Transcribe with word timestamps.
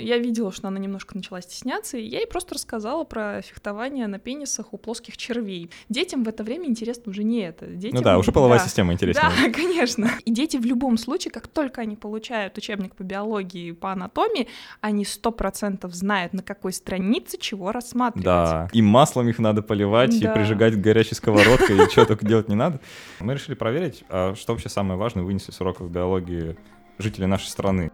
Я 0.00 0.18
видела, 0.18 0.52
что 0.52 0.68
она 0.68 0.78
немножко 0.78 1.16
начала 1.16 1.40
стесняться, 1.40 1.96
и 1.96 2.02
я 2.02 2.18
ей 2.18 2.26
просто 2.26 2.54
рассказала 2.54 3.04
про 3.04 3.42
фехтование 3.42 4.06
на 4.06 4.18
пенисах 4.18 4.72
у 4.72 4.78
плоских 4.78 5.16
червей. 5.16 5.70
Детям 5.88 6.24
в 6.24 6.28
это 6.28 6.42
время 6.42 6.66
интересно 6.66 7.10
уже 7.10 7.22
не 7.22 7.40
это. 7.40 7.66
Детям... 7.66 7.98
Ну 7.98 8.04
да, 8.04 8.18
уже 8.18 8.32
половая 8.32 8.58
да. 8.58 8.64
система 8.64 8.92
интересна. 8.92 9.30
Да, 9.42 9.50
конечно. 9.50 10.10
И 10.24 10.30
дети 10.30 10.56
в 10.56 10.64
любом 10.64 10.98
случае, 10.98 11.32
как 11.32 11.48
только 11.48 11.80
они 11.80 11.96
получают 11.96 12.56
учебник 12.58 12.94
по 12.94 13.02
биологии, 13.02 13.72
по 13.72 13.92
анатомии, 13.92 14.48
они 14.80 15.04
сто 15.04 15.30
процентов 15.30 15.94
знают, 15.94 16.32
на 16.32 16.42
какой 16.42 16.72
странице 16.72 17.38
чего 17.38 17.72
рассматривать. 17.72 18.24
Да, 18.24 18.68
и 18.72 18.82
маслом 18.82 19.28
их 19.28 19.38
надо 19.38 19.62
поливать, 19.62 20.18
да. 20.20 20.30
и 20.30 20.34
прижигать 20.34 20.80
горячей 20.80 21.14
сковородкой, 21.14 21.84
и 21.84 21.90
что 21.90 22.04
только 22.04 22.26
делать 22.26 22.48
не 22.48 22.54
надо. 22.54 22.80
Мы 23.20 23.34
решили 23.34 23.54
проверить, 23.54 24.04
а 24.08 24.34
что 24.34 24.52
вообще 24.52 24.68
самое 24.68 24.98
важное 24.98 25.24
вынесли 25.24 25.52
с 25.52 25.60
уроков 25.60 25.90
биологии 25.90 26.56
жители 26.98 27.24
нашей 27.24 27.48
страны. 27.48 27.90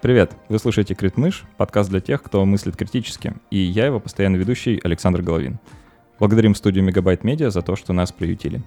Привет! 0.00 0.36
Вы 0.48 0.60
слушаете 0.60 0.94
Крит 0.94 1.16
Мыш, 1.16 1.42
подкаст 1.56 1.90
для 1.90 2.00
тех, 2.00 2.22
кто 2.22 2.44
мыслит 2.44 2.76
критически, 2.76 3.34
и 3.50 3.58
я 3.58 3.86
его 3.86 3.98
постоянный 3.98 4.38
ведущий 4.38 4.80
Александр 4.84 5.22
Головин. 5.22 5.58
Благодарим 6.20 6.54
студию 6.54 6.84
Мегабайт 6.84 7.24
Медиа 7.24 7.50
за 7.50 7.62
то, 7.62 7.74
что 7.74 7.92
нас 7.92 8.12
приютили. 8.12 8.62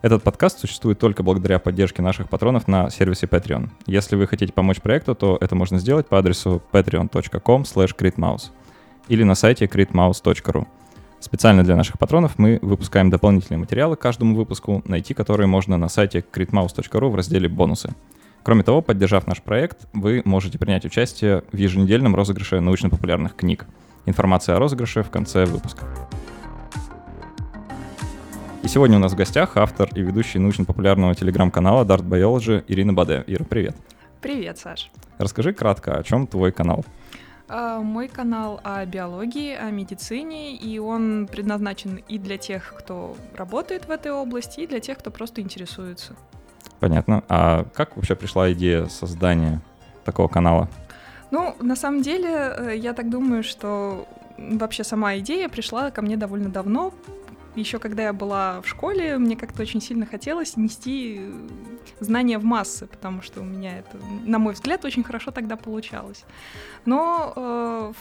Этот 0.00 0.22
подкаст 0.22 0.60
существует 0.60 1.00
только 1.00 1.24
благодаря 1.24 1.58
поддержке 1.58 2.02
наших 2.02 2.28
патронов 2.28 2.68
на 2.68 2.88
сервисе 2.88 3.26
Patreon. 3.26 3.68
Если 3.86 4.14
вы 4.14 4.28
хотите 4.28 4.52
помочь 4.52 4.80
проекту, 4.80 5.16
то 5.16 5.36
это 5.40 5.56
можно 5.56 5.80
сделать 5.80 6.06
по 6.06 6.20
адресу 6.20 6.62
patreon.com 6.70 7.62
slash 7.62 8.40
или 9.08 9.24
на 9.24 9.34
сайте 9.34 9.64
critmouse.ru. 9.64 10.68
Специально 11.18 11.64
для 11.64 11.74
наших 11.74 11.98
патронов 11.98 12.38
мы 12.38 12.60
выпускаем 12.62 13.10
дополнительные 13.10 13.58
материалы 13.58 13.96
к 13.96 14.00
каждому 14.00 14.36
выпуску, 14.36 14.82
найти 14.84 15.14
которые 15.14 15.48
можно 15.48 15.76
на 15.78 15.88
сайте 15.88 16.20
critmouse.ru 16.20 17.08
в 17.10 17.16
разделе 17.16 17.48
«Бонусы». 17.48 17.92
Кроме 18.42 18.62
того, 18.62 18.80
поддержав 18.80 19.26
наш 19.26 19.42
проект, 19.42 19.86
вы 19.92 20.22
можете 20.24 20.58
принять 20.58 20.84
участие 20.86 21.44
в 21.52 21.56
еженедельном 21.56 22.16
розыгрыше 22.16 22.60
научно-популярных 22.60 23.36
книг. 23.36 23.66
Информация 24.06 24.56
о 24.56 24.58
розыгрыше 24.58 25.02
в 25.02 25.10
конце 25.10 25.44
выпуска. 25.44 25.84
И 28.62 28.68
сегодня 28.68 28.96
у 28.96 29.00
нас 29.00 29.12
в 29.12 29.16
гостях 29.16 29.56
автор 29.56 29.90
и 29.94 30.00
ведущий 30.00 30.38
научно-популярного 30.38 31.14
телеграм-канала 31.14 31.84
Dart 31.84 32.02
Biology 32.02 32.64
Ирина 32.66 32.94
Баде. 32.94 33.24
Ира, 33.26 33.44
привет. 33.44 33.76
Привет, 34.22 34.58
Саш. 34.58 34.90
Расскажи 35.18 35.52
кратко, 35.52 35.98
о 35.98 36.02
чем 36.02 36.26
твой 36.26 36.52
канал? 36.52 36.84
Uh, 37.48 37.82
мой 37.82 38.06
канал 38.06 38.60
о 38.62 38.86
биологии, 38.86 39.54
о 39.56 39.70
медицине, 39.70 40.54
и 40.54 40.78
он 40.78 41.26
предназначен 41.26 41.96
и 41.96 42.16
для 42.16 42.38
тех, 42.38 42.74
кто 42.78 43.16
работает 43.36 43.86
в 43.86 43.90
этой 43.90 44.12
области, 44.12 44.60
и 44.60 44.66
для 44.68 44.78
тех, 44.78 44.98
кто 44.98 45.10
просто 45.10 45.40
интересуется. 45.40 46.14
Понятно. 46.80 47.22
А 47.28 47.64
как 47.74 47.96
вообще 47.96 48.16
пришла 48.16 48.52
идея 48.52 48.86
создания 48.86 49.60
такого 50.04 50.28
канала? 50.28 50.68
Ну, 51.30 51.54
на 51.60 51.76
самом 51.76 52.02
деле, 52.02 52.30
э, 52.30 52.76
я 52.76 52.92
так 52.92 53.08
думаю, 53.08 53.44
что 53.44 54.08
вообще 54.38 54.82
сама 54.82 55.18
идея 55.18 55.48
пришла 55.48 55.90
ко 55.90 56.02
мне 56.02 56.16
довольно 56.16 56.48
давно. 56.48 56.92
Еще 57.54 57.78
когда 57.78 58.04
я 58.04 58.12
была 58.12 58.60
в 58.62 58.68
школе, 58.68 59.18
мне 59.18 59.36
как-то 59.36 59.62
очень 59.62 59.80
сильно 59.80 60.06
хотелось 60.06 60.56
нести 60.56 61.20
знания 61.98 62.38
в 62.38 62.44
массы, 62.44 62.86
потому 62.86 63.22
что 63.22 63.40
у 63.40 63.44
меня 63.44 63.78
это, 63.78 63.98
на 64.24 64.38
мой 64.38 64.54
взгляд, 64.54 64.84
очень 64.84 65.02
хорошо 65.02 65.32
тогда 65.32 65.56
получалось. 65.56 66.24
Но 66.86 67.32
э, 67.36 67.92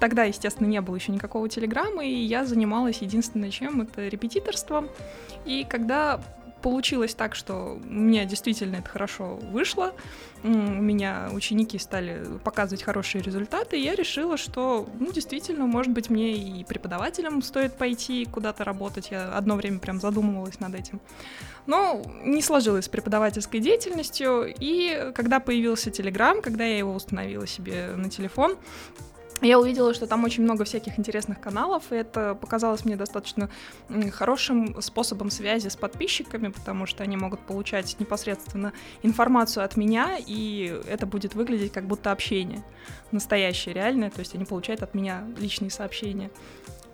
тогда, 0.00 0.24
естественно, 0.24 0.66
не 0.68 0.80
было 0.80 0.96
еще 0.96 1.12
никакого 1.12 1.48
телеграмма, 1.48 2.04
и 2.04 2.12
я 2.12 2.44
занималась 2.44 2.98
единственное 2.98 3.50
чем, 3.50 3.82
это 3.82 4.06
репетиторством. 4.06 4.88
И 5.46 5.66
когда 5.68 6.20
получилось 6.62 7.14
так, 7.14 7.34
что 7.34 7.78
у 7.82 7.88
меня 7.88 8.24
действительно 8.24 8.76
это 8.76 8.88
хорошо 8.88 9.36
вышло. 9.36 9.92
У 10.42 10.48
меня 10.48 11.28
ученики 11.32 11.78
стали 11.78 12.24
показывать 12.42 12.82
хорошие 12.82 13.22
результаты, 13.22 13.78
и 13.78 13.82
я 13.82 13.94
решила, 13.94 14.36
что, 14.36 14.88
ну, 14.98 15.12
действительно, 15.12 15.66
может 15.66 15.92
быть, 15.92 16.08
мне 16.08 16.32
и 16.32 16.64
преподавателем 16.64 17.42
стоит 17.42 17.74
пойти 17.74 18.24
куда-то 18.24 18.64
работать. 18.64 19.10
Я 19.10 19.32
одно 19.36 19.56
время 19.56 19.78
прям 19.78 20.00
задумывалась 20.00 20.60
над 20.60 20.74
этим. 20.74 21.00
Но 21.66 22.02
не 22.24 22.42
сложилось 22.42 22.86
с 22.86 22.88
преподавательской 22.88 23.60
деятельностью, 23.60 24.52
и 24.58 25.12
когда 25.14 25.40
появился 25.40 25.90
Telegram, 25.90 26.40
когда 26.40 26.64
я 26.64 26.78
его 26.78 26.94
установила 26.94 27.46
себе 27.46 27.92
на 27.96 28.08
телефон, 28.08 28.56
я 29.42 29.58
увидела, 29.58 29.94
что 29.94 30.06
там 30.06 30.24
очень 30.24 30.42
много 30.42 30.64
всяких 30.64 30.98
интересных 30.98 31.40
каналов, 31.40 31.92
и 31.92 31.96
это 31.96 32.34
показалось 32.34 32.84
мне 32.84 32.96
достаточно 32.96 33.48
хорошим 34.12 34.80
способом 34.82 35.30
связи 35.30 35.68
с 35.68 35.76
подписчиками, 35.76 36.48
потому 36.48 36.86
что 36.86 37.02
они 37.02 37.16
могут 37.16 37.40
получать 37.40 37.96
непосредственно 37.98 38.72
информацию 39.02 39.64
от 39.64 39.76
меня, 39.76 40.16
и 40.18 40.80
это 40.88 41.06
будет 41.06 41.34
выглядеть 41.34 41.72
как 41.72 41.86
будто 41.86 42.12
общение 42.12 42.62
настоящее, 43.12 43.74
реальное, 43.74 44.10
то 44.10 44.20
есть 44.20 44.34
они 44.34 44.44
получают 44.44 44.82
от 44.82 44.94
меня 44.94 45.24
личные 45.38 45.70
сообщения. 45.70 46.30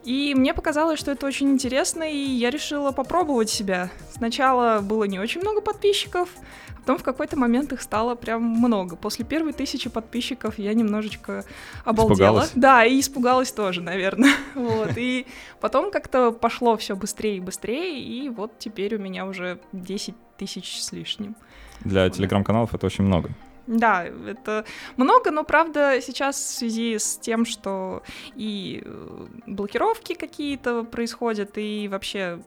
И 0.07 0.37
мне 0.37 0.55
показалось, 0.55 1.01
что 1.01 1.11
это 1.11 1.27
очень 1.27 1.51
интересно, 1.51 2.05
и 2.05 2.17
я 2.17 2.51
решила 2.51 2.93
попробовать 2.93 3.51
себя. 3.51 3.91
Сначала 4.13 4.81
было 4.81 5.03
не 5.03 5.19
очень 5.19 5.41
много 5.41 5.61
подписчиков, 5.61 6.29
а 6.77 6.77
потом 6.77 6.99
в 6.99 7.03
какой-то 7.03 7.37
момент 7.37 7.73
их 7.73 7.83
стало 7.83 8.15
прям 8.15 8.41
много. 8.41 8.95
После 8.95 9.25
первой 9.25 9.53
тысячи 9.53 9.91
подписчиков 9.91 10.61
я 10.61 10.75
немножечко 10.75 11.45
обалдела. 11.85 12.15
Испугалась? 12.15 12.53
Да, 12.55 12.85
и 12.85 13.01
испугалась 13.01 13.51
тоже, 13.51 13.83
наверное. 13.83 14.31
Вот. 14.55 14.97
И 14.97 15.27
потом 15.61 15.91
как-то 15.91 16.31
пошло 16.31 16.77
все 16.77 16.95
быстрее 16.95 17.39
и 17.39 17.41
быстрее, 17.41 18.01
и 18.01 18.29
вот 18.29 18.61
теперь 18.61 18.95
у 18.95 18.99
меня 19.01 19.27
уже 19.27 19.59
10 19.73 20.15
тысяч 20.39 20.81
с 20.81 20.93
лишним. 20.93 21.35
Для 21.81 22.09
телеграм-каналов 22.11 22.73
это 22.75 22.87
очень 22.87 23.03
много. 23.03 23.31
Да, 23.67 24.05
это 24.05 24.65
много, 24.97 25.31
но 25.31 25.43
правда 25.43 26.01
сейчас 26.01 26.37
в 26.37 26.59
связи 26.59 26.99
с 26.99 27.19
тем, 27.19 27.45
что 27.45 28.03
и 28.37 28.83
э, 28.85 29.27
блокировки 29.47 30.15
какие-то 30.15 30.85
происходят, 30.85 31.59
и 31.59 31.89
вообще 31.89 32.41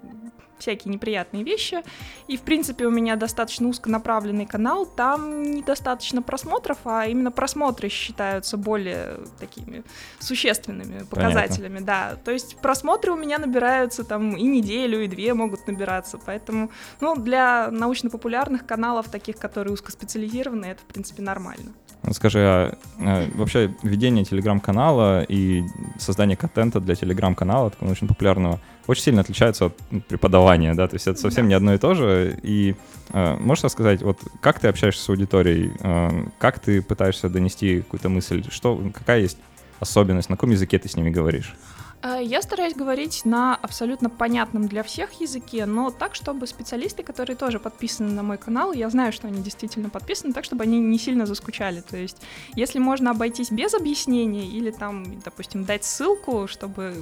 всякие 0.59 0.93
неприятные 0.93 1.43
вещи. 1.43 1.83
И, 2.27 2.37
в 2.37 2.41
принципе, 2.41 2.85
у 2.85 2.91
меня 2.91 3.15
достаточно 3.15 3.67
узконаправленный 3.67 4.45
канал, 4.45 4.85
там 4.85 5.41
недостаточно 5.43 6.21
просмотров, 6.21 6.77
а 6.85 7.05
именно 7.05 7.31
просмотры 7.31 7.89
считаются 7.89 8.57
более 8.57 9.19
такими 9.39 9.83
существенными 10.19 11.05
показателями, 11.05 11.79
Понятно. 11.79 11.85
да. 11.85 12.15
То 12.23 12.31
есть 12.31 12.57
просмотры 12.57 13.11
у 13.11 13.15
меня 13.15 13.37
набираются 13.39 14.03
там 14.03 14.35
и 14.35 14.43
неделю, 14.43 15.03
и 15.03 15.07
две 15.07 15.33
могут 15.33 15.67
набираться, 15.67 16.19
поэтому, 16.23 16.71
ну, 17.01 17.15
для 17.15 17.69
научно-популярных 17.71 18.65
каналов, 18.65 19.09
таких, 19.09 19.37
которые 19.37 19.73
узкоспециализированы, 19.73 20.65
это, 20.65 20.81
в 20.81 20.85
принципе, 20.85 21.21
нормально. 21.21 21.73
Скажи, 22.11 22.39
а, 22.39 22.77
а 22.99 23.27
вообще 23.35 23.71
ведение 23.83 24.23
телеграм-канала 24.23 25.23
и 25.23 25.63
создание 25.97 26.37
контента 26.37 26.79
для 26.79 26.95
телеграм-канала, 26.95 27.71
такого 27.71 27.91
очень 27.91 28.07
популярного, 28.07 28.59
очень 28.87 29.03
сильно 29.03 29.21
отличается 29.21 29.65
от 29.65 29.77
преподавания, 30.07 30.73
да, 30.73 30.87
то 30.87 30.95
есть 30.95 31.07
это 31.07 31.19
совсем 31.19 31.45
да. 31.45 31.49
не 31.49 31.53
одно 31.55 31.73
и 31.73 31.77
то 31.77 31.93
же. 31.93 32.39
И 32.41 32.75
э, 33.11 33.35
можешь 33.39 33.65
рассказать, 33.65 34.01
вот 34.01 34.17
как 34.39 34.59
ты 34.59 34.69
общаешься 34.69 35.03
с 35.03 35.09
аудиторией, 35.09 35.73
э, 35.81 36.23
как 36.39 36.59
ты 36.59 36.81
пытаешься 36.81 37.29
донести 37.29 37.81
какую-то 37.81 38.09
мысль, 38.09 38.43
что, 38.49 38.81
какая 38.93 39.19
есть 39.19 39.37
особенность, 39.81 40.29
на 40.29 40.37
каком 40.37 40.51
языке 40.51 40.79
ты 40.79 40.87
с 40.87 40.95
ними 40.95 41.09
говоришь? 41.09 41.53
Э, 42.01 42.19
я 42.21 42.41
стараюсь 42.41 42.75
говорить 42.75 43.25
на 43.25 43.55
абсолютно 43.55 44.09
понятном 44.09 44.67
для 44.67 44.83
всех 44.83 45.19
языке, 45.19 45.65
но 45.65 45.91
так, 45.91 46.15
чтобы 46.15 46.47
специалисты, 46.47 47.03
которые 47.03 47.35
тоже 47.35 47.59
подписаны 47.59 48.11
на 48.11 48.23
мой 48.23 48.37
канал, 48.37 48.71
я 48.73 48.89
знаю, 48.89 49.11
что 49.11 49.27
они 49.27 49.41
действительно 49.41 49.89
подписаны, 49.89 50.33
так, 50.33 50.45
чтобы 50.45 50.63
они 50.63 50.79
не 50.79 50.97
сильно 50.97 51.25
заскучали. 51.25 51.81
То 51.81 51.97
есть, 51.97 52.17
если 52.55 52.79
можно 52.79 53.11
обойтись 53.11 53.51
без 53.51 53.73
объяснений 53.73 54.47
или 54.47 54.71
там, 54.71 55.19
допустим, 55.21 55.65
дать 55.65 55.83
ссылку, 55.83 56.47
чтобы 56.47 56.95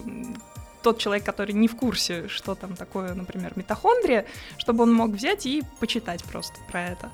тот 0.81 0.99
человек, 0.99 1.25
который 1.25 1.53
не 1.53 1.67
в 1.67 1.75
курсе, 1.75 2.27
что 2.27 2.55
там 2.55 2.75
такое, 2.75 3.13
например, 3.13 3.53
митохондрия, 3.55 4.25
чтобы 4.57 4.83
он 4.83 4.93
мог 4.93 5.11
взять 5.11 5.45
и 5.45 5.63
почитать 5.79 6.23
просто 6.23 6.55
про 6.71 6.83
это. 6.83 7.11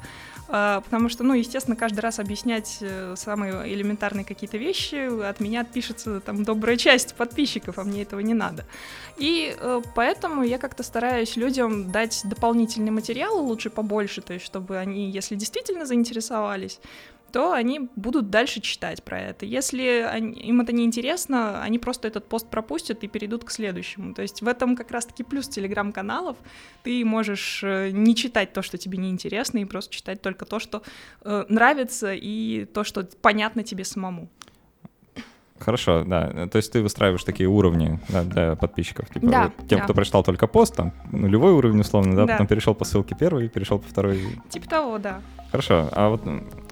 А, 0.56 0.82
потому 0.82 1.10
что, 1.10 1.24
ну, 1.24 1.34
естественно, 1.34 1.76
каждый 1.76 2.02
раз 2.02 2.20
объяснять 2.20 2.78
э, 2.82 3.16
самые 3.18 3.74
элементарные 3.74 4.24
какие-то 4.24 4.58
вещи, 4.58 5.28
от 5.28 5.40
меня 5.40 5.62
отпишется 5.62 6.20
там 6.20 6.44
добрая 6.44 6.78
часть 6.78 7.16
подписчиков, 7.16 7.80
а 7.80 7.84
мне 7.84 8.04
этого 8.04 8.20
не 8.20 8.36
надо. 8.36 8.64
И 9.18 9.58
э, 9.60 9.82
поэтому 9.96 10.44
я 10.44 10.60
как-то 10.60 10.84
стараюсь 10.84 11.38
людям 11.38 11.92
дать 11.92 12.22
дополнительный 12.24 12.92
материал, 12.92 13.44
лучше 13.44 13.72
побольше, 13.72 14.22
то 14.22 14.34
есть 14.34 14.46
чтобы 14.46 14.78
они, 14.78 15.10
если 15.10 15.34
действительно 15.34 15.88
заинтересовались, 15.88 16.80
то 17.34 17.52
они 17.52 17.90
будут 17.96 18.30
дальше 18.30 18.62
читать 18.62 19.02
про 19.04 19.20
это. 19.20 19.48
Если 19.48 20.08
они, 20.08 20.40
им 20.40 20.62
это 20.62 20.72
не 20.72 20.86
интересно, 20.86 21.64
они 21.64 21.80
просто 21.80 22.08
этот 22.08 22.30
пост 22.30 22.48
пропустят 22.48 23.04
и 23.04 23.08
перейдут 23.08 23.44
к 23.44 23.50
следующему. 23.50 24.14
То 24.14 24.22
есть 24.22 24.44
в 24.44 24.48
этом 24.48 24.76
как 24.76 24.92
раз-таки 24.92 25.24
плюс 25.24 25.48
телеграм-каналов. 25.48 26.38
Ты 26.84 27.04
можешь 27.04 27.62
э, 27.64 27.90
не 27.90 28.16
читать 28.16 28.54
то, 28.54 28.62
что 28.62 28.78
тебе 28.78 29.00
не 29.00 29.10
интересно, 29.10 29.58
и 29.58 29.66
просто 29.66 29.92
читать 29.92 30.22
только 30.22 30.46
то, 30.46 30.60
что 30.60 30.84
э, 31.22 31.46
нравится, 31.50 32.14
и 32.14 32.66
то, 32.66 32.84
что 32.84 33.04
понятно 33.04 33.64
тебе 33.64 33.84
самому. 33.84 34.30
Хорошо, 35.64 36.04
да. 36.06 36.48
То 36.48 36.58
есть 36.58 36.72
ты 36.72 36.82
выстраиваешь 36.82 37.24
такие 37.24 37.48
уровни 37.48 38.00
да, 38.10 38.24
для 38.24 38.56
подписчиков. 38.56 39.10
Типа, 39.10 39.28
Да, 39.28 39.52
тем, 39.70 39.80
да. 39.80 39.86
кто 39.86 39.94
прочитал 39.94 40.24
только 40.24 40.48
пост, 40.48 40.76
там, 40.76 40.92
нулевой 41.12 41.54
уровень 41.54 41.80
условно, 41.80 42.16
да, 42.16 42.26
Да. 42.26 42.34
потом 42.34 42.48
перешел 42.48 42.74
по 42.76 42.86
ссылке 42.86 43.16
первый, 43.18 43.48
перешел 43.48 43.80
по 43.80 43.88
второй. 43.88 44.20
Типа 44.50 44.68
того, 44.70 44.98
да. 44.98 45.22
Хорошо, 45.52 45.88
а 45.92 46.10
вот 46.10 46.22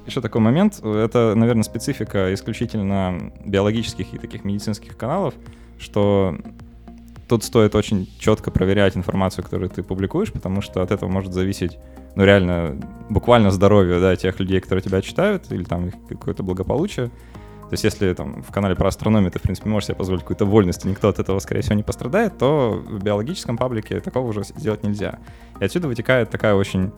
еще 0.05 0.21
такой 0.21 0.41
момент, 0.41 0.83
это, 0.83 1.33
наверное, 1.35 1.63
специфика 1.63 2.33
исключительно 2.33 3.31
биологических 3.45 4.13
и 4.13 4.17
таких 4.17 4.43
медицинских 4.43 4.97
каналов, 4.97 5.35
что 5.79 6.35
тут 7.27 7.43
стоит 7.43 7.75
очень 7.75 8.09
четко 8.19 8.51
проверять 8.51 8.97
информацию, 8.97 9.45
которую 9.45 9.69
ты 9.69 9.83
публикуешь, 9.83 10.33
потому 10.33 10.61
что 10.61 10.81
от 10.81 10.91
этого 10.91 11.09
может 11.09 11.31
зависеть, 11.31 11.77
ну, 12.15 12.25
реально, 12.25 12.75
буквально 13.09 13.51
здоровье, 13.51 14.01
да, 14.01 14.15
тех 14.17 14.39
людей, 14.39 14.59
которые 14.59 14.83
тебя 14.83 15.01
читают, 15.01 15.49
или 15.51 15.63
там 15.63 15.87
их 15.87 15.93
какое-то 16.09 16.43
благополучие. 16.43 17.09
То 17.71 17.75
есть 17.75 17.85
если 17.85 18.11
там 18.13 18.43
в 18.43 18.51
канале 18.51 18.75
про 18.75 18.89
астрономию 18.89 19.31
ты, 19.31 19.39
в 19.39 19.43
принципе, 19.43 19.69
можешь 19.69 19.87
себе 19.87 19.95
позволить 19.95 20.23
какую-то 20.23 20.43
вольность, 20.43 20.83
и 20.83 20.89
никто 20.89 21.07
от 21.07 21.19
этого, 21.19 21.39
скорее 21.39 21.61
всего, 21.61 21.75
не 21.75 21.83
пострадает, 21.83 22.37
то 22.37 22.83
в 22.85 23.01
биологическом 23.01 23.55
паблике 23.55 24.01
такого 24.01 24.27
уже 24.27 24.43
сделать 24.43 24.83
нельзя. 24.83 25.19
И 25.57 25.63
отсюда 25.63 25.87
вытекает 25.87 26.29
такая 26.29 26.53
очень 26.55 26.91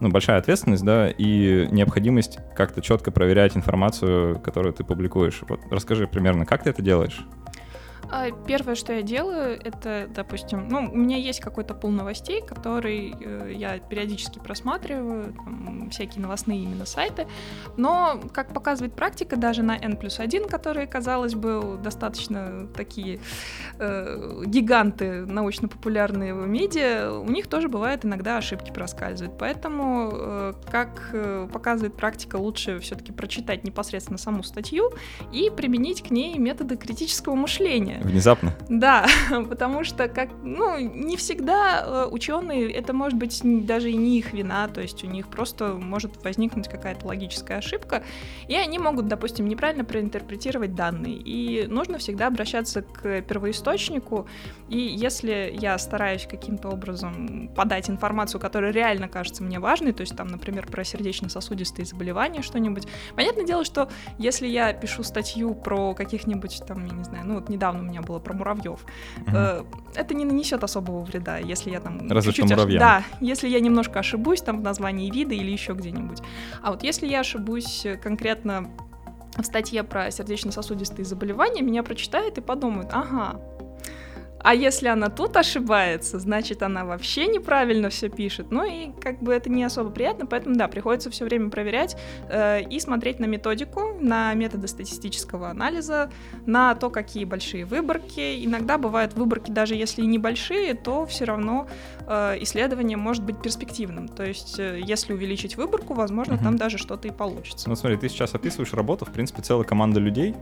ну, 0.00 0.10
большая 0.10 0.36
ответственность, 0.36 0.84
да, 0.84 1.08
и 1.08 1.66
необходимость 1.70 2.40
как-то 2.54 2.82
четко 2.82 3.10
проверять 3.10 3.56
информацию, 3.56 4.38
которую 4.40 4.74
ты 4.74 4.84
публикуешь. 4.84 5.40
Вот 5.48 5.60
расскажи 5.70 6.06
примерно, 6.06 6.44
как 6.44 6.62
ты 6.62 6.68
это 6.68 6.82
делаешь? 6.82 7.24
А, 8.10 8.30
Первое, 8.46 8.74
что 8.74 8.92
я 8.94 9.02
делаю, 9.02 9.60
это, 9.62 10.08
допустим, 10.14 10.68
ну, 10.68 10.90
у 10.90 10.96
меня 10.96 11.16
есть 11.16 11.40
какой-то 11.40 11.74
пул 11.74 11.90
новостей, 11.90 12.40
который 12.42 13.14
э, 13.20 13.52
я 13.54 13.78
периодически 13.78 14.38
просматриваю, 14.38 15.34
там, 15.34 15.90
всякие 15.90 16.22
новостные 16.22 16.62
именно 16.62 16.86
сайты, 16.86 17.26
но, 17.76 18.20
как 18.32 18.54
показывает 18.54 18.94
практика, 18.94 19.36
даже 19.36 19.62
на 19.62 19.76
N 19.76 19.96
плюс 19.96 20.20
1, 20.20 20.48
которые, 20.48 20.86
казалось 20.86 21.34
бы, 21.34 21.78
достаточно 21.82 22.66
такие 22.74 23.20
э, 23.78 24.42
гиганты 24.46 25.26
научно-популярные 25.26 26.34
в 26.34 26.46
медиа, 26.46 27.12
у 27.12 27.30
них 27.30 27.46
тоже 27.46 27.68
бывает 27.68 28.04
иногда 28.04 28.38
ошибки 28.38 28.70
проскальзывают. 28.70 29.38
Поэтому, 29.38 30.10
э, 30.12 30.52
как 30.70 31.10
э, 31.12 31.48
показывает 31.52 31.94
практика, 31.94 32.36
лучше 32.36 32.78
все-таки 32.80 33.12
прочитать 33.12 33.64
непосредственно 33.64 34.18
саму 34.18 34.42
статью 34.42 34.90
и 35.32 35.50
применить 35.50 36.02
к 36.02 36.10
ней 36.10 36.38
методы 36.38 36.76
критического 36.76 37.34
мышления. 37.34 37.97
Внезапно? 38.00 38.52
Да, 38.68 39.06
потому 39.48 39.84
что 39.84 40.08
как, 40.08 40.30
ну, 40.42 40.78
не 40.78 41.16
всегда 41.16 42.06
ученые, 42.10 42.70
это 42.70 42.92
может 42.92 43.18
быть 43.18 43.40
даже 43.66 43.90
и 43.90 43.96
не 43.96 44.18
их 44.18 44.32
вина, 44.32 44.68
то 44.68 44.80
есть 44.80 45.04
у 45.04 45.06
них 45.06 45.28
просто 45.28 45.74
может 45.74 46.22
возникнуть 46.24 46.68
какая-то 46.68 47.06
логическая 47.06 47.58
ошибка, 47.58 48.02
и 48.46 48.54
они 48.54 48.78
могут, 48.78 49.08
допустим, 49.08 49.48
неправильно 49.48 49.84
проинтерпретировать 49.84 50.74
данные. 50.74 51.14
И 51.14 51.66
нужно 51.66 51.98
всегда 51.98 52.28
обращаться 52.28 52.82
к 52.82 53.22
первоисточнику, 53.22 54.28
и 54.68 54.78
если 54.78 55.54
я 55.58 55.78
стараюсь 55.78 56.26
каким-то 56.26 56.68
образом 56.68 57.48
подать 57.54 57.90
информацию, 57.90 58.40
которая 58.40 58.72
реально 58.72 59.08
кажется 59.08 59.42
мне 59.42 59.58
важной, 59.58 59.92
то 59.92 60.02
есть 60.02 60.16
там, 60.16 60.28
например, 60.28 60.66
про 60.66 60.84
сердечно-сосудистые 60.84 61.84
заболевания 61.84 62.42
что-нибудь, 62.42 62.86
понятное 63.14 63.44
дело, 63.44 63.64
что 63.64 63.88
если 64.18 64.46
я 64.46 64.72
пишу 64.72 65.02
статью 65.02 65.54
про 65.54 65.94
каких-нибудь 65.94 66.62
там, 66.66 66.84
я 66.84 66.92
не 66.92 67.04
знаю, 67.04 67.26
ну 67.26 67.34
вот 67.34 67.48
недавно 67.48 67.87
меня 67.88 68.02
было 68.02 68.18
про 68.18 68.34
муравьев, 68.34 68.84
Мгм. 69.16 69.36
э, 69.36 69.64
это 69.94 70.14
не 70.14 70.24
нанесет 70.24 70.62
особого 70.64 71.02
вреда, 71.04 71.38
если 71.38 71.70
я 71.70 71.80
там 71.80 72.08
Разве 72.10 72.32
чуть-чуть 72.32 72.46
что 72.46 72.54
ош- 72.54 72.58
муравьям. 72.58 72.80
Да, 72.80 73.02
если 73.20 73.48
я 73.48 73.60
немножко 73.60 73.98
ошибусь 74.00 74.40
там 74.42 74.58
в 74.58 74.62
названии 74.62 75.10
вида 75.10 75.34
или 75.34 75.50
еще 75.50 75.72
где-нибудь. 75.72 76.18
А 76.62 76.70
вот 76.70 76.82
если 76.82 77.06
я 77.06 77.20
ошибусь 77.20 77.84
э, 77.86 77.96
конкретно 77.96 78.70
в 79.36 79.44
статье 79.44 79.82
про 79.84 80.10
сердечно-сосудистые 80.10 81.04
заболевания, 81.04 81.62
меня 81.62 81.82
прочитают 81.82 82.38
и 82.38 82.40
подумают, 82.40 82.90
ага, 82.92 83.40
а 84.40 84.54
если 84.54 84.88
она 84.88 85.08
тут 85.08 85.36
ошибается, 85.36 86.18
значит, 86.18 86.62
она 86.62 86.84
вообще 86.84 87.26
неправильно 87.26 87.90
все 87.90 88.08
пишет. 88.08 88.50
Ну 88.50 88.64
и 88.64 88.90
как 89.00 89.20
бы 89.22 89.32
это 89.32 89.50
не 89.50 89.64
особо 89.64 89.90
приятно, 89.90 90.26
поэтому 90.26 90.56
да, 90.56 90.68
приходится 90.68 91.10
все 91.10 91.24
время 91.24 91.50
проверять 91.50 91.96
э, 92.28 92.62
и 92.62 92.78
смотреть 92.80 93.18
на 93.20 93.24
методику, 93.26 93.96
на 94.00 94.32
методы 94.34 94.68
статистического 94.68 95.50
анализа, 95.50 96.10
на 96.46 96.74
то, 96.74 96.90
какие 96.90 97.24
большие 97.24 97.64
выборки. 97.64 98.44
Иногда 98.44 98.78
бывают 98.78 99.14
выборки, 99.14 99.50
даже 99.50 99.74
если 99.74 100.02
и 100.02 100.06
небольшие, 100.06 100.74
то 100.74 101.04
все 101.06 101.24
равно 101.24 101.66
э, 102.06 102.36
исследование 102.40 102.96
может 102.96 103.24
быть 103.24 103.42
перспективным. 103.42 104.08
То 104.08 104.24
есть, 104.24 104.58
э, 104.58 104.80
если 104.82 105.12
увеличить 105.12 105.56
выборку, 105.56 105.94
возможно, 105.94 106.34
Мгм. 106.34 106.44
там 106.44 106.56
даже 106.56 106.78
что-то 106.78 107.08
и 107.08 107.10
получится. 107.10 107.68
Ну 107.68 107.74
смотри, 107.76 107.98
ты 107.98 108.08
сейчас 108.08 108.34
описываешь 108.34 108.72
работу, 108.72 109.04
в 109.04 109.10
принципе, 109.10 109.42
целая 109.42 109.64
команда 109.64 110.00
людей. 110.00 110.34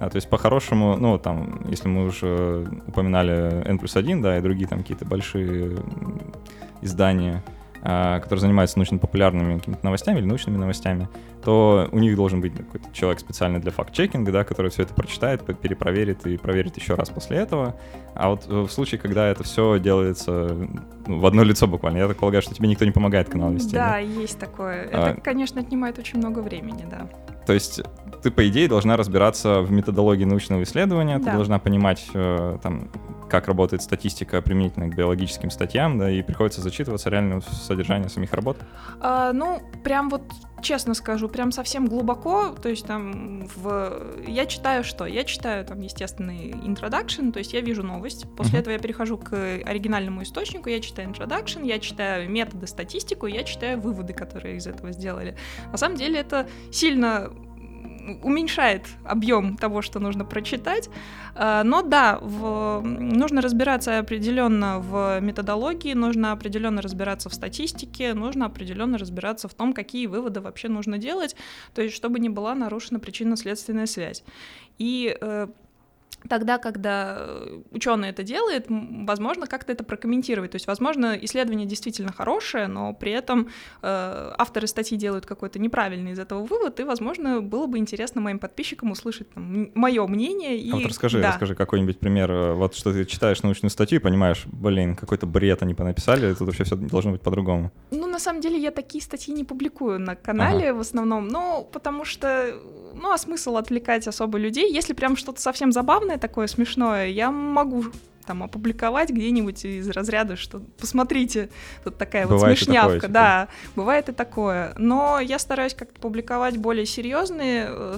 А, 0.00 0.10
то 0.10 0.16
есть 0.16 0.28
по-хорошему, 0.28 0.96
ну 0.96 1.18
там, 1.18 1.60
если 1.68 1.88
мы 1.88 2.06
уже 2.06 2.66
упоминали 2.86 3.66
N 3.66 3.78
плюс 3.78 3.96
1, 3.96 4.22
да, 4.22 4.38
и 4.38 4.40
другие 4.40 4.66
там 4.68 4.80
какие-то 4.80 5.04
большие 5.04 5.76
издания, 6.82 7.42
а, 7.86 8.18
которые 8.20 8.40
занимаются 8.40 8.78
научно-популярными 8.78 9.58
какими-то 9.58 9.84
новостями 9.84 10.18
или 10.18 10.24
научными 10.26 10.56
новостями, 10.56 11.08
то 11.44 11.86
у 11.92 11.98
них 11.98 12.16
должен 12.16 12.40
быть 12.40 12.54
какой-то 12.56 12.86
человек 12.94 13.20
специально 13.20 13.60
для 13.60 13.70
факт-чекинга, 13.70 14.32
да, 14.32 14.44
который 14.44 14.70
все 14.70 14.82
это 14.84 14.94
прочитает, 14.94 15.44
перепроверит 15.60 16.26
и 16.26 16.38
проверит 16.38 16.78
еще 16.78 16.94
раз 16.94 17.10
после 17.10 17.36
этого. 17.36 17.76
А 18.14 18.30
вот 18.30 18.46
э, 18.48 18.60
в 18.62 18.70
случае, 18.70 18.98
когда 18.98 19.28
это 19.28 19.42
все 19.44 19.78
делается 19.78 20.56
ну, 21.06 21.18
в 21.20 21.26
одно 21.26 21.42
лицо 21.42 21.66
буквально, 21.66 21.98
я 21.98 22.08
так 22.08 22.16
полагаю, 22.16 22.40
что 22.40 22.54
тебе 22.54 22.68
никто 22.68 22.86
не 22.86 22.90
помогает 22.92 23.28
канал 23.28 23.52
вести. 23.52 23.74
Да, 23.74 23.98
есть 23.98 24.38
такое. 24.38 24.88
А- 24.90 25.10
Это, 25.10 25.20
конечно, 25.20 25.60
отнимает 25.60 25.98
очень 25.98 26.18
много 26.18 26.38
времени, 26.38 26.86
да. 26.90 27.06
То 27.46 27.52
есть 27.52 27.82
ты, 28.22 28.30
по 28.30 28.46
идее, 28.48 28.68
должна 28.68 28.96
разбираться 28.96 29.60
в 29.60 29.70
методологии 29.70 30.24
научного 30.24 30.62
исследования, 30.62 31.18
ты 31.18 31.26
Да. 31.26 31.32
должна 31.34 31.58
понимать, 31.58 32.06
э, 32.14 32.58
там, 32.62 32.88
как 33.28 33.48
работает 33.48 33.82
статистика 33.82 34.40
применительно 34.42 34.88
к 34.88 34.94
биологическим 34.94 35.50
статьям, 35.50 35.98
да, 35.98 36.10
и 36.10 36.22
приходится 36.22 36.60
зачитываться 36.60 37.10
реально 37.10 37.40
в 37.40 37.44
содержание 37.44 38.08
самих 38.08 38.32
работ. 38.32 38.56
А, 39.00 39.32
ну, 39.32 39.60
прям 39.82 40.08
вот 40.08 40.22
честно 40.64 40.94
скажу, 40.94 41.28
прям 41.28 41.52
совсем 41.52 41.86
глубоко, 41.86 42.48
то 42.50 42.68
есть 42.68 42.86
там 42.86 43.46
в... 43.54 44.24
Я 44.26 44.46
читаю 44.46 44.82
что? 44.82 45.04
Я 45.06 45.22
читаю 45.24 45.64
там, 45.64 45.80
естественный 45.80 46.50
introduction, 46.50 47.30
то 47.30 47.38
есть 47.38 47.52
я 47.52 47.60
вижу 47.60 47.82
новость, 47.84 48.26
после 48.36 48.54
Мгм. 48.54 48.60
этого 48.60 48.72
я 48.72 48.78
перехожу 48.80 49.18
к 49.18 49.32
оригинальному 49.64 50.22
источнику, 50.22 50.68
я 50.68 50.80
читаю 50.80 51.08
introduction, 51.10 51.64
я 51.64 51.78
читаю 51.78 52.28
методы, 52.28 52.66
статистику, 52.66 53.26
я 53.26 53.44
читаю 53.44 53.80
выводы, 53.80 54.12
которые 54.14 54.56
из 54.56 54.66
этого 54.66 54.90
сделали. 54.92 55.36
На 55.70 55.76
самом 55.78 55.96
деле 55.96 56.18
это 56.18 56.48
сильно 56.72 57.30
уменьшает 58.22 58.86
объем 59.04 59.56
того, 59.56 59.82
что 59.82 60.00
нужно 60.00 60.24
прочитать. 60.24 60.90
А, 61.34 61.64
Но 61.64 61.82
да, 61.82 62.18
в- 62.20 62.80
нужно 62.82 63.40
разбираться 63.40 63.98
определенно 63.98 64.78
в 64.78 65.20
методологии, 65.20 65.94
нужно 65.94 66.32
определенно 66.32 66.82
разбираться 66.82 67.28
в 67.28 67.34
статистике, 67.34 68.14
нужно 68.14 68.46
определенно 68.46 68.98
разбираться 68.98 69.48
в 69.48 69.54
том, 69.54 69.72
какие 69.72 70.06
выводы 70.06 70.40
вообще 70.40 70.68
нужно 70.68 70.98
делать, 70.98 71.36
то 71.74 71.82
есть 71.82 71.94
чтобы 71.94 72.18
не 72.20 72.28
была 72.28 72.54
нарушена 72.54 73.00
причинно-следственная 73.00 73.86
связь. 73.86 74.24
И 74.78 75.16
э, 75.20 75.46
Тогда, 76.28 76.58
когда 76.58 77.26
ученый 77.70 78.08
это 78.08 78.22
делает, 78.22 78.66
возможно, 78.68 79.46
как-то 79.46 79.72
это 79.72 79.84
прокомментировать. 79.84 80.52
То 80.52 80.56
есть, 80.56 80.66
возможно, 80.66 81.18
исследование 81.20 81.66
действительно 81.66 82.12
хорошее, 82.12 82.66
но 82.66 82.94
при 82.94 83.12
этом 83.12 83.48
э, 83.82 84.32
авторы 84.38 84.66
статьи 84.66 84.96
делают 84.96 85.26
какой-то 85.26 85.58
неправильный 85.58 86.12
из 86.12 86.18
этого 86.18 86.44
вывод, 86.44 86.80
и, 86.80 86.84
возможно, 86.84 87.40
было 87.40 87.66
бы 87.66 87.78
интересно 87.78 88.20
моим 88.20 88.38
подписчикам 88.38 88.90
услышать 88.90 89.28
мое 89.34 90.06
мнение. 90.06 90.56
И... 90.56 90.70
А 90.70 90.76
вот 90.76 90.86
расскажи, 90.86 91.20
да. 91.20 91.28
расскажи 91.28 91.54
какой-нибудь 91.54 91.98
пример, 91.98 92.30
э, 92.30 92.54
вот 92.54 92.74
что 92.74 92.92
ты 92.92 93.04
читаешь 93.04 93.42
научную 93.42 93.70
статью 93.70 93.98
и 93.98 94.02
понимаешь, 94.02 94.44
блин, 94.46 94.96
какой-то 94.96 95.26
бред 95.26 95.62
они 95.62 95.74
понаписали, 95.74 96.32
тут 96.34 96.48
вообще 96.48 96.64
все 96.64 96.76
должно 96.76 97.12
быть 97.12 97.20
по-другому. 97.20 97.70
Ну, 97.90 98.06
на 98.06 98.18
самом 98.18 98.40
деле, 98.40 98.58
я 98.58 98.70
такие 98.70 99.02
статьи 99.02 99.34
не 99.34 99.44
публикую 99.44 100.00
на 100.00 100.16
канале 100.16 100.72
в 100.72 100.80
основном, 100.80 101.28
ну, 101.28 101.68
потому 101.72 102.04
что, 102.04 102.54
ну, 102.94 103.12
а 103.12 103.18
смысл 103.18 103.56
отвлекать 103.56 104.08
особо 104.08 104.38
людей? 104.38 104.72
Если 104.72 104.94
прям 104.94 105.16
что-то 105.16 105.40
совсем 105.40 105.72
забавное 105.72 106.13
такое, 106.18 106.46
смешное, 106.46 107.08
я 107.08 107.30
могу 107.30 107.84
там 108.24 108.42
опубликовать 108.42 109.10
где-нибудь 109.10 109.64
из 109.64 109.88
разряда, 109.90 110.36
что 110.36 110.60
посмотрите, 110.78 111.50
тут 111.84 111.98
такая 111.98 112.26
вот 112.26 112.34
Бывает 112.34 112.56
и 112.56 112.58
смешнявка, 112.58 112.86
такое, 112.88 113.00
типа. 113.00 113.12
да, 113.12 113.48
бывает 113.76 114.08
и 114.08 114.12
такое. 114.12 114.74
Но 114.78 115.20
я 115.20 115.38
стараюсь 115.38 115.74
как-то 115.74 116.00
публиковать 116.00 116.56
более 116.56 116.86
серьезные 116.86 117.66
э, 117.68 117.96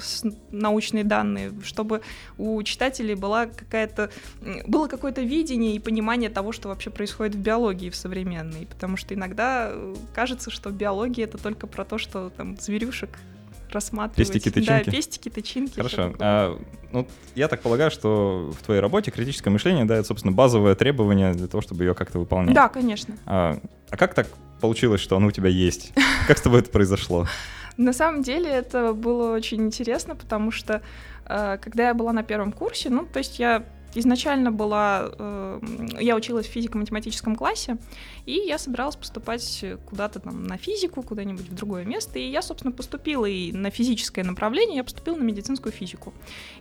научные 0.50 1.04
данные, 1.04 1.52
чтобы 1.62 2.02
у 2.38 2.62
читателей 2.62 3.14
была 3.14 3.46
какая-то 3.46 4.11
было 4.66 4.88
какое-то 4.88 5.23
видение 5.23 5.75
и 5.75 5.78
понимание 5.78 6.30
того, 6.30 6.52
что 6.52 6.68
вообще 6.68 6.90
происходит 6.90 7.35
в 7.35 7.38
биологии 7.38 7.90
в 7.90 7.96
современной, 7.96 8.66
потому 8.66 8.96
что 8.96 9.14
иногда 9.14 9.70
э, 9.70 9.94
кажется, 10.14 10.50
что 10.50 10.70
биология 10.70 11.25
это 11.25 11.38
только 11.38 11.66
про 11.66 11.85
то, 11.85 11.99
что 11.99 12.30
там 12.30 12.56
зверюшек 12.58 13.11
рассматривать. 13.73 14.32
Пестики, 14.32 14.49
Да, 14.49 14.78
тычинки. 14.78 14.90
пестики, 14.90 15.28
тычинки. 15.28 15.76
Хорошо. 15.76 16.14
А, 16.18 16.58
ну, 16.92 17.06
я 17.35 17.49
так 17.49 17.61
полагаю, 17.61 17.90
что 17.90 18.52
в 18.58 18.64
твоей 18.64 18.80
работе 18.80 19.11
критическое 19.11 19.50
мышление, 19.50 19.85
да, 19.85 19.96
это, 19.96 20.06
собственно, 20.08 20.32
базовое 20.32 20.75
требование 20.75 21.32
для 21.35 21.46
того, 21.46 21.61
чтобы 21.61 21.85
ее 21.85 21.94
как-то 21.94 22.18
выполнять. 22.18 22.54
Да, 22.54 22.68
конечно. 22.68 23.16
А, 23.26 23.58
а 23.90 23.96
как 23.96 24.14
так 24.14 24.28
получилось, 24.61 25.00
что 25.00 25.16
оно 25.16 25.28
у 25.28 25.30
тебя 25.30 25.49
есть? 25.49 25.92
Как 26.26 26.38
с 26.38 26.40
тобой 26.42 26.61
это 26.61 26.70
произошло? 26.70 27.26
На 27.76 27.92
самом 27.92 28.23
деле 28.23 28.49
это 28.50 28.94
было 28.94 29.35
очень 29.35 29.62
интересно, 29.66 30.16
потому 30.16 30.50
что 30.50 30.80
э, 31.26 31.58
когда 31.61 31.88
я 31.88 31.94
была 31.94 32.12
на 32.14 32.23
первом 32.23 32.52
курсе, 32.52 32.88
ну, 32.88 33.04
то 33.04 33.18
есть 33.18 33.38
я 33.38 33.64
изначально 33.97 34.53
была, 34.53 35.11
э, 35.19 35.61
я 36.00 36.17
училась 36.17 36.47
в 36.47 36.50
физико-математическом 36.50 37.37
классе, 37.37 37.79
и 38.26 38.33
я 38.33 38.59
собиралась 38.59 38.97
поступать 38.97 39.65
куда-то 39.87 40.21
там 40.21 40.45
на 40.45 40.57
физику, 40.57 41.03
куда-нибудь 41.03 41.49
в 41.49 41.55
другое 41.55 41.85
место, 41.85 42.19
и 42.19 42.29
я, 42.29 42.43
собственно, 42.43 42.73
поступила 42.73 43.26
и 43.26 43.53
на 43.53 43.71
физическое 43.71 44.25
направление, 44.25 44.76
я 44.76 44.85
поступила 44.85 45.17
на 45.17 45.23
медицинскую 45.23 45.73
физику. 45.73 46.12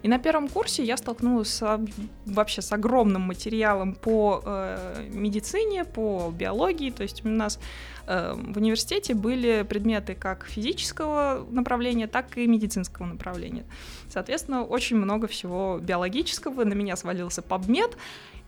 И 0.03 0.07
на 0.07 0.19
первом 0.19 0.47
курсе 0.47 0.83
я 0.83 0.97
столкнулась 0.97 1.49
с, 1.49 1.79
вообще 2.25 2.61
с 2.61 2.71
огромным 2.71 3.23
материалом 3.23 3.95
по 3.95 4.41
э, 4.45 5.07
медицине, 5.11 5.85
по 5.85 6.31
биологии, 6.31 6.91
то 6.91 7.03
есть 7.03 7.25
у 7.25 7.29
нас 7.29 7.59
в 8.07 8.57
университете 8.57 9.13
были 9.13 9.63
предметы 9.67 10.15
как 10.15 10.45
физического 10.45 11.45
направления, 11.49 12.07
так 12.07 12.37
и 12.37 12.47
медицинского 12.47 13.05
направления. 13.05 13.65
Соответственно, 14.09 14.63
очень 14.63 14.97
много 14.97 15.27
всего 15.27 15.79
биологического, 15.81 16.63
на 16.63 16.73
меня 16.73 16.95
свалился 16.95 17.41
PubMed, 17.41 17.95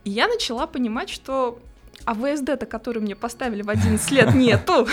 и 0.04 0.10
я 0.10 0.28
начала 0.28 0.68
понимать, 0.68 1.10
что 1.10 1.60
а 2.06 2.14
ВСД-то, 2.14 2.66
который 2.66 3.02
мне 3.02 3.16
поставили 3.16 3.62
в 3.64 3.70
11 3.70 4.12
лет, 4.12 4.34
нету. 4.36 4.88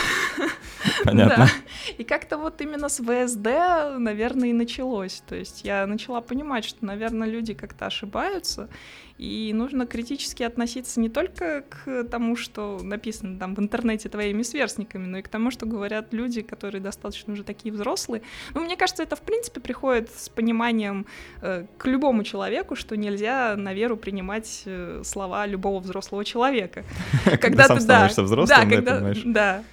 Понятно. 1.05 1.47
Да. 1.47 1.95
И 1.99 2.05
как-то 2.05 2.37
вот 2.37 2.61
именно 2.61 2.89
с 2.89 2.99
ВСД, 2.99 3.99
наверное, 3.99 4.51
и 4.51 4.53
началось. 4.53 5.23
То 5.27 5.35
есть 5.35 5.65
я 5.65 5.87
начала 5.87 6.21
понимать, 6.21 6.65
что, 6.65 6.85
наверное, 6.85 7.29
люди 7.29 7.55
как-то 7.55 7.87
ошибаются, 7.87 8.69
и 9.17 9.53
нужно 9.55 9.87
критически 9.87 10.43
относиться 10.43 10.99
не 10.99 11.09
только 11.09 11.63
к 11.63 12.05
тому, 12.05 12.35
что 12.35 12.81
написано 12.83 13.39
там 13.39 13.55
в 13.55 13.61
интернете 13.61 14.09
твоими 14.09 14.43
сверстниками, 14.43 15.07
но 15.07 15.19
и 15.19 15.23
к 15.23 15.29
тому, 15.29 15.53
что 15.53 15.67
говорят 15.67 16.13
люди, 16.13 16.43
которые 16.43 16.81
достаточно 16.81 17.33
уже 17.33 17.45
такие 17.45 17.73
взрослые. 17.73 18.23
Ну, 18.55 18.63
мне 18.63 18.77
кажется, 18.77 19.05
это 19.05 19.15
в 19.15 19.23
принципе 19.23 19.61
приходит 19.61 20.11
с 20.11 20.29
пониманием 20.29 21.07
э, 21.43 21.67
к 21.79 21.87
любому 21.87 22.25
человеку, 22.25 22.75
что 22.75 22.97
нельзя 22.97 23.55
на 23.57 23.73
веру 23.73 23.97
принимать 23.97 24.63
э, 24.67 25.03
слова 25.05 25.47
любого 25.47 25.79
взрослого 25.79 26.25
человека. 26.25 26.85
Когда 27.41 27.69
ты 27.69 27.81
становишься 27.81 28.23
взрослым, 28.25 28.69
да, 28.69 28.77
когда, 28.77 29.15
да, 29.25 29.65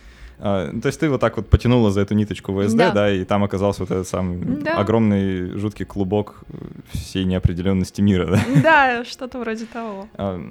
а, 0.43 0.71
то 0.81 0.87
есть 0.87 0.99
ты 0.99 1.07
вот 1.07 1.21
так 1.21 1.37
вот 1.37 1.47
потянула 1.47 1.91
за 1.91 2.01
эту 2.01 2.15
ниточку 2.15 2.59
ВСД, 2.59 2.75
да, 2.75 2.91
да 2.91 3.11
и 3.11 3.23
там 3.25 3.43
оказался 3.43 3.81
вот 3.81 3.91
этот 3.91 4.07
самый 4.07 4.39
да. 4.63 4.77
огромный 4.77 5.55
жуткий 5.57 5.85
клубок 5.85 6.41
всей 6.91 7.25
неопределенности 7.25 8.01
мира, 8.01 8.25
да? 8.25 8.41
Да, 8.63 9.05
что-то 9.05 9.37
вроде 9.37 9.65
того. 9.67 10.07
А, 10.15 10.41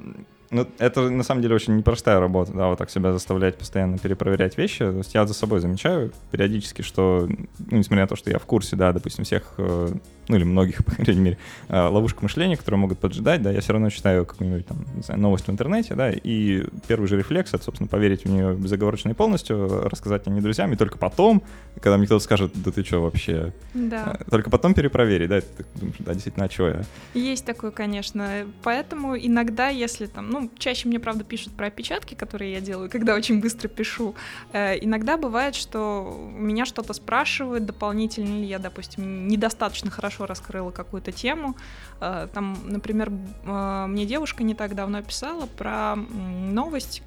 ну, 0.50 0.66
это 0.78 1.10
на 1.10 1.24
самом 1.24 1.42
деле 1.42 1.56
очень 1.56 1.76
непростая 1.76 2.20
работа, 2.20 2.52
да, 2.52 2.68
вот 2.68 2.78
так 2.78 2.88
себя 2.88 3.12
заставлять 3.12 3.58
постоянно 3.58 3.98
перепроверять 3.98 4.56
вещи. 4.56 4.78
То 4.78 4.98
есть 4.98 5.12
я 5.12 5.26
за 5.26 5.34
собой 5.34 5.58
замечаю 5.58 6.12
периодически, 6.30 6.82
что, 6.82 7.28
ну, 7.58 7.76
несмотря 7.76 8.04
на 8.04 8.08
то, 8.08 8.16
что 8.16 8.30
я 8.30 8.38
в 8.38 8.46
курсе, 8.46 8.76
да, 8.76 8.92
допустим, 8.92 9.24
всех, 9.24 9.54
э, 9.58 9.88
ну, 10.30 10.36
или 10.36 10.44
многих, 10.44 10.84
по 10.84 10.92
крайней 10.92 11.20
мере, 11.20 11.38
э, 11.68 11.80
ловушек 11.80 12.22
мышления, 12.22 12.56
которые 12.56 12.78
могут 12.78 12.98
поджидать, 12.98 13.42
да, 13.42 13.50
я 13.50 13.60
все 13.60 13.72
равно 13.72 13.90
читаю 13.90 14.24
какую-нибудь, 14.24 14.66
там, 14.66 14.86
не 14.94 15.02
знаю, 15.02 15.20
новость 15.20 15.46
в 15.46 15.50
интернете, 15.50 15.94
да, 15.94 16.10
и 16.10 16.64
первый 16.86 17.06
же 17.08 17.18
рефлекс— 17.18 17.50
это, 17.54 17.64
собственно, 17.64 17.88
поверить 17.88 18.24
в 18.24 18.28
нее 18.28 18.54
безоговорочно 18.54 19.10
и 19.10 19.14
полностью, 19.14 19.88
рассказать 19.88 20.26
о 20.26 20.30
ней 20.30 20.40
друзьям, 20.40 20.72
и 20.72 20.76
только 20.76 20.98
потом, 20.98 21.42
когда 21.80 21.96
мне 21.96 22.06
кто-то 22.06 22.24
скажет, 22.24 22.52
да 22.54 22.70
ты 22.70 22.84
что 22.84 23.02
вообще? 23.02 23.52
Да. 23.74 24.16
Э, 24.18 24.30
только 24.30 24.50
потом 24.50 24.74
перепроверить, 24.74 25.28
да, 25.28 25.40
ты 25.40 25.64
думаешь, 25.74 25.96
да, 25.98 26.14
действительно, 26.14 26.46
а 26.46 26.50
что 26.50 26.68
я? 26.68 26.82
Есть 27.14 27.44
такое, 27.44 27.70
конечно. 27.70 28.46
Поэтому 28.62 29.16
иногда, 29.16 29.68
если 29.68 30.06
там, 30.06 30.30
ну, 30.30 30.50
чаще 30.58 30.88
мне, 30.88 31.00
правда, 31.00 31.24
пишут 31.24 31.52
про 31.54 31.66
опечатки, 31.66 32.14
которые 32.14 32.52
я 32.52 32.60
делаю, 32.60 32.88
когда 32.90 33.14
очень 33.14 33.40
быстро 33.40 33.68
пишу. 33.68 34.14
Э, 34.52 34.78
иногда 34.80 35.16
бывает, 35.16 35.54
что 35.54 36.16
меня 36.36 36.64
что-то 36.64 36.92
спрашивают, 36.92 37.66
дополнительно 37.66 38.40
ли 38.40 38.46
я, 38.46 38.58
допустим, 38.58 39.28
недостаточно 39.28 39.90
хорошо 39.90 40.19
раскрыла 40.26 40.70
какую-то 40.70 41.12
тему. 41.12 41.56
Э, 42.00 42.28
там, 42.32 42.58
например, 42.64 43.10
э, 43.44 43.86
мне 43.88 44.06
девушка 44.06 44.42
не 44.42 44.54
так 44.54 44.74
давно 44.74 45.02
писала 45.02 45.46
про 45.46 45.96
новость, 45.96 47.02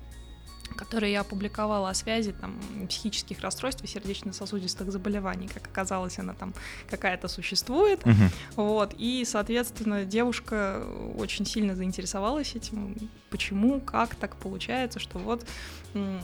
которые 0.83 1.13
я 1.13 1.21
опубликовала 1.21 1.89
о 1.89 1.93
связи 1.93 2.33
там, 2.33 2.59
психических 2.89 3.39
расстройств 3.39 3.83
и 3.83 3.87
сердечно-сосудистых 3.87 4.91
заболеваний. 4.91 5.47
Как 5.47 5.65
оказалось, 5.65 6.19
она 6.19 6.33
там 6.33 6.53
какая-то 6.89 7.29
существует. 7.29 8.01
Uh-huh. 8.01 8.29
Вот, 8.57 8.93
и, 8.97 9.23
соответственно, 9.25 10.03
девушка 10.03 10.83
очень 11.17 11.45
сильно 11.45 11.75
заинтересовалась 11.75 12.55
этим. 12.55 12.95
Почему, 13.29 13.79
как 13.79 14.15
так 14.15 14.35
получается, 14.35 14.99
что 14.99 15.17
вот 15.19 15.45
э, 15.93 16.19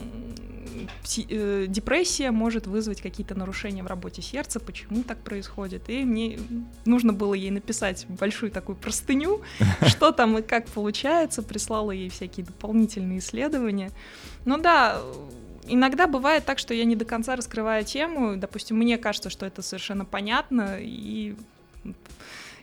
депрессия 1.68 2.32
может 2.32 2.68
вызвать 2.68 3.02
какие-то 3.02 3.36
нарушения 3.36 3.82
в 3.82 3.88
работе 3.88 4.22
сердца, 4.22 4.60
почему 4.60 5.04
так 5.04 5.18
происходит. 5.20 5.90
И 5.90 6.04
мне 6.04 6.38
нужно 6.86 7.14
было 7.14 7.34
ей 7.34 7.52
написать 7.52 8.06
большую 8.10 8.52
такую 8.52 8.76
простыню, 8.76 9.42
что 9.88 10.12
там 10.12 10.38
и 10.38 10.42
как 10.42 10.68
получается, 10.68 11.42
прислала 11.42 11.92
ей 11.92 12.10
всякие 12.10 12.46
дополнительные 12.46 13.20
исследования. 13.20 13.92
Ну 14.50 14.58
да, 14.58 15.00
иногда 15.68 16.08
бывает 16.08 16.44
так, 16.44 16.58
что 16.58 16.74
я 16.74 16.84
не 16.84 16.96
до 16.96 17.06
конца 17.06 17.36
раскрываю 17.36 17.86
тему. 17.86 18.36
Допустим, 18.36 18.78
мне 18.78 18.98
кажется, 18.98 19.30
что 19.30 19.46
это 19.46 19.62
совершенно 19.62 20.06
понятно, 20.06 20.78
и 20.80 21.36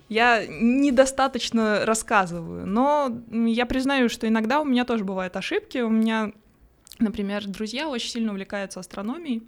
я 0.08 0.44
недостаточно 0.48 1.86
рассказываю. 1.86 2.66
Но 2.66 3.16
я 3.30 3.66
признаю, 3.66 4.08
что 4.08 4.26
иногда 4.26 4.60
у 4.60 4.64
меня 4.64 4.84
тоже 4.84 5.04
бывают 5.04 5.36
ошибки. 5.36 5.78
У 5.78 5.88
меня, 5.88 6.32
например, 6.98 7.46
друзья 7.46 7.88
очень 7.88 8.10
сильно 8.10 8.32
увлекаются 8.32 8.80
астрономией 8.80 9.44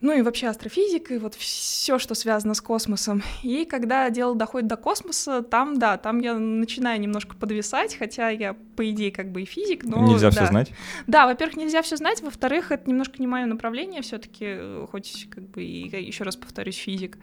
ну 0.00 0.16
и 0.16 0.22
вообще 0.22 0.48
астрофизикой, 0.48 1.18
вот 1.18 1.34
все, 1.34 1.98
что 1.98 2.14
связано 2.14 2.54
с 2.54 2.60
космосом. 2.60 3.22
И 3.42 3.64
когда 3.64 4.08
дело 4.10 4.34
доходит 4.34 4.68
до 4.68 4.76
космоса, 4.76 5.42
там, 5.42 5.78
да, 5.78 5.98
там 5.98 6.20
я 6.20 6.34
начинаю 6.34 7.00
немножко 7.00 7.36
подвисать, 7.36 7.96
хотя 7.96 8.30
я, 8.30 8.54
по 8.76 8.88
идее, 8.90 9.12
как 9.12 9.30
бы 9.30 9.42
и 9.42 9.44
физик, 9.44 9.84
но... 9.84 10.06
Нельзя 10.06 10.30
да. 10.30 10.36
все 10.36 10.46
знать? 10.46 10.72
Да, 11.06 11.26
во-первых, 11.26 11.56
нельзя 11.56 11.82
все 11.82 11.96
знать, 11.96 12.22
во-вторых, 12.22 12.72
это 12.72 12.88
немножко 12.88 13.16
не 13.18 13.26
мое 13.26 13.46
направление 13.46 14.02
все 14.02 14.18
таки 14.18 14.86
хоть 14.90 15.28
как 15.30 15.48
бы 15.50 15.62
и, 15.62 15.88
еще 16.06 16.24
раз 16.24 16.36
повторюсь, 16.36 16.76
физик. 16.76 17.18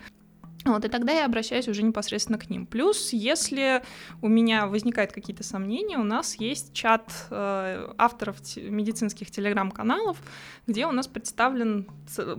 Вот, 0.65 0.83
и 0.83 0.89
тогда 0.89 1.13
я 1.13 1.25
обращаюсь 1.25 1.67
уже 1.67 1.83
непосредственно 1.83 2.37
к 2.37 2.49
ним. 2.49 2.65
Плюс, 2.65 3.13
если 3.13 3.83
у 4.21 4.27
меня 4.27 4.67
возникают 4.67 5.11
какие-то 5.11 5.43
сомнения, 5.43 5.97
у 5.97 6.03
нас 6.03 6.35
есть 6.35 6.73
чат 6.73 7.09
э, 7.29 7.93
авторов 7.97 8.37
медицинских 8.57 9.31
телеграм-каналов, 9.31 10.17
где 10.65 10.85
у 10.85 10.91
нас 10.91 11.07
представлен, 11.07 11.87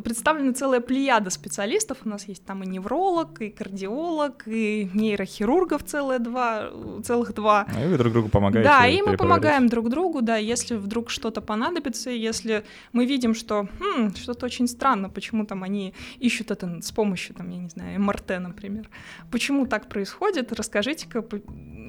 представлена 0.05 0.53
целая 0.53 0.81
плеяда 0.81 1.31
специалистов. 1.31 1.99
У 2.05 2.09
нас 2.09 2.29
есть 2.29 2.45
там 2.45 2.63
и 2.63 2.67
невролог, 2.67 3.41
и 3.41 3.51
кардиолог, 3.51 4.43
и 4.47 4.91
нейрохирургов 4.93 5.85
целые 5.85 6.19
два, 6.19 6.71
целых 7.05 7.33
два. 7.35 7.67
А 7.75 7.85
и 7.85 7.89
вы 7.89 7.97
друг 7.97 8.13
другу 8.13 8.29
помогаете? 8.29 8.69
Да, 8.69 8.87
и 8.87 9.01
мы 9.01 9.17
помогаем 9.17 9.69
друг 9.69 9.89
другу, 9.89 10.21
да, 10.21 10.37
если 10.37 10.75
вдруг 10.75 11.09
что-то 11.09 11.41
понадобится, 11.41 12.11
если 12.11 12.65
мы 12.93 13.07
видим, 13.07 13.35
что 13.35 13.69
хм, 13.81 14.15
что-то 14.15 14.47
очень 14.47 14.69
странно, 14.69 15.09
почему 15.09 15.47
там 15.47 15.63
они 15.63 15.95
ищут 16.19 16.51
это 16.51 16.83
с 16.83 16.93
помощью, 16.93 17.35
там, 17.35 17.49
я 17.49 17.59
не 17.59 17.69
знаю, 17.69 18.08
МРТ, 18.09 18.41
например. 18.41 18.89
Почему 19.31 19.67
так 19.67 19.89
происходит? 19.89 20.53
Расскажите-ка, 20.53 21.25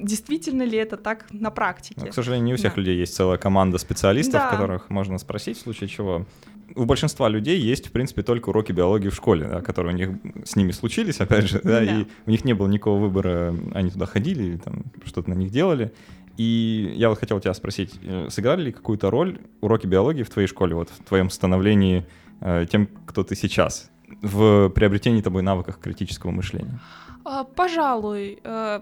действительно 0.02 0.62
ли 0.62 0.76
это 0.76 0.96
так 0.96 1.26
на 1.32 1.50
практике? 1.50 2.00
Но, 2.02 2.06
к 2.08 2.14
сожалению, 2.14 2.46
не 2.46 2.54
у 2.54 2.56
всех 2.56 2.74
да. 2.74 2.80
людей 2.80 2.98
есть 2.98 3.14
целая 3.14 3.38
команда 3.38 3.78
специалистов, 3.78 4.40
да. 4.40 4.50
которых 4.50 4.90
можно 4.90 5.18
спросить 5.18 5.58
в 5.58 5.62
случае 5.62 5.88
чего. 5.88 6.26
У 6.76 6.84
большинства 6.84 7.28
людей 7.28 7.58
есть, 7.58 7.88
в 7.88 7.92
принципе, 7.92 8.22
только 8.22 8.50
уроки 8.50 8.72
биологии 8.72 9.08
в 9.08 9.14
школе, 9.14 9.48
да, 9.48 9.60
которые 9.60 9.94
у 9.94 9.96
них 9.96 10.10
с 10.44 10.54
ними 10.54 10.70
случились, 10.72 11.20
опять 11.20 11.48
же, 11.48 11.60
да, 11.64 11.80
да. 11.80 11.84
и 11.84 12.06
у 12.26 12.30
них 12.30 12.44
не 12.44 12.52
было 12.52 12.68
никакого 12.68 13.00
выбора, 13.00 13.56
они 13.74 13.90
туда 13.90 14.06
ходили, 14.06 14.56
там 14.56 14.84
что-то 15.04 15.30
на 15.30 15.34
них 15.34 15.50
делали. 15.50 15.92
И 16.36 16.94
я 16.96 17.08
вот 17.08 17.18
хотел 17.18 17.40
тебя 17.40 17.54
спросить, 17.54 17.94
э, 18.02 18.28
сыграли 18.30 18.66
ли 18.66 18.72
какую-то 18.72 19.10
роль 19.10 19.40
уроки 19.60 19.86
биологии 19.86 20.22
в 20.22 20.30
твоей 20.30 20.48
школе, 20.48 20.74
вот 20.74 20.88
в 20.88 21.04
твоем 21.04 21.28
становлении 21.28 22.06
э, 22.40 22.66
тем, 22.70 22.88
кто 23.04 23.24
ты 23.24 23.34
сейчас? 23.34 23.90
В 24.22 24.68
приобретении 24.70 25.22
тобой 25.22 25.42
навыках 25.42 25.78
критического 25.78 26.30
мышления? 26.30 26.80
А, 27.24 27.44
пожалуй. 27.44 28.38
Э, 28.44 28.80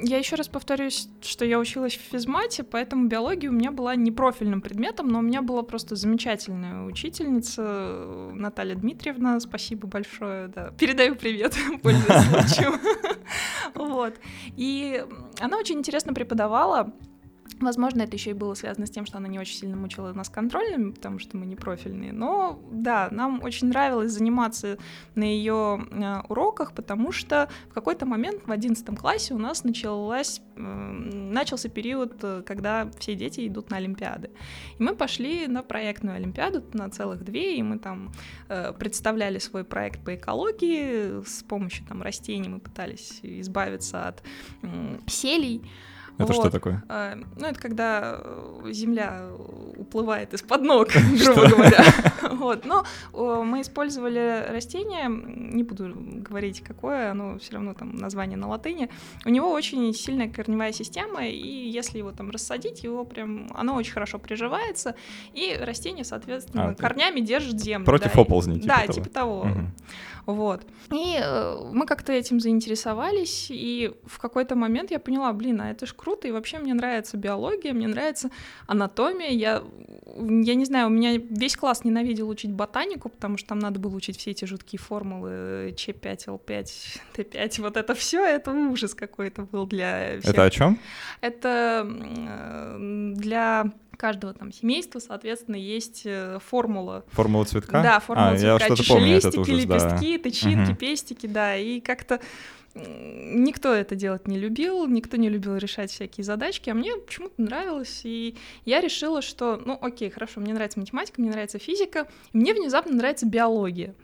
я 0.00 0.18
еще 0.18 0.36
раз 0.36 0.48
повторюсь, 0.48 1.08
что 1.20 1.44
я 1.44 1.58
училась 1.58 1.96
в 1.96 2.00
физмате, 2.00 2.62
поэтому 2.62 3.08
биология 3.08 3.50
у 3.50 3.52
меня 3.52 3.72
была 3.72 3.96
не 3.96 4.12
профильным 4.12 4.60
предметом, 4.60 5.08
но 5.08 5.18
у 5.18 5.22
меня 5.22 5.42
была 5.42 5.62
просто 5.62 5.96
замечательная 5.96 6.84
учительница 6.84 7.62
э, 7.66 8.32
Наталья 8.34 8.76
Дмитриевна. 8.76 9.40
Спасибо 9.40 9.88
большое. 9.88 10.48
Да. 10.48 10.70
Передаю 10.78 11.16
привет, 11.16 11.56
пользуясь 11.82 12.24
случаем. 12.26 12.80
Вот. 13.74 14.14
И 14.56 15.04
она 15.40 15.58
очень 15.58 15.78
интересно 15.78 16.14
преподавала 16.14 16.92
Возможно, 17.60 18.02
это 18.02 18.14
еще 18.14 18.30
и 18.30 18.34
было 18.34 18.54
связано 18.54 18.86
с 18.86 18.90
тем, 18.90 19.04
что 19.04 19.18
она 19.18 19.26
не 19.26 19.38
очень 19.38 19.56
сильно 19.56 19.76
мучила 19.76 20.12
нас 20.12 20.28
контрольными, 20.28 20.92
потому 20.92 21.18
что 21.18 21.36
мы 21.36 21.46
не 21.46 21.56
профильные. 21.56 22.12
Но 22.12 22.60
да, 22.70 23.08
нам 23.10 23.42
очень 23.42 23.68
нравилось 23.68 24.12
заниматься 24.12 24.78
на 25.16 25.24
ее 25.24 25.84
э, 25.90 26.20
уроках, 26.28 26.72
потому 26.72 27.10
что 27.10 27.48
в 27.68 27.74
какой-то 27.74 28.06
момент 28.06 28.42
в 28.46 28.52
11 28.52 28.96
классе 28.98 29.34
у 29.34 29.38
нас 29.38 29.64
началась, 29.64 30.40
э, 30.56 30.60
начался 30.60 31.68
период, 31.68 32.22
э, 32.22 32.42
когда 32.46 32.90
все 32.98 33.16
дети 33.16 33.48
идут 33.48 33.70
на 33.70 33.78
Олимпиады. 33.78 34.30
И 34.78 34.82
мы 34.82 34.94
пошли 34.94 35.48
на 35.48 35.62
проектную 35.62 36.16
Олимпиаду, 36.16 36.62
на 36.74 36.88
целых 36.90 37.24
две, 37.24 37.56
и 37.56 37.62
мы 37.62 37.78
там 37.78 38.12
э, 38.48 38.72
представляли 38.72 39.38
свой 39.38 39.64
проект 39.64 40.04
по 40.04 40.14
экологии, 40.14 41.24
с 41.24 41.42
помощью 41.42 41.86
там 41.86 42.02
растений 42.02 42.48
мы 42.48 42.60
пытались 42.60 43.18
избавиться 43.22 44.06
от 44.06 44.22
э, 44.62 44.98
селей. 45.08 45.68
Это 46.18 46.32
вот. 46.32 46.42
что 46.42 46.50
такое? 46.50 46.84
А, 46.88 47.14
ну, 47.36 47.46
это 47.46 47.60
когда 47.60 48.20
э, 48.20 48.72
земля 48.72 49.28
уплывает 49.76 50.34
из-под 50.34 50.62
ног, 50.62 50.88
грубо 51.24 51.48
говоря. 51.48 51.84
Вот. 52.38 52.66
Но 52.66 52.84
мы 53.12 53.62
использовали 53.62 54.46
растение, 54.50 55.06
не 55.08 55.62
буду 55.62 55.92
говорить 55.96 56.62
какое, 56.62 57.10
оно 57.10 57.38
все 57.38 57.54
равно 57.54 57.74
там 57.74 57.96
название 57.96 58.36
на 58.36 58.48
латыни. 58.48 58.90
У 59.24 59.30
него 59.30 59.50
очень 59.50 59.92
сильная 59.94 60.28
корневая 60.28 60.72
система, 60.72 61.26
и 61.26 61.68
если 61.68 61.98
его 61.98 62.12
там 62.12 62.30
рассадить, 62.30 62.84
его 62.84 63.04
прям, 63.04 63.50
оно 63.54 63.74
очень 63.74 63.92
хорошо 63.92 64.18
приживается, 64.18 64.94
и 65.32 65.56
растение, 65.60 66.04
соответственно, 66.04 66.70
а, 66.70 66.74
корнями 66.74 67.20
держит 67.20 67.60
землю. 67.60 67.86
Против 67.86 68.12
да, 68.14 68.20
оползней, 68.20 68.60
типа 68.60 68.68
Да, 68.68 68.80
того. 68.82 68.92
типа 68.92 69.08
того. 69.08 69.40
Угу. 69.40 69.66
Вот. 70.28 70.66
И 70.92 71.18
э, 71.18 71.70
мы 71.72 71.86
как-то 71.86 72.12
этим 72.12 72.38
заинтересовались, 72.38 73.46
и 73.48 73.92
в 74.04 74.18
какой-то 74.18 74.56
момент 74.56 74.90
я 74.90 74.98
поняла, 74.98 75.32
блин, 75.32 75.62
а 75.62 75.70
это 75.70 75.86
ж 75.86 75.94
круто, 75.94 76.07
и 76.14 76.30
вообще 76.30 76.58
мне 76.58 76.74
нравится 76.74 77.16
биология, 77.16 77.72
мне 77.72 77.88
нравится 77.88 78.30
анатомия. 78.66 79.30
Я, 79.30 79.62
я 80.16 80.54
не 80.54 80.64
знаю, 80.64 80.88
у 80.88 80.90
меня 80.90 81.16
весь 81.16 81.56
класс 81.56 81.84
ненавидел 81.84 82.28
учить 82.28 82.52
ботанику, 82.52 83.08
потому 83.08 83.36
что 83.36 83.50
там 83.50 83.58
надо 83.58 83.78
было 83.78 83.94
учить 83.94 84.18
все 84.18 84.30
эти 84.30 84.44
жуткие 84.44 84.78
формулы 84.80 85.74
Ч5, 85.76 86.26
Л5, 86.26 87.00
Т5, 87.14 87.60
вот 87.62 87.76
это 87.76 87.94
все, 87.94 88.24
это 88.24 88.52
ужас 88.52 88.94
какой-то 88.94 89.42
был 89.42 89.66
для 89.66 90.20
всех. 90.20 90.34
Это 90.34 90.44
о 90.44 90.50
чем? 90.50 90.78
Это 91.20 91.86
э, 91.88 93.12
для 93.14 93.72
каждого 93.98 94.32
там 94.32 94.52
семейства, 94.52 95.00
соответственно, 95.00 95.56
есть 95.56 96.02
э, 96.04 96.38
формула. 96.46 97.04
Формула 97.12 97.44
цветка? 97.44 97.82
Да, 97.82 98.00
формула 98.00 98.30
а, 98.30 98.36
цветка. 98.36 98.64
Я 98.64 98.74
что-то 98.74 98.88
помню 98.88 99.16
этот 99.16 99.36
ужас, 99.36 99.48
лепестки, 99.48 100.16
да. 100.16 100.22
тычинки, 100.22 100.70
угу. 100.70 100.76
пестики, 100.78 101.26
да, 101.26 101.56
и 101.56 101.80
как-то 101.80 102.20
никто 102.86 103.72
это 103.72 103.94
делать 103.94 104.26
не 104.26 104.38
любил, 104.38 104.86
никто 104.86 105.16
не 105.16 105.28
любил 105.28 105.56
решать 105.56 105.90
всякие 105.90 106.24
задачки, 106.24 106.70
а 106.70 106.74
мне 106.74 106.96
почему-то 106.96 107.40
нравилось, 107.40 108.02
и 108.04 108.36
я 108.64 108.80
решила, 108.80 109.22
что, 109.22 109.56
ну, 109.56 109.78
окей, 109.80 110.10
хорошо, 110.10 110.40
мне 110.40 110.54
нравится 110.54 110.78
математика, 110.78 111.20
мне 111.20 111.30
нравится 111.30 111.58
физика, 111.58 112.08
мне 112.32 112.54
внезапно 112.54 112.94
нравится 112.94 113.26
биология. 113.26 113.94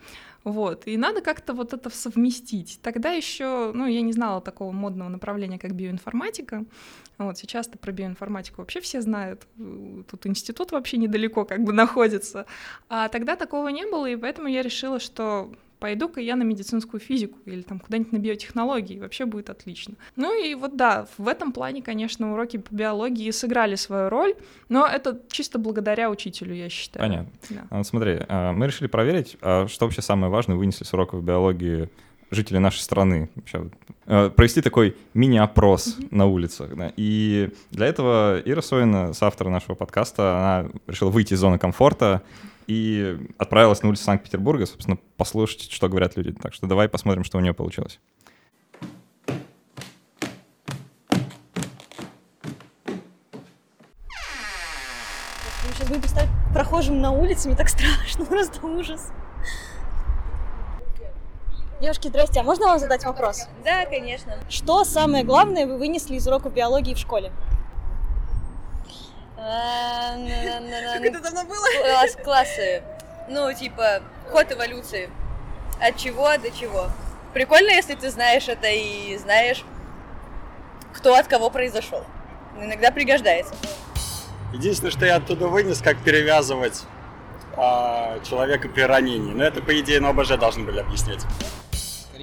Вот, 0.44 0.86
и 0.86 0.98
надо 0.98 1.22
как-то 1.22 1.54
вот 1.54 1.72
это 1.72 1.88
совместить. 1.88 2.78
Тогда 2.82 3.12
еще, 3.12 3.72
ну, 3.74 3.86
я 3.86 4.02
не 4.02 4.12
знала 4.12 4.42
такого 4.42 4.72
модного 4.72 5.08
направления, 5.08 5.58
как 5.58 5.74
биоинформатика. 5.74 6.66
Вот, 7.16 7.38
сейчас-то 7.38 7.78
про 7.78 7.92
биоинформатику 7.92 8.60
вообще 8.60 8.82
все 8.82 9.00
знают. 9.00 9.46
Тут 9.56 10.26
институт 10.26 10.72
вообще 10.72 10.98
недалеко 10.98 11.46
как 11.46 11.64
бы 11.64 11.72
находится. 11.72 12.44
А 12.90 13.08
тогда 13.08 13.36
такого 13.36 13.68
не 13.68 13.86
было, 13.86 14.04
и 14.04 14.16
поэтому 14.16 14.48
я 14.48 14.60
решила, 14.60 15.00
что 15.00 15.50
пойду-ка 15.84 16.18
я 16.18 16.34
на 16.34 16.44
медицинскую 16.44 16.98
физику 16.98 17.38
или 17.44 17.60
там 17.60 17.78
куда-нибудь 17.78 18.12
на 18.12 18.16
биотехнологии, 18.16 18.98
вообще 18.98 19.26
будет 19.26 19.50
отлично. 19.50 19.96
Ну 20.16 20.32
и 20.32 20.54
вот 20.54 20.76
да, 20.78 21.06
в 21.18 21.28
этом 21.28 21.52
плане, 21.52 21.82
конечно, 21.82 22.32
уроки 22.32 22.56
по 22.56 22.74
биологии 22.74 23.30
сыграли 23.30 23.74
свою 23.74 24.08
роль, 24.08 24.34
но 24.70 24.86
это 24.86 25.20
чисто 25.28 25.58
благодаря 25.58 26.08
учителю, 26.08 26.54
я 26.54 26.70
считаю. 26.70 27.06
Понятно. 27.06 27.32
Да. 27.50 27.66
А, 27.68 27.84
смотри, 27.84 28.18
а, 28.28 28.52
мы 28.52 28.68
решили 28.68 28.88
проверить, 28.88 29.36
а, 29.42 29.68
что 29.68 29.84
вообще 29.84 30.00
самое 30.00 30.32
важное 30.32 30.56
вынесли 30.56 30.84
с 30.84 30.94
уроков 30.94 31.22
биологии 31.22 31.90
жители 32.30 32.56
нашей 32.56 32.80
страны. 32.80 33.28
Вообще, 33.34 33.68
провести 34.06 34.62
такой 34.62 34.96
мини-опрос 35.12 35.98
mm-hmm. 35.98 36.08
на 36.12 36.24
улицах. 36.24 36.74
Да. 36.74 36.92
И 36.96 37.50
для 37.72 37.86
этого 37.88 38.40
Ира 38.42 38.62
Сойна, 38.62 39.12
соавтора 39.12 39.50
нашего 39.50 39.74
подкаста, 39.74 40.38
она 40.38 40.70
решила 40.86 41.10
выйти 41.10 41.34
из 41.34 41.40
зоны 41.40 41.58
комфорта 41.58 42.22
и 42.66 43.18
отправилась 43.38 43.82
на 43.82 43.88
улицу 43.88 44.04
Санкт-Петербурга, 44.04 44.66
собственно, 44.66 44.98
послушать, 45.16 45.70
что 45.70 45.88
говорят 45.88 46.16
люди. 46.16 46.32
Так 46.32 46.54
что 46.54 46.66
давай 46.66 46.88
посмотрим, 46.88 47.24
что 47.24 47.38
у 47.38 47.40
нее 47.40 47.54
получилось. 47.54 48.00
Сейчас 55.72 55.88
будем 55.88 56.00
представить 56.02 56.30
прохожим 56.52 57.00
на 57.00 57.10
улице, 57.10 57.48
мне 57.48 57.56
так 57.56 57.68
страшно, 57.70 58.24
просто 58.24 58.64
ужас. 58.66 59.12
Девушки, 61.80 62.08
здрасте, 62.08 62.40
а 62.40 62.42
можно 62.44 62.66
вам 62.66 62.78
задать 62.78 63.04
вопрос? 63.04 63.48
Да, 63.64 63.84
конечно. 63.84 64.34
Что 64.48 64.84
самое 64.84 65.24
главное 65.24 65.66
вы 65.66 65.76
вынесли 65.76 66.14
из 66.14 66.26
уроков 66.26 66.54
биологии 66.54 66.94
в 66.94 66.98
школе? 66.98 67.32
Как 69.44 71.04
это 71.04 71.20
давно 71.20 71.44
было? 71.44 71.66
Классы. 72.22 72.82
Ну, 73.28 73.52
типа, 73.52 74.00
ход 74.30 74.50
эволюции. 74.50 75.10
От 75.80 75.98
чего 75.98 76.36
до 76.38 76.50
чего. 76.50 76.88
Прикольно, 77.34 77.70
если 77.70 77.94
ты 77.94 78.10
знаешь 78.10 78.48
это 78.48 78.68
и 78.68 79.18
знаешь, 79.18 79.64
кто 80.94 81.14
от 81.14 81.26
кого 81.26 81.50
произошел. 81.50 82.04
Иногда 82.58 82.90
пригождается. 82.90 83.54
Единственное, 84.52 84.92
что 84.92 85.04
я 85.04 85.16
оттуда 85.16 85.48
вынес, 85.48 85.82
как 85.82 85.98
перевязывать 85.98 86.84
а, 87.56 88.20
человека 88.20 88.68
при 88.68 88.82
ранении. 88.82 89.32
Но 89.32 89.44
это, 89.44 89.60
по 89.60 89.78
идее, 89.78 90.00
на 90.00 90.10
ОБЖ 90.10 90.38
должны 90.38 90.64
были 90.64 90.78
объяснять 90.80 91.26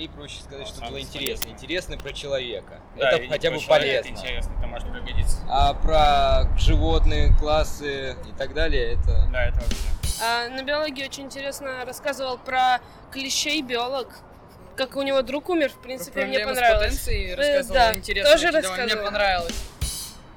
скорее 0.02 0.10
проще 0.10 0.42
сказать, 0.42 0.68
что 0.68 0.82
было 0.82 1.00
интересно. 1.00 1.50
Интересно 1.50 1.98
про 1.98 2.14
человека. 2.14 2.80
Да, 2.98 3.12
это 3.12 3.28
хотя 3.28 3.52
бы 3.52 3.60
полезно. 3.68 4.10
интересно, 4.10 4.54
это 4.58 4.68
может 4.68 4.92
пригодиться. 4.92 5.38
А 5.50 5.74
про 5.74 6.58
животные, 6.58 7.34
классы 7.40 8.14
и 8.14 8.38
так 8.38 8.54
далее, 8.54 8.94
это... 8.94 9.28
Да, 9.32 9.46
это 9.46 9.60
вообще. 9.60 9.78
А, 10.24 10.50
на 10.50 10.64
биологии 10.64 11.04
очень 11.04 11.26
интересно 11.26 11.84
рассказывал 11.86 12.38
про 12.38 12.80
клещей 13.12 13.62
биолог. 13.62 14.08
Как 14.76 14.96
у 14.96 15.02
него 15.02 15.22
друг 15.22 15.50
умер, 15.50 15.70
в 15.70 15.82
принципе, 15.82 16.26
мне 16.26 16.40
понравилось. 16.40 17.02
С 17.02 17.36
рассказывал, 17.36 17.74
да, 17.74 17.96
интересно. 17.96 18.32
Тоже 18.32 18.52
рассказывал. 18.52 18.86
Мне 18.86 18.96
понравилось. 18.96 19.64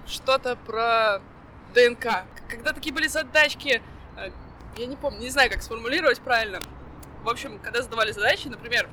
Что-то 0.06 0.56
про 0.56 1.20
ДНК. 1.74 2.24
Когда 2.48 2.72
такие 2.72 2.94
были 2.94 3.06
задачки, 3.06 3.80
э, 4.18 4.30
я 4.76 4.86
не 4.86 4.96
помню, 4.96 5.20
не 5.20 5.30
знаю, 5.30 5.50
как 5.50 5.62
сформулировать 5.62 6.20
правильно. 6.20 6.60
В 7.22 7.28
общем, 7.28 7.58
когда 7.58 7.80
задавали 7.80 8.12
задачи, 8.12 8.48
например, 8.48 8.88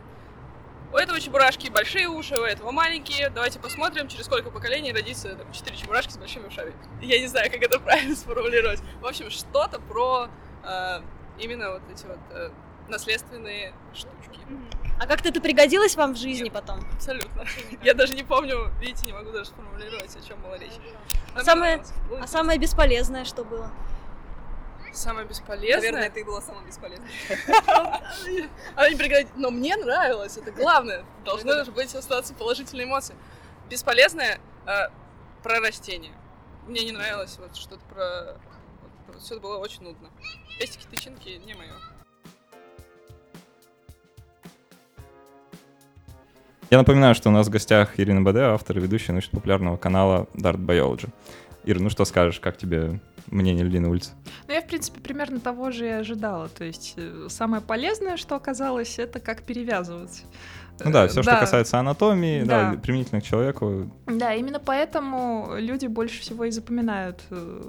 у 0.94 0.98
этого 0.98 1.20
чебурашки 1.20 1.70
большие 1.70 2.08
уши, 2.08 2.36
у 2.36 2.44
этого 2.44 2.72
маленькие. 2.72 3.30
Давайте 3.30 3.60
посмотрим, 3.60 4.08
через 4.08 4.26
сколько 4.26 4.52
поколений 4.52 4.92
родится 4.92 5.36
там, 5.36 5.52
4 5.52 5.78
чебурашки 5.78 6.12
с 6.12 6.18
большими 6.18 6.48
ушами. 6.48 6.74
Я 7.02 7.20
не 7.20 7.28
знаю, 7.28 7.50
как 7.50 7.62
это 7.62 7.80
правильно 7.80 8.16
сформулировать. 8.18 8.82
В 9.02 9.06
общем, 9.06 9.30
что-то 9.30 9.80
про 9.80 10.30
э, 10.64 11.02
именно 11.40 11.72
вот 11.72 11.82
эти 11.92 12.06
вот 12.06 12.20
э, 12.32 12.50
наследственные 12.90 13.74
штучки. 13.94 14.40
А 15.00 15.08
как-то 15.08 15.30
это 15.30 15.42
пригодилось 15.42 15.96
вам 15.96 16.14
в 16.14 16.18
жизни 16.18 16.46
Нет, 16.46 16.54
потом? 16.54 16.80
Абсолютно. 16.94 17.46
Я 17.84 17.94
даже 17.94 18.14
не 18.14 18.24
помню, 18.24 18.70
видите, 18.80 19.08
не 19.08 19.14
могу 19.14 19.32
даже 19.32 19.46
сформулировать, 19.46 20.16
о 20.16 20.28
чем 20.28 20.42
была 20.42 20.58
речь. 20.58 20.74
А 21.34 21.44
самое, 21.44 21.84
а 22.22 22.28
самое 22.28 22.60
бесполезное 22.60 23.26
что 23.26 23.44
было? 23.44 23.72
Самое 24.94 25.26
бесполезное. 25.26 25.92
Наверное, 25.92 26.10
ты 26.10 26.26
была 26.26 26.42
самая 26.42 26.66
бесполезная. 26.66 27.10
Она 28.76 28.90
не. 28.90 29.28
Но 29.38 29.50
мне 29.50 29.78
нравилось, 29.78 30.38
это 30.38 30.52
главное. 30.52 31.06
Должны 31.24 31.64
же 31.64 31.72
быть 31.72 31.94
остаться 31.96 32.34
положительные 32.34 32.86
эмоции. 32.86 33.16
Бесполезное 33.70 34.40
э, 34.66 34.90
про 35.44 35.60
растения. 35.60 36.12
Мне 36.68 36.84
не 36.84 36.92
нравилось 36.92 37.38
вот 37.40 37.56
что-то 37.56 37.82
про... 37.86 38.38
Все 39.20 39.36
это 39.36 39.44
было 39.44 39.58
очень 39.58 39.84
нудно. 39.84 40.10
Пестики, 40.60 40.86
тычинки 40.90 41.30
не 41.30 41.54
мое. 41.54 41.74
Я 46.70 46.78
напоминаю, 46.78 47.16
что 47.16 47.30
у 47.30 47.32
нас 47.34 47.48
в 47.48 47.50
гостях 47.50 48.00
Ирина 48.00 48.22
БД, 48.22 48.38
автор 48.38 48.78
и 48.78 48.80
ведущая 48.80 49.12
научно-популярного 49.12 49.76
канала 49.76 50.28
Dart 50.34 50.58
Biology. 50.58 51.10
Ира, 51.64 51.80
ну 51.80 51.90
что 51.90 52.06
скажешь, 52.06 52.40
как 52.40 52.58
тебе 52.58 53.00
мнение 53.28 53.64
людей 53.64 53.80
на 53.80 53.90
улице? 53.90 54.12
Ну, 54.48 54.54
я, 54.54 54.62
в 54.62 54.68
принципе, 54.68 55.00
примерно 55.00 55.40
того 55.40 55.72
же 55.72 55.86
и 55.86 55.90
ожидала. 55.90 56.50
То 56.50 56.64
есть 56.64 56.94
э, 56.98 57.28
самое 57.30 57.62
полезное, 57.62 58.18
что 58.18 58.36
оказалось, 58.36 59.00
это 59.00 59.20
как 59.20 59.44
перевязывать. 59.44 60.26
Ну 60.84 60.92
да, 60.92 61.08
все, 61.08 61.18
да. 61.18 61.24
что 61.24 61.40
касается 61.40 61.80
анатомии, 61.80 62.44
да. 62.44 62.72
да, 62.72 62.78
применительно 62.78 63.22
к 63.22 63.24
человеку. 63.24 63.92
Да, 64.08 64.34
именно 64.34 64.60
поэтому 64.60 65.52
люди 65.58 65.86
больше 65.86 66.22
всего 66.22 66.46
и 66.46 66.52
запоминают 66.52 67.22
э, 67.30 67.62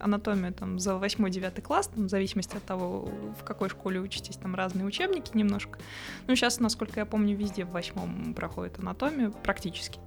анатомию 0.00 0.52
там 0.52 0.78
за 0.78 0.92
8-9 0.92 1.60
класс, 1.62 1.88
там, 1.88 2.06
в 2.06 2.08
зависимости 2.08 2.56
от 2.56 2.62
того, 2.62 3.10
в 3.40 3.44
какой 3.44 3.68
школе 3.70 4.00
учитесь, 4.00 4.36
там 4.36 4.54
разные 4.54 4.84
учебники 4.84 5.36
немножко. 5.36 5.78
Ну, 6.26 6.36
сейчас, 6.36 6.60
насколько 6.60 7.00
я 7.00 7.06
помню, 7.06 7.36
везде 7.36 7.64
в 7.64 7.70
восьмом 7.70 8.34
проходит 8.34 8.78
анатомию 8.78 9.32
практически. 9.32 9.98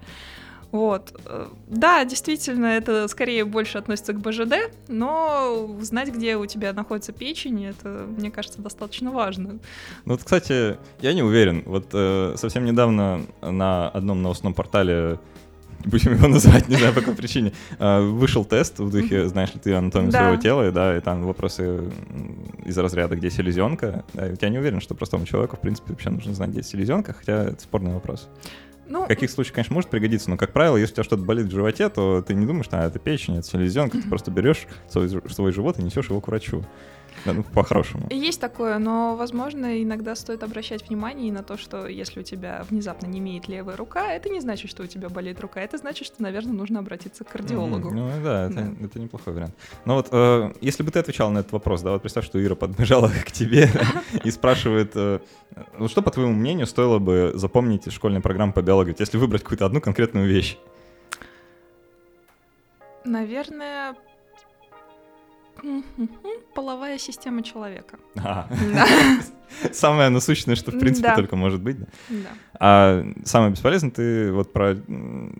Вот. 0.73 1.13
Э, 1.27 1.49
да, 1.67 2.03
действительно, 2.03 2.65
это 2.65 3.07
скорее 3.07 3.45
больше 3.45 3.77
относится 3.77 4.11
к 4.11 4.19
БЖД, 4.19 4.71
но 4.87 5.77
знать, 5.81 6.11
где 6.11 6.35
у 6.35 6.47
тебя 6.47 6.73
находится 6.73 7.13
печень, 7.13 7.63
это, 7.65 8.07
мне 8.17 8.31
кажется, 8.31 8.59
достаточно 8.59 9.11
важно. 9.11 9.59
Ну 10.05 10.13
вот, 10.13 10.23
кстати, 10.23 10.77
я 10.99 11.13
не 11.13 11.21
уверен. 11.21 11.61
Вот 11.67 11.89
э, 11.93 12.33
совсем 12.37 12.65
недавно 12.65 13.21
на 13.41 13.87
одном 13.89 14.23
новостном 14.23 14.55
портале 14.55 15.19
будем 15.85 16.13
его 16.13 16.27
называть, 16.27 16.67
не 16.67 16.77
знаю 16.77 16.91
по 16.91 17.01
какой 17.01 17.13
причине, 17.13 17.53
э, 17.77 18.01
вышел 18.01 18.43
тест 18.43 18.79
в 18.79 18.89
духе, 18.89 19.27
знаешь 19.27 19.53
ли 19.53 19.59
ты 19.59 19.75
анатомию 19.75 20.11
да. 20.11 20.21
своего 20.21 20.41
тела, 20.41 20.71
да, 20.71 20.97
и 20.97 21.01
там 21.01 21.23
вопросы 21.23 21.91
из 22.65 22.75
разряда, 22.75 23.15
где 23.15 23.29
селезенка. 23.29 24.05
Да, 24.15 24.25
я 24.41 24.49
не 24.49 24.57
уверен, 24.57 24.81
что 24.81 24.95
простому 24.95 25.27
человеку, 25.27 25.55
в 25.55 25.59
принципе, 25.59 25.91
вообще 25.91 26.09
нужно 26.09 26.33
знать, 26.33 26.49
где 26.49 26.63
селезенка, 26.63 27.13
хотя 27.13 27.43
это 27.43 27.61
спорный 27.61 27.93
вопрос. 27.93 28.27
Ну, 28.87 29.05
в 29.05 29.07
каких 29.07 29.29
случаях, 29.29 29.55
конечно, 29.55 29.73
может 29.73 29.89
пригодиться, 29.89 30.29
но, 30.29 30.37
как 30.37 30.51
правило, 30.51 30.77
если 30.77 30.93
у 30.93 30.95
тебя 30.95 31.03
что-то 31.03 31.23
болит 31.23 31.47
в 31.47 31.51
животе, 31.51 31.89
то 31.89 32.21
ты 32.21 32.33
не 32.33 32.45
думаешь, 32.45 32.67
а, 32.71 32.85
это 32.85 32.99
печень, 32.99 33.37
это 33.37 33.47
селезенка, 33.47 33.97
ты 33.97 34.09
просто 34.09 34.29
берешь 34.31 34.67
свой, 34.89 35.09
свой 35.09 35.51
живот 35.51 35.79
и 35.79 35.83
несешь 35.83 36.09
его 36.09 36.19
к 36.19 36.27
врачу. 36.27 36.65
Ну, 37.25 37.43
по-хорошему. 37.53 38.07
Есть 38.09 38.41
такое, 38.41 38.77
но, 38.79 39.15
возможно, 39.15 39.81
иногда 39.81 40.15
стоит 40.15 40.43
обращать 40.43 40.87
внимание 40.87 41.29
и 41.29 41.31
на 41.31 41.43
то, 41.43 41.57
что 41.57 41.87
если 41.87 42.19
у 42.21 42.23
тебя 42.23 42.65
внезапно 42.69 43.07
не 43.07 43.19
имеет 43.19 43.47
левая 43.47 43.77
рука, 43.77 44.11
это 44.13 44.29
не 44.29 44.39
значит, 44.41 44.69
что 44.69 44.83
у 44.83 44.87
тебя 44.87 45.09
болит 45.09 45.39
рука, 45.39 45.61
это 45.61 45.77
значит, 45.77 46.07
что, 46.07 46.21
наверное, 46.21 46.53
нужно 46.53 46.79
обратиться 46.79 47.23
к 47.23 47.29
кардиологу. 47.29 47.89
Mm-hmm. 47.89 47.93
Ну 47.93 48.23
да, 48.23 48.45
это, 48.45 48.55
да. 48.55 48.85
это 48.85 48.99
неплохой 48.99 49.33
вариант. 49.33 49.55
Но 49.85 49.95
вот 49.95 50.09
э, 50.11 50.53
если 50.61 50.83
бы 50.83 50.91
ты 50.91 50.99
отвечал 50.99 51.29
на 51.31 51.39
этот 51.39 51.51
вопрос, 51.51 51.81
да, 51.81 51.91
вот 51.91 52.01
представь, 52.01 52.25
что 52.25 52.43
Ира 52.43 52.55
подбежала 52.55 53.09
к 53.25 53.31
тебе 53.31 53.69
и 54.23 54.31
спрашивает, 54.31 54.91
э, 54.95 55.19
ну 55.77 55.87
что, 55.87 56.01
по 56.01 56.11
твоему 56.11 56.33
мнению, 56.33 56.67
стоило 56.67 56.99
бы 56.99 57.31
запомнить 57.35 57.87
из 57.87 57.93
школьной 57.93 58.21
программы 58.21 58.53
по 58.53 58.61
биологии, 58.61 58.95
если 58.97 59.17
выбрать 59.17 59.43
какую-то 59.43 59.65
одну 59.65 59.81
конкретную 59.81 60.27
вещь? 60.27 60.57
Наверное, 63.05 63.95
Половая 66.53 66.97
система 66.97 67.43
человека. 67.43 67.97
А. 68.17 68.47
Самое 69.71 70.09
насущное, 70.09 70.55
что 70.55 70.71
в 70.71 70.79
принципе 70.79 71.13
только 71.15 71.35
может 71.35 71.61
быть. 71.61 71.77
Да. 72.09 72.29
А 72.59 73.05
самое 73.25 73.51
бесполезное, 73.51 73.91
ты 73.91 74.31
вот 74.31 74.53
про 74.53 74.75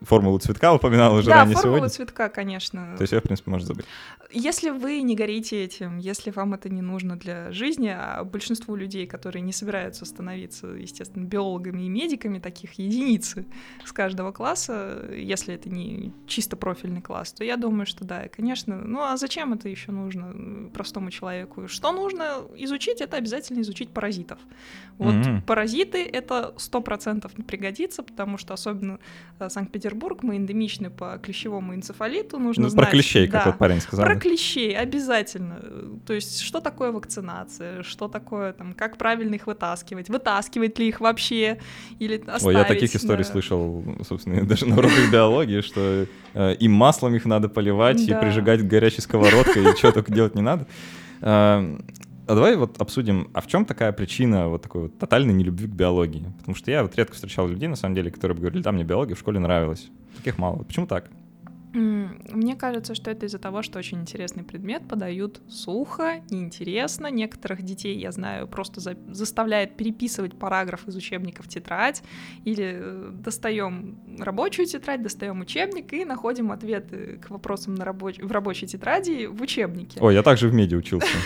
формулу 0.02 0.40
цветка 0.40 0.74
упоминал 0.74 1.16
уже 1.16 1.30
ранее 1.30 1.56
сегодня. 1.56 1.56
Да, 1.56 1.62
формулу 1.62 1.90
цветка, 1.90 2.30
конечно. 2.30 2.96
То 2.98 3.02
есть 3.04 3.14
ее, 3.14 3.20
в 3.20 3.24
принципе, 3.24 3.50
можно 3.50 3.68
забыть. 3.68 3.86
Если 4.32 4.70
вы 4.72 5.02
не 5.02 5.16
горите 5.16 5.64
этим, 5.64 5.98
если 5.98 6.32
вам 6.32 6.54
это 6.54 6.70
не 6.70 6.82
нужно 6.82 7.18
для 7.18 7.52
жизни, 7.52 7.88
а 7.88 8.24
большинству 8.24 8.76
людей, 8.76 9.06
которые 9.08 9.42
не 9.42 9.54
собираются 9.54 10.06
становиться, 10.06 10.68
естественно, 10.68 11.24
биологами 11.24 11.84
и 11.84 11.90
медиками, 11.90 12.40
таких 12.40 12.74
единицы 12.74 13.46
с 13.86 13.92
каждого 13.92 14.32
класса, 14.32 15.08
если 15.16 15.54
это 15.54 15.70
не 15.70 16.14
чисто 16.28 16.56
профильный 16.56 17.02
класс, 17.02 17.34
то 17.34 17.44
я 17.44 17.58
думаю, 17.58 17.86
что 17.86 18.06
да, 18.06 18.28
конечно. 18.28 18.76
Ну 18.76 19.02
а 19.02 19.18
зачем 19.18 19.54
это 19.54 19.70
еще 19.70 19.92
нужно 19.92 20.13
простому 20.74 21.12
человеку? 21.12 21.68
Что 21.68 21.92
нужно 21.92 22.42
изучить? 22.58 23.02
Это 23.02 23.18
обязательно 23.18 23.62
изучить 23.62 23.90
паразитов. 23.90 24.40
Вот 24.98 25.14
mm-hmm. 25.14 25.42
паразиты 25.44 26.04
это 26.04 26.54
сто 26.58 26.82
процентов 26.82 27.32
пригодится, 27.48 28.04
потому 28.04 28.38
что 28.38 28.54
особенно 28.54 29.00
э, 29.40 29.50
Санкт-Петербург, 29.50 30.24
мы 30.24 30.38
эндемичны 30.38 30.90
по 30.90 31.18
клещевому 31.18 31.76
энцефалиту, 31.76 32.40
нужно 32.40 32.64
ну, 32.64 32.70
знать. 32.70 32.86
Про 32.86 32.92
клещей, 32.92 33.28
да, 33.28 33.40
как 33.40 33.46
вот 33.48 33.58
парень 33.58 33.82
сказал. 33.82 34.06
Про 34.06 34.16
клещей 34.16 34.78
обязательно. 34.78 35.60
То 36.06 36.14
есть 36.14 36.42
что 36.42 36.60
такое 36.60 36.92
вакцинация, 36.92 37.84
что 37.84 38.08
такое 38.08 38.54
там, 38.54 38.74
как 38.74 38.98
правильно 38.98 39.36
их 39.36 39.48
вытаскивать, 39.48 40.10
вытаскивать 40.10 40.78
ли 40.80 40.88
их 40.88 41.00
вообще 41.00 41.60
или 42.00 42.18
оставить. 42.18 42.44
Ой, 42.46 42.54
я 42.54 42.64
таких 42.64 42.96
историй 42.96 43.24
да. 43.24 43.32
слышал, 43.32 43.84
собственно, 44.08 44.46
даже 44.46 44.66
на 44.66 44.78
уроках 44.78 45.12
биологии, 45.12 45.62
что 45.62 46.06
э, 46.34 46.56
и 46.56 46.68
маслом 46.68 47.16
их 47.16 47.26
надо 47.26 47.50
поливать, 47.50 48.02
и 48.02 48.14
прижигать 48.14 48.66
горячей 48.68 49.02
сковородкой, 49.02 49.72
и 49.72 49.76
что 49.76 49.92
только 50.04 50.14
делать 50.14 50.36
не 50.36 50.42
надо. 50.42 50.68
Эм, 51.22 51.86
а 52.28 52.36
давай 52.36 52.56
вот 52.56 52.80
обсудим, 52.80 53.30
а 53.34 53.42
в 53.42 53.48
чем 53.48 53.66
такая 53.66 53.92
причина 53.92 54.48
вот 54.50 54.62
такой 54.62 54.84
вот 54.84 55.00
тотальной 55.00 55.34
нелюбви 55.34 55.68
к 55.68 55.72
биологии? 55.72 56.26
Потому 56.40 56.56
что 56.56 56.72
я 56.72 56.84
вот 56.84 56.96
редко 56.96 57.16
встречал 57.16 57.48
людей, 57.48 57.68
на 57.68 57.76
самом 57.76 57.96
деле, 57.96 58.12
которые 58.12 58.36
бы 58.36 58.42
говорили, 58.42 58.62
да, 58.62 58.72
мне 58.72 58.84
биология 58.84 59.16
в 59.16 59.20
школе 59.20 59.40
нравилась. 59.40 59.90
Таких 60.18 60.38
мало. 60.38 60.64
Почему 60.64 60.88
так? 60.88 61.10
Мне 61.74 62.56
кажется, 62.56 62.94
что 62.94 63.10
это 63.10 63.26
из-за 63.26 63.40
того, 63.40 63.64
что 63.64 63.80
очень 63.80 64.02
интересный 64.02 64.44
предмет 64.44 64.88
подают 64.88 65.42
сухо, 65.50 66.22
неинтересно. 66.30 67.08
Некоторых 67.08 67.64
детей, 67.64 67.98
я 67.98 68.12
знаю, 68.12 68.48
просто 68.48 68.80
за 68.80 68.96
заставляет 69.10 69.76
переписывать 69.76 70.38
параграф 70.38 70.88
из 70.88 70.96
учебника 70.96 71.42
в 71.42 71.48
тетрадь. 71.48 72.04
Или 72.46 72.76
э, 72.76 73.10
достаем 73.12 73.98
рабочую 74.20 74.68
тетрадь, 74.68 75.02
достаем 75.02 75.42
учебник 75.42 75.94
и 75.94 76.06
находим 76.06 76.52
ответы 76.52 77.20
к 77.26 77.32
вопросам 77.32 77.74
на 77.74 77.86
рабоч 77.86 78.20
в 78.20 78.32
рабочей 78.32 78.68
тетради 78.68 79.26
в 79.26 79.42
учебнике. 79.42 80.00
Ой, 80.00 80.14
я 80.14 80.22
также 80.22 80.50
в 80.50 80.54
меди 80.54 80.76
учился. 80.76 81.08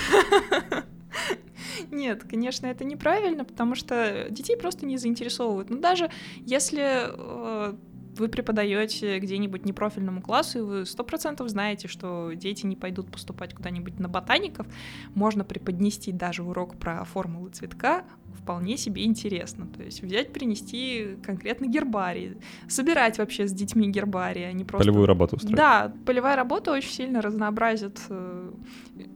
Нет, 1.91 2.23
конечно, 2.29 2.67
это 2.67 2.83
неправильно, 2.83 3.43
потому 3.43 3.75
что 3.75 4.27
детей 4.29 4.57
просто 4.57 4.85
не 4.85 4.97
заинтересовывают. 4.97 5.69
Но 5.69 5.77
даже 5.77 6.09
если 6.45 7.07
э, 7.09 7.73
вы 8.19 8.27
преподаете 8.27 9.19
где-нибудь 9.19 9.65
непрофильному 9.65 10.21
классу, 10.21 10.59
и 10.59 10.61
вы 10.61 10.85
сто 10.85 11.03
процентов 11.03 11.49
знаете, 11.49 11.87
что 11.87 12.31
дети 12.33 12.65
не 12.65 12.75
пойдут 12.75 13.11
поступать 13.11 13.53
куда-нибудь 13.53 13.99
на 13.99 14.09
ботаников, 14.09 14.67
можно 15.13 15.43
преподнести 15.43 16.11
даже 16.11 16.43
урок 16.43 16.77
про 16.77 17.03
формулы 17.05 17.49
цветка 17.49 18.03
вполне 18.47 18.77
себе 18.77 19.03
интересно. 19.03 19.67
То 19.75 19.83
есть 19.83 20.01
взять, 20.01 20.31
принести 20.31 21.17
конкретно 21.21 21.65
гербарий, 21.65 22.37
собирать 22.69 23.17
вообще 23.17 23.45
с 23.45 23.51
детьми 23.51 23.89
гербарий, 23.89 24.47
а 24.47 24.53
не 24.53 24.63
просто... 24.63 24.85
Полевую 24.85 25.05
работу 25.05 25.35
устроить. 25.35 25.57
Да, 25.57 25.91
полевая 26.05 26.37
работа 26.37 26.71
очень 26.71 26.91
сильно 26.91 27.21
разнообразит 27.21 27.99
э, 28.09 28.51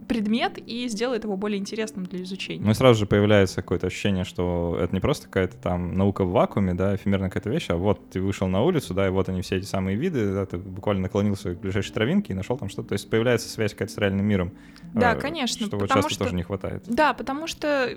предмет 0.10 0.58
и 0.58 0.88
сделает 0.90 1.24
его 1.24 1.38
более 1.38 1.60
интересным 1.60 2.06
для 2.06 2.24
изучения. 2.24 2.64
Ну 2.66 2.72
и 2.72 2.74
сразу 2.74 3.00
же 3.00 3.06
появляется 3.06 3.58
какое-то 3.58 3.88
ощущение, 3.88 4.26
что 4.26 4.78
это 4.82 4.94
не 4.94 5.00
просто 5.00 5.28
какая-то 5.28 5.56
там 5.56 5.94
наука 5.94 6.26
в 6.26 6.32
вакууме, 6.32 6.74
да, 6.74 6.96
эфемерная 6.96 7.30
какая-то 7.30 7.50
вещь, 7.50 7.68
а 7.70 7.78
вот 7.78 8.10
ты 8.10 8.22
вышел 8.22 8.48
на 8.48 8.62
улицу, 8.62 8.91
да, 8.94 9.08
и 9.08 9.10
вот 9.10 9.30
они 9.30 9.42
все 9.42 9.58
эти 9.58 9.66
самые 9.66 9.98
виды, 9.98 10.34
да, 10.34 10.46
ты 10.46 10.58
буквально 10.58 11.04
наклонился 11.04 11.56
к 11.56 11.60
ближайшей 11.60 11.94
травинке 11.94 12.34
и 12.34 12.36
нашел 12.36 12.58
там 12.58 12.70
что-то. 12.70 12.90
То 12.90 12.94
есть 12.94 13.10
появляется 13.10 13.50
связь 13.50 13.72
какая-то 13.72 13.94
с 13.94 13.98
реальным 13.98 14.26
миром. 14.26 14.54
Да, 14.94 15.14
э, 15.14 15.20
конечно. 15.20 15.66
Что 15.68 15.88
часто 15.88 16.10
что... 16.10 16.24
тоже 16.26 16.36
не 16.36 16.44
хватает. 16.44 16.84
Да, 16.88 17.14
потому 17.14 17.48
что 17.48 17.90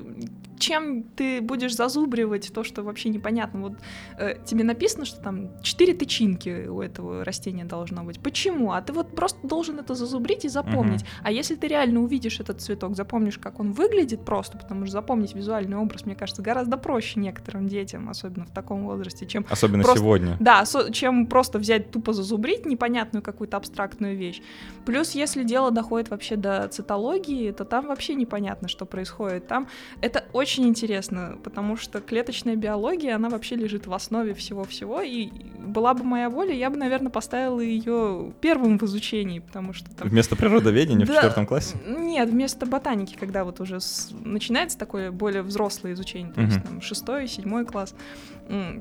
чем 0.58 1.02
ты 1.02 1.40
будешь 1.40 1.74
зазубривать 1.74 2.52
то, 2.52 2.64
что 2.64 2.82
вообще 2.82 3.08
непонятно. 3.08 3.60
Вот 3.60 3.72
э, 4.18 4.36
тебе 4.44 4.64
написано, 4.64 5.04
что 5.04 5.20
там 5.20 5.60
четыре 5.62 5.94
тычинки 5.94 6.66
у 6.66 6.80
этого 6.80 7.24
растения 7.24 7.64
должно 7.64 8.04
быть. 8.04 8.20
Почему? 8.20 8.72
А 8.72 8.80
ты 8.80 8.92
вот 8.92 9.14
просто 9.14 9.46
должен 9.46 9.78
это 9.78 9.94
зазубрить 9.94 10.44
и 10.44 10.48
запомнить. 10.48 11.02
Uh-huh. 11.02 11.22
А 11.24 11.30
если 11.32 11.54
ты 11.54 11.68
реально 11.68 12.00
увидишь 12.00 12.40
этот 12.40 12.60
цветок, 12.60 12.96
запомнишь, 12.96 13.38
как 13.38 13.60
он 13.60 13.72
выглядит 13.72 14.24
просто, 14.24 14.58
потому 14.58 14.84
что 14.86 14.92
запомнить 14.92 15.34
визуальный 15.34 15.76
образ, 15.76 16.06
мне 16.06 16.14
кажется, 16.14 16.42
гораздо 16.42 16.76
проще 16.76 17.20
некоторым 17.20 17.68
детям, 17.68 18.08
особенно 18.08 18.46
в 18.46 18.50
таком 18.50 18.84
возрасте, 18.84 19.26
чем 19.26 19.44
особенно 19.50 19.82
просто, 19.82 20.00
сегодня. 20.00 20.36
Да, 20.40 20.64
со, 20.84 20.92
чем 20.92 21.26
просто 21.26 21.58
взять 21.58 21.90
тупо 21.90 22.12
зазубрить 22.12 22.66
непонятную 22.66 23.22
какую-то 23.22 23.56
абстрактную 23.56 24.16
вещь. 24.16 24.42
Плюс, 24.84 25.12
если 25.12 25.44
дело 25.44 25.70
доходит 25.70 26.10
вообще 26.10 26.36
до 26.36 26.68
цитологии, 26.68 27.50
то 27.52 27.64
там 27.64 27.86
вообще 27.86 28.14
непонятно, 28.14 28.68
что 28.68 28.86
происходит. 28.86 29.46
Там 29.46 29.68
это 30.00 30.24
очень 30.32 30.66
интересно, 30.68 31.38
потому 31.42 31.76
что 31.76 32.00
клеточная 32.00 32.56
биология, 32.56 33.16
она 33.16 33.28
вообще 33.28 33.56
лежит 33.56 33.86
в 33.86 33.92
основе 33.92 34.34
всего-всего, 34.34 35.00
и 35.00 35.30
была 35.58 35.94
бы 35.94 36.04
моя 36.04 36.30
воля, 36.30 36.54
я 36.54 36.70
бы, 36.70 36.76
наверное, 36.76 37.10
поставила 37.10 37.60
ее 37.60 38.32
первым 38.40 38.78
в 38.78 38.84
изучении, 38.84 39.38
потому 39.38 39.72
что 39.72 39.90
там... 39.94 40.08
Вместо 40.08 40.36
природоведения 40.36 41.06
в 41.06 41.08
четвертом 41.08 41.46
классе? 41.46 41.76
Нет, 41.86 42.28
вместо 42.28 42.66
ботаники, 42.66 43.16
когда 43.18 43.44
вот 43.44 43.60
уже 43.60 43.80
с... 43.80 44.10
начинается 44.24 44.78
такое 44.78 45.10
более 45.10 45.42
взрослое 45.42 45.92
изучение, 45.92 46.32
то 46.32 46.40
есть 46.40 46.62
там 46.62 46.80
шестой, 46.80 47.28
седьмой 47.28 47.64
класс. 47.64 47.94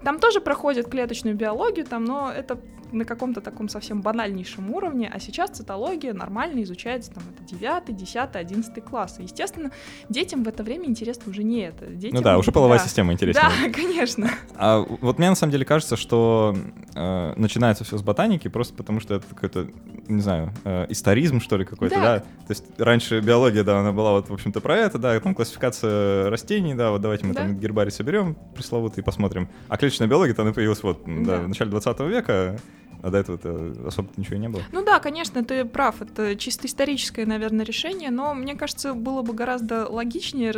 Там 0.04 0.20
тоже 0.20 0.42
проходят 0.42 0.90
клеточную 0.90 1.36
биологию, 1.36 1.86
там, 1.86 2.06
но 2.06 2.32
это 2.32 2.60
на 2.94 3.06
каком-то 3.06 3.42
таком 3.42 3.70
совсем 3.70 4.02
банальнейшем 4.02 4.72
уровне, 4.72 5.12
а 5.14 5.20
сейчас 5.20 5.52
цитология 5.52 6.14
нормально 6.14 6.64
изучается, 6.64 7.12
там, 7.12 7.24
это 7.36 7.44
9, 7.56 7.96
10, 7.96 8.36
11 8.36 8.84
класс. 8.86 9.20
И, 9.20 9.24
естественно, 9.24 9.72
детям 10.10 10.44
в 10.44 10.48
это 10.48 10.64
время 10.64 10.86
интересно 10.86 11.32
уже 11.32 11.44
не 11.44 11.62
это. 11.62 11.88
Детям, 11.88 12.18
ну 12.18 12.22
да, 12.22 12.38
уже 12.38 12.52
половая 12.52 12.80
да. 12.80 12.86
система 12.86 13.14
интереснее. 13.14 13.46
Да, 13.46 13.70
конечно. 13.72 14.30
А 14.56 14.80
вот 14.80 15.18
мне 15.18 15.30
на 15.30 15.36
самом 15.36 15.52
деле 15.52 15.66
кажется, 15.66 15.98
что 15.98 16.56
э, 16.96 17.34
начинается 17.36 17.84
все 17.84 17.98
с 17.98 18.02
ботаники, 18.02 18.48
просто 18.48 18.74
потому 18.74 19.00
что 19.00 19.16
это 19.16 19.26
какой-то, 19.28 19.68
не 20.08 20.22
знаю, 20.22 20.54
э, 20.64 20.86
историзм, 20.90 21.42
что 21.42 21.58
ли, 21.58 21.66
какой-то, 21.66 21.96
да. 21.96 22.02
да. 22.02 22.20
То 22.20 22.52
есть 22.52 22.66
раньше 22.78 23.20
биология, 23.20 23.64
да, 23.64 23.80
она 23.80 23.92
была 23.92 24.14
вот, 24.14 24.30
в 24.30 24.34
общем-то, 24.34 24.62
про 24.62 24.78
это, 24.78 24.98
да, 24.98 25.20
там 25.20 25.36
классификация 25.36 26.30
растений, 26.30 26.74
да, 26.74 26.92
вот 26.92 27.02
давайте 27.02 27.26
мы 27.26 27.34
да. 27.34 27.42
там 27.42 27.60
гербарий 27.60 27.92
соберем 27.92 28.38
пресловутый 28.56 29.02
и 29.02 29.04
посмотрим. 29.04 29.50
А 29.68 29.78
клеточная 29.78 30.08
биология-то 30.08 30.44
она 30.44 30.54
появилась 30.54 30.84
вот, 30.84 31.04
да. 31.06 31.34
Да, 31.34 31.42
в 31.42 31.48
начале 31.48 31.72
20 31.72 32.00
века, 32.02 32.60
а 33.04 33.10
до 33.10 33.18
этого 33.18 33.88
особо 33.88 34.10
ничего 34.16 34.38
не 34.38 34.48
было. 34.48 34.64
Ну 34.72 34.84
да, 34.84 35.00
конечно, 35.00 35.44
ты 35.44 35.66
прав, 35.66 36.02
это 36.02 36.38
чисто 36.38 36.68
историческое, 36.68 37.26
наверное, 37.26 37.66
решение, 37.66 38.10
но 38.10 38.34
мне 38.34 38.56
кажется, 38.56 38.94
было 38.94 39.22
бы 39.22 39.34
гораздо 39.34 39.90
логичнее 39.90 40.54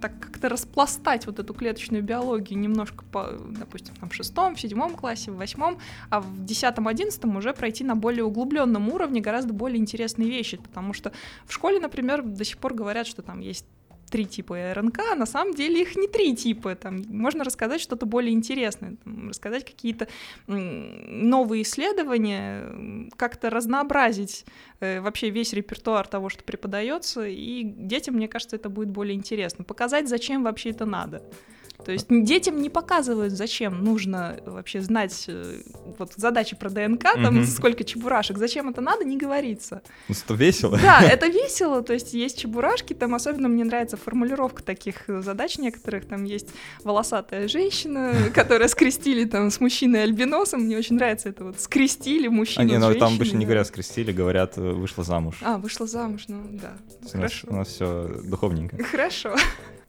так 0.00 0.12
как-то 0.20 0.48
распластать 0.48 1.26
вот 1.26 1.40
эту 1.40 1.52
клеточную 1.52 2.04
биологию 2.04 2.58
немножко 2.60 3.04
по, 3.10 3.32
допустим, 3.50 3.96
там, 3.96 4.10
в 4.10 4.14
шестом, 4.14 4.54
в 4.54 4.60
седьмом 4.60 4.94
классе, 4.94 5.32
в 5.32 5.36
восьмом, 5.36 5.78
а 6.08 6.20
в 6.20 6.44
десятом, 6.44 6.86
одиннадцатом 6.86 7.36
уже 7.36 7.52
пройти 7.52 7.82
на 7.82 7.96
более 7.96 8.22
углубленном 8.22 8.88
уровне 8.90 9.20
гораздо 9.20 9.52
более 9.52 9.78
интересные 9.78 10.30
вещи, 10.30 10.56
потому 10.56 10.92
что 10.92 11.10
в 11.46 11.52
школе, 11.52 11.80
например, 11.80 12.22
до 12.22 12.44
сих 12.44 12.58
пор 12.58 12.74
говорят, 12.74 13.08
что 13.08 13.22
там 13.22 13.40
есть 13.40 13.66
три 14.08 14.26
типа 14.26 14.74
РНК, 14.74 15.00
а 15.12 15.14
на 15.14 15.26
самом 15.26 15.54
деле 15.54 15.82
их 15.82 15.96
не 15.96 16.08
три 16.08 16.34
типа. 16.34 16.74
Там 16.74 17.02
можно 17.08 17.44
рассказать 17.44 17.80
что-то 17.80 18.06
более 18.06 18.32
интересное, 18.32 18.96
там, 19.04 19.28
рассказать 19.28 19.64
какие-то 19.64 20.08
новые 20.46 21.62
исследования, 21.62 23.10
как-то 23.16 23.50
разнообразить 23.50 24.44
э, 24.80 25.00
вообще 25.00 25.30
весь 25.30 25.52
репертуар 25.52 26.06
того, 26.06 26.28
что 26.28 26.44
преподается, 26.44 27.26
и 27.26 27.62
детям, 27.62 28.14
мне 28.14 28.28
кажется, 28.28 28.56
это 28.56 28.68
будет 28.68 28.88
более 28.88 29.14
интересно. 29.14 29.64
Показать, 29.64 30.08
зачем 30.08 30.42
вообще 30.44 30.70
это 30.70 30.84
надо. 30.84 31.22
То 31.84 31.92
есть 31.92 32.06
детям 32.10 32.60
не 32.60 32.70
показывают, 32.70 33.32
зачем 33.32 33.84
нужно 33.84 34.38
вообще 34.44 34.80
знать 34.80 35.24
э, 35.28 35.60
вот 35.98 36.12
задачи 36.16 36.56
про 36.56 36.70
ДНК, 36.70 37.04
там 37.14 37.38
mm-hmm. 37.38 37.46
сколько 37.46 37.84
чебурашек, 37.84 38.36
зачем 38.36 38.68
это 38.68 38.80
надо, 38.80 39.04
не 39.04 39.16
говорится. 39.16 39.82
Ну, 40.08 40.14
это 40.14 40.34
весело. 40.34 40.78
Да, 40.78 41.00
это 41.02 41.28
весело, 41.28 41.82
то 41.82 41.92
есть 41.92 42.12
есть 42.14 42.38
чебурашки, 42.38 42.94
там 42.94 43.14
особенно 43.14 43.48
мне 43.48 43.64
нравится 43.64 43.96
формулировка 43.96 44.62
таких 44.62 45.08
э, 45.08 45.22
задач 45.22 45.56
некоторых, 45.58 46.06
там 46.06 46.24
есть 46.24 46.48
волосатая 46.82 47.46
женщина, 47.46 48.12
которая 48.34 48.68
скрестили 48.68 49.24
там 49.24 49.50
с 49.50 49.60
мужчиной 49.60 50.02
альбиносом, 50.02 50.62
мне 50.62 50.76
очень 50.76 50.96
нравится 50.96 51.28
это 51.28 51.44
вот, 51.44 51.60
скрестили 51.60 52.26
мужчину 52.26 52.64
а, 52.64 52.64
не, 52.64 52.78
ну 52.78 52.94
там 52.96 53.14
обычно 53.14 53.36
не 53.38 53.44
говорят 53.44 53.68
скрестили, 53.68 54.10
говорят 54.10 54.58
э, 54.58 54.60
вышла 54.60 55.04
замуж. 55.04 55.36
А, 55.42 55.58
вышла 55.58 55.86
замуж, 55.86 56.24
ну 56.26 56.42
да. 56.50 56.72
Хорошо. 57.10 57.46
У 57.50 57.54
нас 57.54 57.68
все 57.68 58.20
духовненько. 58.24 58.82
Хорошо. 58.82 59.36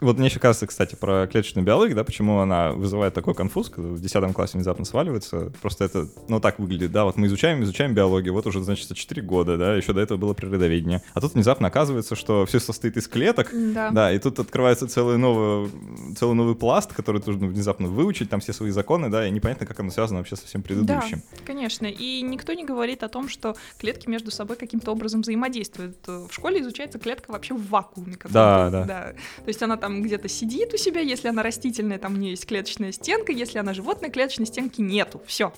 Вот 0.02 0.18
мне 0.18 0.28
еще 0.28 0.40
кажется, 0.40 0.66
кстати, 0.66 0.96
про 0.96 1.28
клеточную 1.28 1.66
биологию, 1.66 1.96
да, 1.96 2.04
почему 2.04 2.40
она 2.40 2.72
вызывает 2.72 3.14
такой 3.14 3.36
конфуз, 3.36 3.70
когда 3.70 3.90
в 3.90 4.00
10 4.00 4.34
классе 4.34 4.58
внезапно 4.58 4.86
сваливается. 4.86 5.52
Просто 5.62 5.84
это, 5.84 6.08
ну, 6.30 6.40
так 6.40 6.58
выглядит, 6.60 6.92
да, 6.92 7.04
вот 7.04 7.18
мы 7.18 7.28
изучаем, 7.28 7.64
изучаем 7.64 7.94
биологию, 7.94 8.34
вот 8.34 8.48
уже, 8.48 8.64
значит, 8.64 8.96
4 8.96 9.22
года, 9.22 9.58
да, 9.58 9.76
еще 9.76 9.92
до 9.92 10.00
этого 10.00 10.18
было 10.18 10.34
природоведение. 10.34 11.02
А 11.14 11.22
тут 11.22 11.34
внезапно 11.34 11.68
оказывается, 11.68 12.16
что 12.16 12.46
все 12.46 12.60
состоит 12.60 12.96
из 12.96 13.08
клеток, 13.08 13.50
да, 13.52 13.92
да 13.92 14.14
и 14.14 14.20
тут 14.20 14.40
открывается 14.40 14.88
целый 14.88 15.18
новый, 15.18 15.70
целый 16.16 16.36
новый 16.36 16.56
пласт, 16.56 16.94
который 16.94 17.22
нужно 17.26 17.48
внезапно 17.48 17.88
выучить, 17.88 18.30
там 18.30 18.40
все 18.40 18.54
свои 18.54 18.72
законы, 18.72 19.10
да, 19.10 19.28
и 19.28 19.32
непонятно, 19.32 19.66
как 19.66 19.80
оно 19.82 19.92
связано 19.92 20.20
вообще 20.20 20.38
со 20.38 20.46
всем 20.46 20.62
предыдущим. 20.62 21.22
Да, 21.32 21.44
конечно, 21.46 21.88
и 21.88 22.22
никто 22.22 22.54
не 22.54 22.64
говорит 22.64 23.04
о 23.04 23.10
том, 23.10 23.28
что 23.28 23.56
клетки 23.78 24.08
между 24.08 24.32
собой 24.32 24.56
каким-то 24.56 24.92
образом 24.92 25.22
взаимодействуют. 25.22 25.98
В 26.08 26.32
школе 26.32 26.62
изучается 26.62 27.00
клетка 27.00 27.32
вообще 27.32 27.54
в 27.54 27.68
вакууме. 27.68 28.18
Да, 28.30 28.70
да, 28.70 28.86
да. 28.86 29.14
То 29.44 29.48
есть 29.48 29.62
она 29.62 29.76
там 29.76 29.89
где-то 29.90 30.28
сидит, 30.28 30.74
у 30.74 30.78
себя, 30.78 31.02
если 31.02 31.28
она 31.28 31.44
растительная, 31.44 32.00
там 32.00 32.14
у 32.14 32.18
нее 32.18 32.32
есть 32.32 32.46
клеточная 32.46 32.92
стенка, 32.92 33.32
если 33.32 33.60
она 33.60 33.74
животная, 33.74 34.10
клеточной 34.10 34.46
стенки 34.46 34.82
нету. 34.82 35.22
Все. 35.26 35.54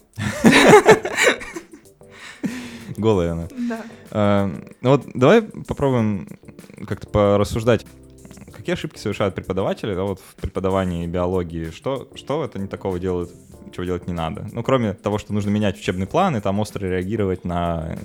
Голая 2.97 3.31
она. 3.33 3.47
Да. 3.69 3.85
А, 4.11 4.51
ну 4.81 4.89
вот 4.89 5.05
давай 5.13 5.41
попробуем 5.41 6.27
как-то 6.87 7.07
порассуждать. 7.07 7.85
Какие 8.53 8.73
ошибки 8.73 8.99
совершают 8.99 9.33
преподаватели 9.33 9.95
да, 9.95 10.03
вот 10.03 10.19
в 10.19 10.35
преподавании 10.35 11.07
биологии? 11.07 11.71
Что, 11.71 12.09
что 12.15 12.43
это 12.43 12.59
не 12.59 12.67
такого 12.67 12.99
делают, 12.99 13.31
чего 13.71 13.85
делать 13.85 14.07
не 14.07 14.13
надо? 14.13 14.47
Ну, 14.51 14.61
кроме 14.61 14.93
того, 14.93 15.17
что 15.17 15.33
нужно 15.33 15.49
менять 15.49 15.79
учебный 15.79 16.05
план 16.05 16.35
и 16.35 16.41
там 16.41 16.59
остро 16.59 16.85
реагировать 16.85 17.45
на 17.45 17.97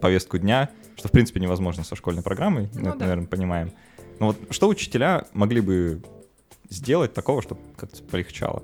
повестку 0.00 0.38
дня, 0.38 0.70
что, 0.96 1.08
в 1.08 1.10
принципе, 1.10 1.40
невозможно 1.40 1.82
со 1.82 1.96
школьной 1.96 2.22
программой, 2.22 2.68
ну, 2.74 2.80
мы 2.80 2.88
это, 2.90 2.98
да. 2.98 3.04
наверное, 3.06 3.26
понимаем. 3.26 3.72
Но 4.20 4.26
вот 4.28 4.36
что 4.50 4.68
учителя 4.68 5.26
могли 5.32 5.60
бы 5.60 6.02
сделать 6.68 7.14
такого, 7.14 7.42
чтобы 7.42 7.60
как-то 7.76 8.02
полегчало? 8.04 8.62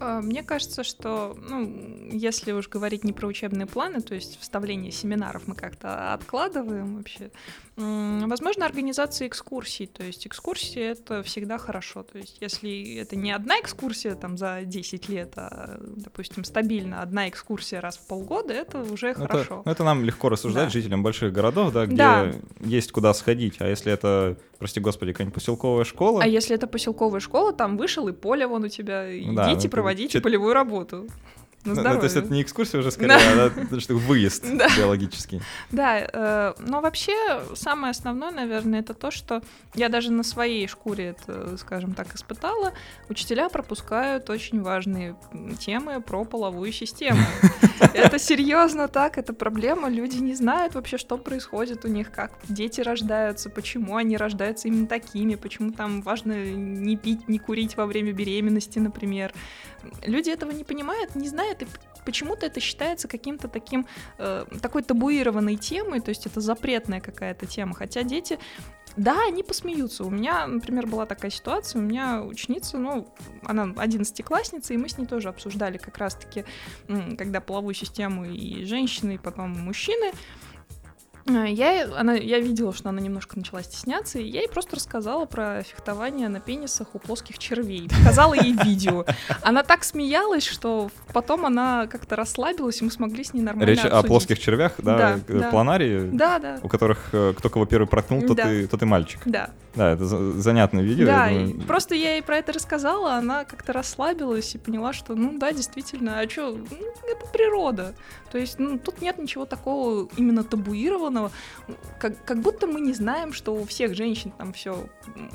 А, 0.00 0.20
мне 0.20 0.42
кажется, 0.42 0.82
что, 0.82 1.36
ну, 1.40 2.10
если 2.12 2.52
уж 2.52 2.68
говорить 2.68 3.04
не 3.04 3.12
про 3.12 3.28
учебные 3.28 3.66
планы, 3.66 4.02
то 4.02 4.14
есть 4.14 4.38
вставление 4.40 4.90
семинаров 4.90 5.46
мы 5.46 5.54
как-то 5.54 6.12
откладываем 6.12 6.96
вообще, 6.96 7.30
возможно, 7.76 8.66
организация 8.66 9.26
экскурсий, 9.26 9.86
то 9.86 10.04
есть 10.04 10.26
экскурсии— 10.26 10.82
это 10.82 11.22
всегда 11.22 11.58
хорошо, 11.58 12.02
то 12.04 12.18
есть 12.18 12.38
если 12.40 12.96
это 12.96 13.16
не 13.16 13.32
одна 13.32 13.58
экскурсия 13.60 14.14
там 14.14 14.36
за 14.36 14.60
10 14.64 15.08
лет, 15.08 15.32
а, 15.36 15.78
допустим, 15.80 16.44
стабильно 16.44 17.02
одна 17.02 17.28
экскурсия 17.28 17.80
раз 17.80 17.96
в 17.96 18.06
полгода, 18.06 18.52
это 18.54 18.80
уже 18.80 19.08
это, 19.08 19.26
хорошо. 19.26 19.62
Это 19.64 19.82
нам 19.82 20.04
легко 20.04 20.28
рассуждать 20.28 20.66
да. 20.66 20.70
жителям 20.70 21.02
больших 21.02 21.32
городов, 21.32 21.72
да, 21.72 21.86
где 21.86 21.96
да. 21.96 22.32
есть 22.60 22.92
куда 22.92 23.12
сходить, 23.12 23.56
а 23.58 23.66
если 23.66 23.92
это, 23.92 24.36
прости 24.58 24.78
господи, 24.78 25.12
какая-нибудь 25.12 25.34
поселковая 25.34 25.84
школа? 25.84 26.22
А 26.22 26.26
если 26.26 26.54
это 26.54 26.66
поселковая 26.66 27.20
школа, 27.20 27.52
там 27.52 27.76
вышел 27.76 28.06
и 28.08 28.12
поле 28.12 28.46
вон 28.46 28.64
у 28.64 28.68
тебя, 28.68 29.06
да, 29.06 29.52
идите, 29.52 29.66
ну, 29.66 29.70
проводите 29.70 30.12
чет... 30.14 30.22
полевую 30.22 30.54
работу. 30.54 31.08
Ну, 31.64 31.74
ну, 31.74 31.82
то 31.82 32.02
есть 32.02 32.16
это 32.16 32.30
не 32.32 32.42
экскурсия 32.42 32.80
уже 32.80 32.90
скорее, 32.90 33.18
да. 33.34 33.50
а 33.70 33.80
что 33.80 33.94
выезд 33.94 34.44
да. 34.56 34.68
биологический. 34.76 35.40
Да, 35.70 35.98
э, 35.98 36.54
но 36.58 36.80
вообще 36.80 37.14
самое 37.54 37.92
основное, 37.92 38.30
наверное, 38.30 38.80
это 38.80 38.92
то, 38.92 39.10
что 39.10 39.42
я 39.74 39.88
даже 39.88 40.12
на 40.12 40.22
своей 40.22 40.68
шкуре 40.68 41.16
это, 41.18 41.56
скажем 41.56 41.94
так, 41.94 42.14
испытала. 42.14 42.74
Учителя 43.08 43.48
пропускают 43.48 44.28
очень 44.28 44.62
важные 44.62 45.16
темы 45.58 46.02
про 46.02 46.24
половую 46.24 46.72
систему. 46.72 47.20
Это 47.94 48.18
серьезно 48.18 48.88
так, 48.88 49.18
это 49.18 49.32
проблема. 49.32 49.88
Люди 49.88 50.16
не 50.16 50.34
знают 50.34 50.74
вообще, 50.74 50.98
что 50.98 51.16
происходит 51.16 51.84
у 51.84 51.88
них, 51.88 52.10
как 52.10 52.32
дети 52.48 52.80
рождаются, 52.80 53.50
почему 53.50 53.96
они 53.96 54.16
рождаются 54.16 54.68
именно 54.68 54.86
такими, 54.86 55.34
почему 55.34 55.72
там 55.72 56.02
важно 56.02 56.44
не 56.44 56.96
пить, 56.96 57.28
не 57.28 57.38
курить 57.38 57.76
во 57.76 57.86
время 57.86 58.12
беременности, 58.12 58.78
например. 58.78 59.32
Люди 60.04 60.30
этого 60.30 60.50
не 60.50 60.64
понимают, 60.64 61.14
не 61.14 61.28
знают, 61.28 61.62
и 61.62 61.66
почему-то 62.04 62.46
это 62.46 62.60
считается 62.60 63.08
каким-то 63.08 63.48
таким, 63.48 63.86
э, 64.18 64.44
такой 64.60 64.82
табуированной 64.82 65.56
темой, 65.56 66.00
то 66.00 66.10
есть 66.10 66.26
это 66.26 66.40
запретная 66.40 67.00
какая-то 67.00 67.46
тема, 67.46 67.74
хотя 67.74 68.02
дети 68.02 68.38
да, 68.96 69.26
они 69.26 69.42
посмеются. 69.42 70.04
У 70.04 70.10
меня, 70.10 70.46
например, 70.46 70.86
была 70.86 71.04
такая 71.04 71.30
ситуация, 71.30 71.80
у 71.80 71.82
меня 71.82 72.22
ученица, 72.22 72.78
ну, 72.78 73.08
она 73.42 73.72
одиннадцатиклассница, 73.76 74.72
и 74.72 74.76
мы 74.76 74.88
с 74.88 74.98
ней 74.98 75.06
тоже 75.06 75.28
обсуждали 75.28 75.78
как 75.78 75.98
раз-таки, 75.98 76.44
когда 77.18 77.40
половую 77.40 77.74
систему 77.74 78.24
и 78.24 78.64
женщины, 78.64 79.16
и 79.16 79.18
потом 79.18 79.50
мужчины, 79.50 80.12
я, 81.26 81.88
она, 81.96 82.14
я 82.14 82.38
видела, 82.38 82.72
что 82.74 82.90
она 82.90 83.00
немножко 83.00 83.38
начала 83.38 83.62
стесняться, 83.62 84.18
и 84.18 84.24
я 84.24 84.40
ей 84.40 84.48
просто 84.48 84.76
рассказала 84.76 85.24
про 85.24 85.62
фехтование 85.62 86.28
на 86.28 86.40
пенисах 86.40 86.88
у 86.94 86.98
плоских 86.98 87.38
червей. 87.38 87.88
Показала 87.88 88.34
ей 88.34 88.52
видео. 88.52 89.04
Она 89.42 89.62
так 89.62 89.84
смеялась, 89.84 90.44
что 90.44 90.90
потом 91.12 91.46
она 91.46 91.86
как-то 91.86 92.16
расслабилась, 92.16 92.80
и 92.80 92.84
мы 92.84 92.90
смогли 92.90 93.24
с 93.24 93.32
ней 93.32 93.42
нормально 93.42 93.70
Речь 93.70 93.78
обсудить. 93.78 94.04
о 94.04 94.06
плоских 94.06 94.38
червях, 94.38 94.74
да, 94.78 94.98
да, 94.98 95.20
э, 95.28 95.38
да. 95.40 95.50
планарии, 95.50 96.10
да, 96.12 96.38
да. 96.38 96.60
у 96.62 96.68
которых 96.68 97.08
э, 97.12 97.32
кто 97.36 97.48
кого 97.48 97.66
первый 97.66 97.86
проткнул, 97.86 98.22
тот, 98.22 98.36
да. 98.36 98.52
и, 98.52 98.66
тот 98.66 98.82
и 98.82 98.84
мальчик. 98.84 99.20
Да. 99.24 99.50
Да, 99.76 99.92
это 99.92 100.06
занятное 100.06 100.82
видео. 100.82 101.06
Да, 101.06 101.28
думаю... 101.28 101.60
просто 101.62 101.94
я 101.94 102.14
ей 102.14 102.22
про 102.22 102.36
это 102.36 102.52
рассказала, 102.52 103.14
она 103.14 103.44
как-то 103.44 103.72
расслабилась 103.72 104.54
и 104.54 104.58
поняла, 104.58 104.92
что, 104.92 105.14
ну 105.14 105.36
да, 105.38 105.52
действительно, 105.52 106.20
а 106.20 106.28
что, 106.28 106.50
ну, 106.50 106.86
это 107.10 107.26
природа. 107.32 107.94
То 108.30 108.38
есть, 108.38 108.58
ну, 108.58 108.78
тут 108.78 109.00
нет 109.00 109.18
ничего 109.18 109.46
такого 109.46 110.08
именно 110.16 110.44
табуированного, 110.44 111.30
как, 112.00 112.24
как 112.24 112.40
будто 112.40 112.66
мы 112.66 112.80
не 112.80 112.92
знаем, 112.92 113.32
что 113.32 113.54
у 113.54 113.64
всех 113.64 113.94
женщин 113.94 114.32
там 114.36 114.52
все, 114.52 114.88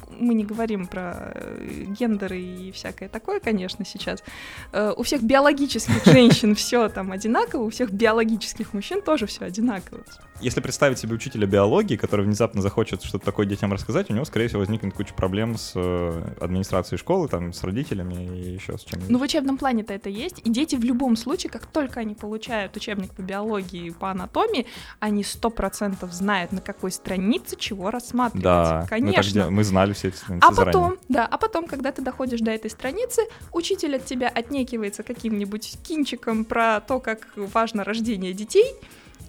мы 0.10 0.34
не 0.34 0.44
говорим 0.44 0.88
про 0.88 1.32
э, 1.34 1.86
гендеры 1.88 2.40
и 2.40 2.72
всякое 2.72 3.10
такое, 3.10 3.40
конечно, 3.40 3.86
сейчас. 3.86 4.24
Э, 4.72 4.94
у 4.96 5.04
всех 5.04 5.24
биологических 5.24 6.06
женщин 6.12 6.56
все 6.56 6.90
там 6.90 7.12
одинаково, 7.12 7.64
у 7.64 7.70
всех 7.70 7.92
биологических 7.92 8.74
мужчин 8.74 9.02
тоже 9.02 9.26
все 9.28 9.46
одинаково. 9.46 10.04
Если 10.42 10.62
представить 10.62 11.00
себе 11.00 11.16
учителя 11.16 11.46
биологии, 11.46 11.98
который 11.98 12.26
внезапно 12.26 12.62
захочет 12.62 13.04
что-то 13.04 13.26
такое 13.26 13.46
детям 13.46 13.74
рассказать, 13.74 14.10
у 14.10 14.14
него, 14.14 14.24
скорее 14.30 14.48
всего, 14.48 14.60
возникнет 14.62 14.94
куча 14.94 15.14
проблем 15.14 15.58
с 15.58 15.74
э, 15.76 16.24
администрацией 16.40 16.98
школы, 17.00 17.28
там, 17.28 17.52
с 17.52 17.64
родителями 17.64 18.14
и 18.38 18.54
еще 18.54 18.78
с 18.78 18.84
чем-нибудь. 18.84 19.10
Ну, 19.10 19.20
в 19.20 19.22
учебном 19.24 19.58
плане-то 19.58 19.94
это 19.94 20.10
есть, 20.10 20.40
и 20.44 20.50
дети 20.50 20.76
в 20.76 20.84
любом 20.84 21.16
случае, 21.16 21.52
как 21.52 21.66
только 21.66 22.00
они 22.00 22.16
получают 22.16 22.76
учебник 22.78 23.12
по 23.12 23.22
биологии 23.22 23.88
и 23.88 23.92
по 23.92 24.12
анатомии, 24.12 24.66
они 25.00 25.24
сто 25.24 25.50
процентов 25.50 26.14
знают, 26.14 26.52
на 26.52 26.62
какой 26.62 26.92
странице 26.92 27.56
чего 27.58 27.90
рассматривать. 27.92 28.44
Да, 28.44 28.86
конечно. 28.88 29.46
Мы, 29.46 29.52
мы 29.52 29.64
знали 29.64 29.94
все 29.94 30.10
эти 30.10 30.18
страницы 30.18 30.46
А 30.46 30.50
потом, 30.50 30.84
заранее. 30.84 31.00
да, 31.10 31.26
а 31.26 31.38
потом, 31.38 31.68
когда 31.68 31.92
ты 31.92 32.02
доходишь 32.02 32.40
до 32.40 32.52
этой 32.52 32.70
страницы, 32.70 33.24
учитель 33.52 33.96
от 33.96 34.06
тебя 34.06 34.30
отнекивается 34.30 35.04
каким-нибудь 35.04 35.78
кинчиком 35.84 36.46
про 36.46 36.80
то, 36.82 37.00
как 37.00 37.28
важно 37.36 37.84
рождение 37.84 38.34
детей, 38.34 38.76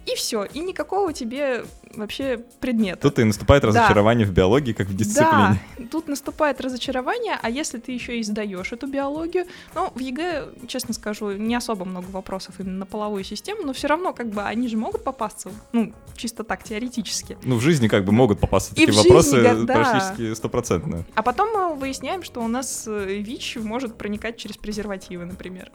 И 0.05 0.15
все, 0.15 0.45
и 0.45 0.59
никакого 0.59 1.13
тебе 1.13 1.63
вообще 1.95 2.39
предмета. 2.59 3.01
Тут 3.01 3.19
и 3.19 3.23
наступает 3.23 3.63
разочарование 3.63 4.25
да. 4.25 4.31
в 4.31 4.35
биологии, 4.35 4.73
как 4.73 4.87
в 4.87 4.95
дисциплине. 4.95 5.59
Да, 5.77 5.85
тут 5.91 6.07
наступает 6.07 6.61
разочарование, 6.61 7.37
а 7.41 7.49
если 7.49 7.77
ты 7.77 7.91
еще 7.91 8.19
и 8.19 8.23
сдаешь 8.23 8.71
эту 8.71 8.87
биологию, 8.87 9.45
ну, 9.75 9.91
в 9.93 9.99
ЕГЭ, 9.99 10.49
честно 10.67 10.93
скажу, 10.93 11.31
не 11.31 11.55
особо 11.55 11.85
много 11.85 12.07
вопросов 12.07 12.55
именно 12.59 12.79
на 12.79 12.85
половую 12.85 13.23
систему, 13.23 13.63
но 13.63 13.73
все 13.73 13.87
равно, 13.87 14.13
как 14.13 14.29
бы, 14.29 14.43
они 14.43 14.67
же 14.67 14.77
могут 14.77 15.03
попасться, 15.03 15.51
ну, 15.71 15.93
чисто 16.15 16.43
так, 16.43 16.63
теоретически. 16.63 17.37
Ну, 17.43 17.57
в 17.57 17.61
жизни, 17.61 17.87
как 17.87 18.05
бы, 18.05 18.11
могут 18.11 18.39
попасться 18.39 18.73
и 18.75 18.85
такие 18.85 19.03
вопросы 19.03 19.41
жизни, 19.41 19.65
да. 19.65 19.73
практически 19.73 20.33
стопроцентно. 20.33 21.03
А 21.15 21.21
потом 21.23 21.49
мы 21.53 21.75
выясняем, 21.75 22.23
что 22.23 22.41
у 22.41 22.47
нас 22.47 22.85
э, 22.87 23.17
ВИЧ 23.19 23.57
может 23.57 23.95
проникать 23.95 24.37
через 24.37 24.57
презервативы, 24.57 25.25
например 25.25 25.71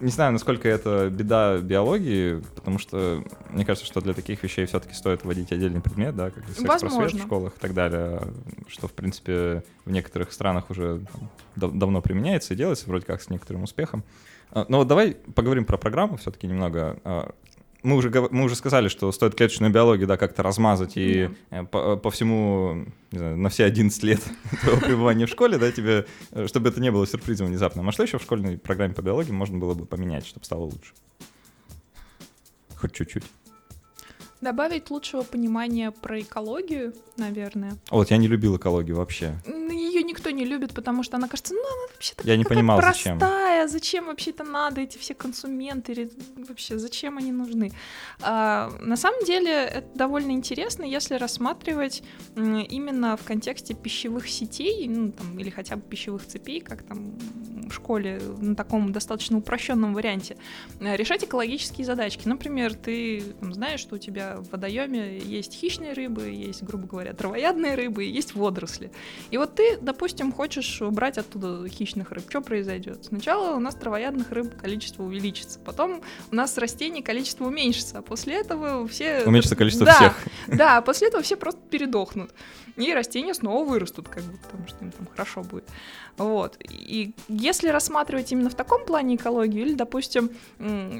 не 0.00 0.10
знаю, 0.10 0.32
насколько 0.32 0.68
это 0.68 1.10
беда 1.10 1.58
биологии, 1.58 2.42
потому 2.54 2.78
что 2.78 3.24
мне 3.50 3.64
кажется, 3.64 3.86
что 3.86 4.00
для 4.00 4.14
таких 4.14 4.42
вещей 4.42 4.66
все-таки 4.66 4.94
стоит 4.94 5.24
вводить 5.24 5.50
отдельный 5.52 5.80
предмет, 5.80 6.14
да, 6.16 6.30
как 6.30 6.44
секс-просвет 6.54 7.00
в 7.20 7.26
школах 7.26 7.56
и 7.56 7.60
так 7.60 7.74
далее, 7.74 8.22
что, 8.68 8.86
в 8.88 8.92
принципе, 8.92 9.64
в 9.84 9.90
некоторых 9.90 10.32
странах 10.32 10.70
уже 10.70 11.00
дав- 11.56 11.72
давно 11.72 12.00
применяется 12.00 12.54
и 12.54 12.56
делается, 12.56 12.86
вроде 12.88 13.06
как 13.06 13.20
с 13.22 13.28
некоторым 13.28 13.64
успехом. 13.64 14.04
А, 14.50 14.64
но 14.68 14.78
вот 14.78 14.86
давай 14.88 15.16
поговорим 15.34 15.64
про 15.64 15.76
программу 15.76 16.16
все-таки 16.16 16.46
немного. 16.46 17.32
Мы 17.82 17.94
уже, 17.96 18.10
мы 18.10 18.44
уже 18.44 18.56
сказали, 18.56 18.88
что 18.88 19.12
стоит 19.12 19.36
клеточную 19.36 19.72
биологию 19.72 20.08
да, 20.08 20.16
как-то 20.16 20.42
размазать 20.42 20.96
и 20.96 21.12
yeah. 21.12 21.36
Э, 21.50 21.64
по, 21.64 21.96
по 21.96 22.10
всему, 22.10 22.86
не 23.12 23.18
знаю, 23.18 23.36
на 23.36 23.48
все 23.50 23.64
11 23.64 24.02
лет 24.02 24.20
твоего 24.62 24.80
пребывания 24.80 25.26
в 25.26 25.30
школе, 25.30 25.58
да, 25.58 25.70
тебе, 25.70 26.06
э, 26.32 26.46
чтобы 26.48 26.70
это 26.70 26.80
не 26.80 26.90
было 26.90 27.06
сюрпризом 27.06 27.46
внезапно. 27.46 27.86
А 27.86 27.92
что 27.92 28.02
еще 28.02 28.18
в 28.18 28.22
школьной 28.22 28.58
программе 28.58 28.94
по 28.94 29.02
биологии 29.02 29.30
можно 29.30 29.58
было 29.58 29.74
бы 29.74 29.86
поменять, 29.86 30.26
чтобы 30.26 30.44
стало 30.44 30.64
лучше? 30.64 30.92
Хоть 32.74 32.92
чуть-чуть. 32.92 33.24
Добавить 34.40 34.90
лучшего 34.90 35.22
понимания 35.22 35.90
про 35.90 36.20
экологию, 36.20 36.94
наверное. 37.16 37.76
Вот, 37.90 38.10
я 38.10 38.16
не 38.18 38.28
любил 38.28 38.56
экологию 38.56 38.96
вообще. 38.96 39.34
Ее 39.46 40.02
никто 40.04 40.30
не 40.30 40.44
любит, 40.44 40.74
потому 40.74 41.02
что 41.02 41.16
она 41.16 41.26
кажется, 41.26 41.54
ну, 41.54 41.60
она 41.60 41.92
вообще 41.92 42.14
я 42.22 42.36
не 42.36 42.44
понимал, 42.44 42.78
простая, 42.78 43.66
зачем. 43.66 43.68
зачем 43.68 44.06
вообще 44.06 44.30
это 44.30 44.44
надо, 44.44 44.80
эти 44.80 44.96
все 44.96 45.14
консументы, 45.14 46.10
вообще, 46.36 46.78
зачем 46.78 47.18
они 47.18 47.32
нужны? 47.32 47.72
А, 48.20 48.70
на 48.80 48.96
самом 48.96 49.24
деле, 49.24 49.50
это 49.50 49.88
довольно 49.94 50.30
интересно, 50.30 50.84
если 50.84 51.16
рассматривать 51.16 52.02
именно 52.36 53.16
в 53.16 53.24
контексте 53.24 53.74
пищевых 53.74 54.28
сетей, 54.28 54.88
ну, 54.88 55.10
там, 55.12 55.38
или 55.38 55.50
хотя 55.50 55.76
бы 55.76 55.82
пищевых 55.82 56.26
цепей, 56.26 56.60
как 56.60 56.84
там 56.84 57.18
в 57.68 57.72
школе, 57.72 58.20
на 58.38 58.54
таком 58.54 58.92
достаточно 58.92 59.38
упрощенном 59.38 59.94
варианте, 59.94 60.36
э, 60.80 60.96
решать 60.96 61.24
экологические 61.24 61.84
задачки. 61.84 62.26
Например, 62.26 62.74
ты 62.74 63.22
там, 63.40 63.52
знаешь, 63.52 63.80
что 63.80 63.96
у 63.96 63.98
тебя 63.98 64.27
в 64.36 64.52
водоеме 64.52 65.18
есть 65.18 65.54
хищные 65.54 65.92
рыбы, 65.92 66.28
есть, 66.28 66.62
грубо 66.62 66.86
говоря, 66.86 67.12
травоядные 67.12 67.74
рыбы, 67.74 68.04
есть 68.04 68.34
водоросли. 68.34 68.90
И 69.30 69.36
вот 69.36 69.54
ты, 69.54 69.78
допустим, 69.80 70.32
хочешь 70.32 70.80
убрать 70.82 71.18
оттуда 71.18 71.68
хищных 71.68 72.12
рыб. 72.12 72.24
Что 72.28 72.40
произойдет? 72.40 73.04
Сначала 73.06 73.56
у 73.56 73.60
нас 73.60 73.74
травоядных 73.74 74.30
рыб 74.30 74.56
количество 74.56 75.02
увеличится, 75.02 75.58
потом 75.58 76.02
у 76.30 76.34
нас 76.34 76.56
растений 76.58 77.02
количество 77.02 77.46
уменьшится, 77.46 77.98
а 77.98 78.02
после 78.02 78.34
этого 78.34 78.86
все... 78.88 79.22
Уменьшится 79.24 79.56
количество 79.56 79.86
да, 79.86 79.94
всех. 79.94 80.24
Да, 80.46 80.78
а 80.78 80.82
после 80.82 81.08
этого 81.08 81.22
все 81.22 81.36
просто 81.36 81.60
передохнут. 81.70 82.30
И 82.78 82.94
растения 82.94 83.34
снова 83.34 83.68
вырастут, 83.68 84.08
как 84.08 84.22
бы, 84.22 84.38
потому 84.38 84.68
что 84.68 84.84
им 84.84 84.92
там 84.92 85.06
хорошо 85.06 85.42
будет. 85.42 85.64
Вот. 86.16 86.56
И 86.60 87.12
если 87.28 87.68
рассматривать 87.68 88.30
именно 88.32 88.50
в 88.50 88.54
таком 88.54 88.84
плане 88.84 89.16
экологию, 89.16 89.66
или, 89.66 89.74
допустим, 89.74 90.30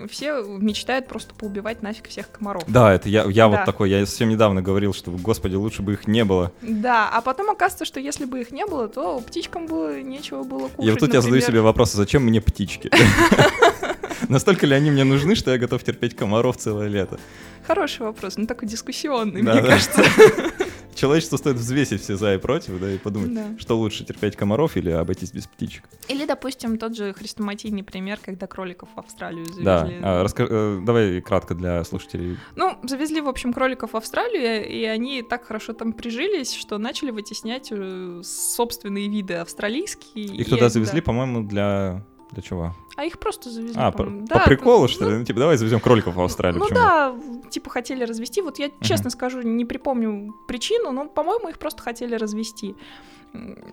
все 0.08 0.42
мечтают 0.42 1.06
просто 1.06 1.34
поубивать 1.34 1.82
нафиг 1.82 2.08
всех 2.08 2.30
комаров. 2.30 2.64
Да, 2.66 2.92
это 2.92 3.08
я, 3.08 3.24
я 3.24 3.48
да. 3.48 3.48
вот 3.48 3.64
такой, 3.64 3.90
я 3.90 4.04
совсем 4.06 4.28
недавно 4.28 4.60
говорил, 4.60 4.92
что, 4.92 5.12
господи, 5.12 5.54
лучше 5.54 5.82
бы 5.82 5.92
их 5.92 6.06
не 6.08 6.24
было. 6.24 6.52
Да, 6.62 7.08
а 7.08 7.20
потом 7.20 7.50
оказывается, 7.50 7.84
что 7.84 8.00
если 8.00 8.24
бы 8.24 8.40
их 8.40 8.50
не 8.50 8.66
было, 8.66 8.88
то 8.88 9.20
птичкам 9.20 9.66
было 9.66 10.00
нечего 10.00 10.42
было 10.42 10.68
кушать, 10.68 10.84
И 10.84 10.90
вот 10.90 10.98
тут 10.98 11.08
например. 11.08 11.14
я 11.14 11.20
задаю 11.22 11.42
себе 11.42 11.60
вопрос, 11.60 11.94
а 11.94 11.96
зачем 11.96 12.24
мне 12.24 12.40
птички? 12.40 12.90
Настолько 14.28 14.66
ли 14.66 14.74
они 14.74 14.90
мне 14.90 15.04
нужны, 15.04 15.34
что 15.34 15.52
я 15.52 15.58
готов 15.58 15.82
терпеть 15.84 16.16
комаров 16.16 16.56
целое 16.56 16.88
лето? 16.88 17.18
Хороший 17.66 18.02
вопрос, 18.02 18.36
но 18.36 18.46
такой 18.46 18.68
дискуссионный, 18.68 19.42
мне 19.42 19.62
кажется. 19.62 20.02
человечеству 20.98 21.38
стоит 21.38 21.56
взвесить 21.56 22.02
все 22.02 22.16
за 22.16 22.34
и 22.34 22.38
против, 22.38 22.80
да, 22.80 22.90
и 22.90 22.98
подумать, 22.98 23.34
да. 23.34 23.58
что 23.58 23.78
лучше, 23.78 24.04
терпеть 24.04 24.36
комаров 24.36 24.76
или 24.76 24.90
обойтись 24.90 25.32
без 25.32 25.46
птичек. 25.46 25.84
Или, 26.08 26.26
допустим, 26.26 26.78
тот 26.78 26.96
же 26.96 27.12
хрестоматийный 27.12 27.82
пример, 27.82 28.18
когда 28.22 28.46
кроликов 28.46 28.88
в 28.94 28.98
Австралию 28.98 29.46
завезли. 29.46 29.64
Да, 29.64 29.88
а, 30.02 30.22
раска... 30.22 30.46
Э, 30.48 30.80
давай 30.84 31.20
кратко 31.20 31.54
для 31.54 31.84
слушателей. 31.84 32.36
Ну, 32.56 32.78
завезли, 32.82 33.20
в 33.20 33.28
общем, 33.28 33.52
кроликов 33.52 33.92
в 33.92 33.96
Австралию, 33.96 34.68
и 34.68 34.84
они 34.84 35.22
так 35.22 35.44
хорошо 35.44 35.72
там 35.72 35.92
прижились, 35.92 36.54
что 36.54 36.78
начали 36.78 37.10
вытеснять 37.10 37.68
э, 37.70 38.20
собственные 38.24 39.08
виды 39.08 39.34
австралийские. 39.34 40.26
Их 40.26 40.48
туда 40.48 40.68
завезли, 40.68 41.00
да. 41.00 41.04
по-моему, 41.04 41.42
для 41.44 42.04
для 42.32 42.42
чего? 42.42 42.74
А 42.96 43.04
их 43.04 43.18
просто 43.18 43.50
завезли. 43.50 43.76
А, 43.76 43.90
по, 43.92 44.04
да, 44.04 44.40
по 44.40 44.44
приколу, 44.44 44.88
что 44.88 45.08
ли? 45.08 45.18
Ну, 45.18 45.24
типа, 45.24 45.40
давай 45.40 45.56
завезем 45.56 45.80
кроликов 45.80 46.16
в 46.16 46.20
Австралию. 46.20 46.60
Ну 46.60 46.68
да, 46.68 47.14
типа 47.50 47.70
хотели 47.70 48.04
развести. 48.04 48.42
Вот 48.42 48.58
я 48.58 48.66
uh-huh. 48.66 48.84
честно 48.84 49.10
скажу, 49.10 49.42
не 49.42 49.64
припомню 49.64 50.34
причину, 50.46 50.90
но, 50.92 51.06
по-моему, 51.06 51.48
их 51.48 51.58
просто 51.58 51.82
хотели 51.82 52.14
развести. 52.14 52.74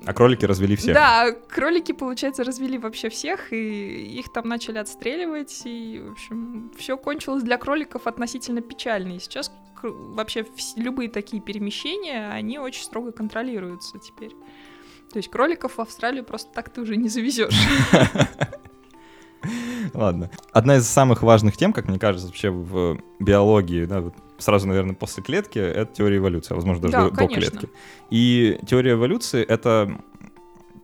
А 0.06 0.14
кролики 0.14 0.46
развели 0.46 0.76
всех? 0.76 0.94
Да, 0.94 1.32
кролики, 1.32 1.94
получается, 1.94 2.44
развели 2.44 2.78
вообще 2.78 3.10
всех, 3.10 3.54
и 3.54 4.20
их 4.20 4.32
там 4.32 4.48
начали 4.48 4.78
отстреливать, 4.78 5.62
и, 5.66 6.04
в 6.06 6.12
общем, 6.12 6.72
все 6.78 6.98
кончилось 6.98 7.44
для 7.44 7.58
кроликов 7.58 8.06
относительно 8.08 8.62
печально. 8.62 9.14
И 9.14 9.20
сейчас 9.20 9.52
вообще 9.82 10.46
любые 10.76 11.10
такие 11.10 11.42
перемещения, 11.42 12.30
они 12.30 12.60
очень 12.60 12.84
строго 12.84 13.12
контролируются 13.12 13.98
теперь. 14.00 14.36
То 15.16 15.20
есть 15.20 15.32
кроликов 15.32 15.78
в 15.78 15.80
Австралию 15.80 16.26
просто 16.26 16.54
так 16.54 16.68
ты 16.68 16.82
уже 16.82 16.98
не 16.98 17.08
завезешь. 17.08 17.56
Ладно. 19.94 20.30
Одна 20.52 20.76
из 20.76 20.90
самых 20.90 21.24
важных 21.24 21.56
тем, 21.56 21.72
как 21.72 21.88
мне 21.88 21.98
кажется, 21.98 22.28
вообще 22.28 22.50
в 22.50 23.00
биологии, 23.20 23.86
да, 23.86 24.04
сразу, 24.40 24.68
наверное, 24.68 24.94
после 24.94 25.24
клетки, 25.24 25.58
это 25.58 25.94
теория 25.94 26.18
эволюции, 26.18 26.54
а, 26.54 26.56
возможно, 26.56 26.82
даже 26.82 26.92
да, 26.92 27.10
до, 27.12 27.16
конечно. 27.16 27.50
клетки. 27.50 27.70
И 28.10 28.60
теория 28.68 28.92
эволюции— 28.92 29.42
это 29.48 29.98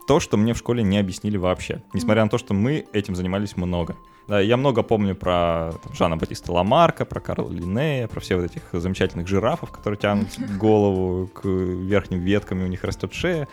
то, 0.07 0.21
что 0.21 0.37
мне 0.37 0.53
в 0.53 0.57
школе 0.57 0.81
не 0.81 0.97
объяснили 0.97 1.35
вообще, 1.35 1.83
несмотря 1.93 2.23
на 2.23 2.29
то, 2.29 2.37
что 2.37 2.53
мы 2.53 2.85
этим 2.93 3.15
занимались 3.15 3.57
много. 3.57 3.97
Да, 4.29 4.39
я 4.39 4.55
много 4.55 4.81
помню 4.81 5.13
про 5.13 5.73
там, 5.83 5.93
Жана 5.93 6.15
Батиста 6.15 6.53
Ламарка, 6.53 7.03
про 7.03 7.19
Карла 7.19 7.49
Линнея, 7.49 8.07
про 8.07 8.21
все 8.21 8.37
вот 8.37 8.45
этих 8.45 8.61
замечательных 8.71 9.27
жирафов, 9.27 9.71
которые 9.71 9.99
тянут 9.99 10.29
голову 10.57 11.27
к 11.27 11.45
верхним 11.45 12.21
веткам, 12.21 12.61
и 12.61 12.63
у 12.63 12.67
них 12.67 12.85
растет 12.85 13.13
шея 13.13 13.49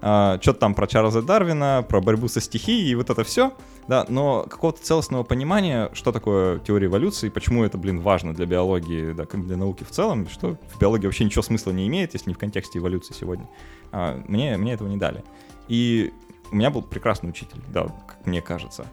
а, 0.00 0.38
что-то 0.40 0.60
там 0.60 0.74
про 0.74 0.86
Чарльза 0.86 1.22
Дарвина, 1.22 1.84
про 1.88 2.00
борьбу 2.00 2.28
со 2.28 2.40
стихией 2.40 2.90
и 2.90 2.94
вот 2.94 3.10
это 3.10 3.24
все, 3.24 3.52
да, 3.88 4.06
но 4.08 4.44
какого-то 4.48 4.82
целостного 4.82 5.24
понимания, 5.24 5.90
что 5.92 6.12
такое 6.12 6.60
теория 6.60 6.86
эволюции, 6.86 7.28
почему 7.28 7.64
это, 7.64 7.78
блин, 7.78 8.00
важно 8.00 8.34
для 8.34 8.46
биологии, 8.46 9.12
да, 9.12 9.26
как 9.26 9.44
для 9.46 9.56
науки 9.56 9.84
в 9.84 9.90
целом, 9.90 10.28
что 10.28 10.56
в 10.74 10.78
биологии 10.78 11.06
вообще 11.06 11.24
ничего 11.24 11.42
смысла 11.42 11.72
не 11.72 11.86
имеет, 11.88 12.12
если 12.14 12.30
не 12.30 12.34
в 12.34 12.38
контексте 12.38 12.78
эволюции 12.78 13.14
сегодня, 13.14 13.48
а, 13.90 14.20
мне, 14.26 14.56
мне 14.56 14.74
этого 14.74 14.88
не 14.88 14.96
дали. 14.96 15.24
И 15.66 16.12
у 16.50 16.56
меня 16.56 16.70
был 16.70 16.82
прекрасный 16.82 17.30
учитель, 17.30 17.60
да, 17.72 17.84
как 18.06 18.24
мне 18.24 18.40
кажется. 18.40 18.86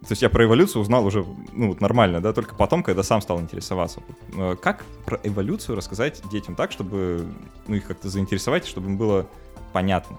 То 0.00 0.12
есть 0.12 0.20
я 0.20 0.28
про 0.28 0.44
эволюцию 0.44 0.82
узнал 0.82 1.06
уже, 1.06 1.24
ну, 1.52 1.68
вот 1.68 1.80
нормально, 1.80 2.20
да, 2.20 2.34
только 2.34 2.54
потом, 2.54 2.82
когда 2.82 3.02
сам 3.02 3.22
стал 3.22 3.40
интересоваться. 3.40 4.02
Э, 4.36 4.54
как 4.60 4.84
про 5.06 5.18
эволюцию 5.22 5.76
рассказать 5.76 6.22
детям 6.30 6.54
так, 6.54 6.72
чтобы, 6.72 7.26
ну, 7.66 7.76
их 7.76 7.86
как-то 7.86 8.10
заинтересовать, 8.10 8.66
чтобы 8.66 8.88
им 8.88 8.98
было 8.98 9.26
понятно? 9.74 10.16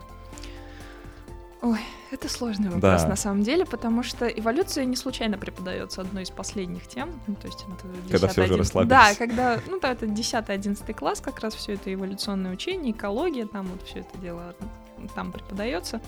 Ой, 1.61 1.79
это 2.11 2.29
сложный 2.29 2.69
вопрос 2.69 3.01
да. 3.01 3.07
на 3.07 3.15
самом 3.15 3.41
деле, 3.41 3.65
потому 3.65 4.03
что 4.03 4.27
эволюция 4.27 4.85
не 4.85 4.95
случайно 4.95 5.39
преподается 5.39 6.01
одной 6.01 6.21
из 6.23 6.29
последних 6.29 6.85
тем. 6.87 7.09
Ну, 7.25 7.33
то 7.33 7.47
есть 7.47 7.63
это 7.63 7.87
10, 7.87 8.11
когда 8.11 8.27
все 8.27 8.41
11... 8.43 8.51
уже 8.51 8.57
расслабились. 8.57 8.89
Да, 8.89 9.15
когда, 9.15 9.59
ну 9.65 9.79
да, 9.79 9.93
это 9.93 10.05
10-11 10.05 10.93
класс, 10.93 11.21
как 11.21 11.39
раз 11.39 11.55
все 11.55 11.73
это 11.73 11.91
эволюционное 11.91 12.51
учение, 12.51 12.91
экология, 12.91 13.47
там 13.47 13.65
вот 13.65 13.81
все 13.81 14.01
это 14.01 14.17
дело 14.19 14.53
там 15.15 15.31
преподается. 15.31 16.01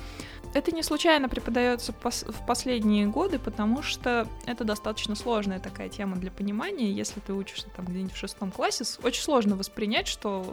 Это 0.53 0.71
не 0.71 0.81
случайно 0.81 1.29
преподается 1.29 1.93
в 1.93 2.45
последние 2.47 3.05
годы, 3.07 3.37
потому 3.37 3.83
что 3.83 4.27
это 4.45 4.63
достаточно 4.63 5.15
сложная 5.15 5.59
такая 5.59 5.89
тема 5.89 6.15
для 6.15 6.31
понимания. 6.31 6.91
Если 6.91 7.19
ты 7.19 7.33
учишься 7.33 7.67
там 7.75 7.85
где-нибудь 7.85 8.13
в 8.13 8.17
шестом 8.17 8.51
классе, 8.51 8.83
очень 9.03 9.21
сложно 9.21 9.55
воспринять, 9.55 10.07
что 10.07 10.45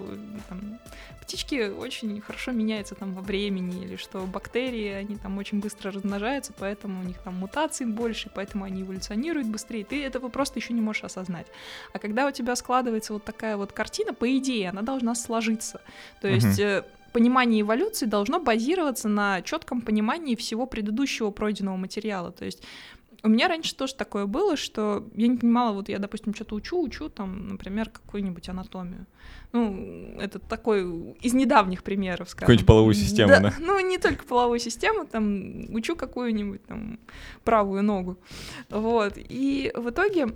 там, 0.49 0.79
птички 1.23 1.71
очень 1.71 2.21
хорошо 2.21 2.53
меняются 2.53 2.95
там 2.95 3.15
во 3.15 3.23
времени, 3.23 3.85
или 3.85 3.97
что 3.97 4.21
бактерии, 4.21 4.91
они 4.91 5.17
там 5.17 5.39
очень 5.39 5.61
быстро 5.61 5.91
размножаются, 5.91 6.53
поэтому 6.59 7.01
у 7.01 7.05
них 7.05 7.19
там 7.19 7.35
мутаций 7.35 7.87
больше, 7.87 8.31
поэтому 8.35 8.65
они 8.65 8.83
эволюционируют 8.83 9.49
быстрее. 9.49 9.85
Ты 9.85 10.05
этого 10.05 10.29
просто 10.29 10.59
еще 10.59 10.75
не 10.75 10.81
можешь 10.81 11.05
осознать. 11.05 11.47
А 11.93 11.99
когда 11.99 12.27
у 12.27 12.31
тебя 12.31 12.57
складывается 12.57 13.13
вот 13.15 13.25
такая 13.25 13.57
вот 13.57 13.73
картина, 13.73 14.13
по 14.13 14.37
идее, 14.37 14.69
она 14.71 14.83
должна 14.83 15.15
сложиться. 15.15 15.81
То 16.21 16.29
есть 16.29 16.59
uh-huh 16.59 16.85
понимание 17.15 17.63
эволюции 17.63 18.07
должно 18.07 18.41
базироваться 18.41 19.09
на 19.09 19.41
четком 19.41 19.81
понимании 19.81 20.35
всего 20.35 20.67
предыдущего 20.67 21.31
пройденного 21.31 21.77
материала. 21.77 22.33
То 22.33 22.45
есть 22.45 22.63
У 23.25 23.29
меня 23.31 23.49
раньше 23.49 23.75
тоже 23.75 23.95
такое 23.95 24.27
было, 24.27 24.55
что 24.55 25.09
я 25.15 25.29
не 25.29 25.39
понимала, 25.39 25.73
вот 25.73 25.89
я, 25.89 25.99
допустим, 25.99 26.35
что-то 26.35 26.57
учу, 26.57 26.83
учу, 26.83 27.09
там, 27.09 27.49
например, 27.49 27.89
какую-нибудь 27.89 28.51
анатомию. 28.51 29.07
Ну, 29.53 30.15
это 30.21 30.39
такой 30.39 30.83
из 31.23 31.33
недавних 31.33 31.85
примеров, 31.85 32.29
скажем. 32.29 32.41
Какую-нибудь 32.41 32.67
половую 32.67 32.93
систему, 32.93 33.31
да? 33.31 33.41
да? 33.41 33.55
Ну, 33.61 33.81
не 33.81 33.97
только 33.97 34.27
половую 34.27 34.59
систему, 34.59 35.07
там, 35.07 35.75
учу 35.75 35.97
какую-нибудь 35.97 36.67
там 36.67 36.99
правую 37.45 37.83
ногу. 37.83 38.19
Вот. 38.69 39.15
И 39.17 39.73
в 39.75 39.89
итоге 39.89 40.35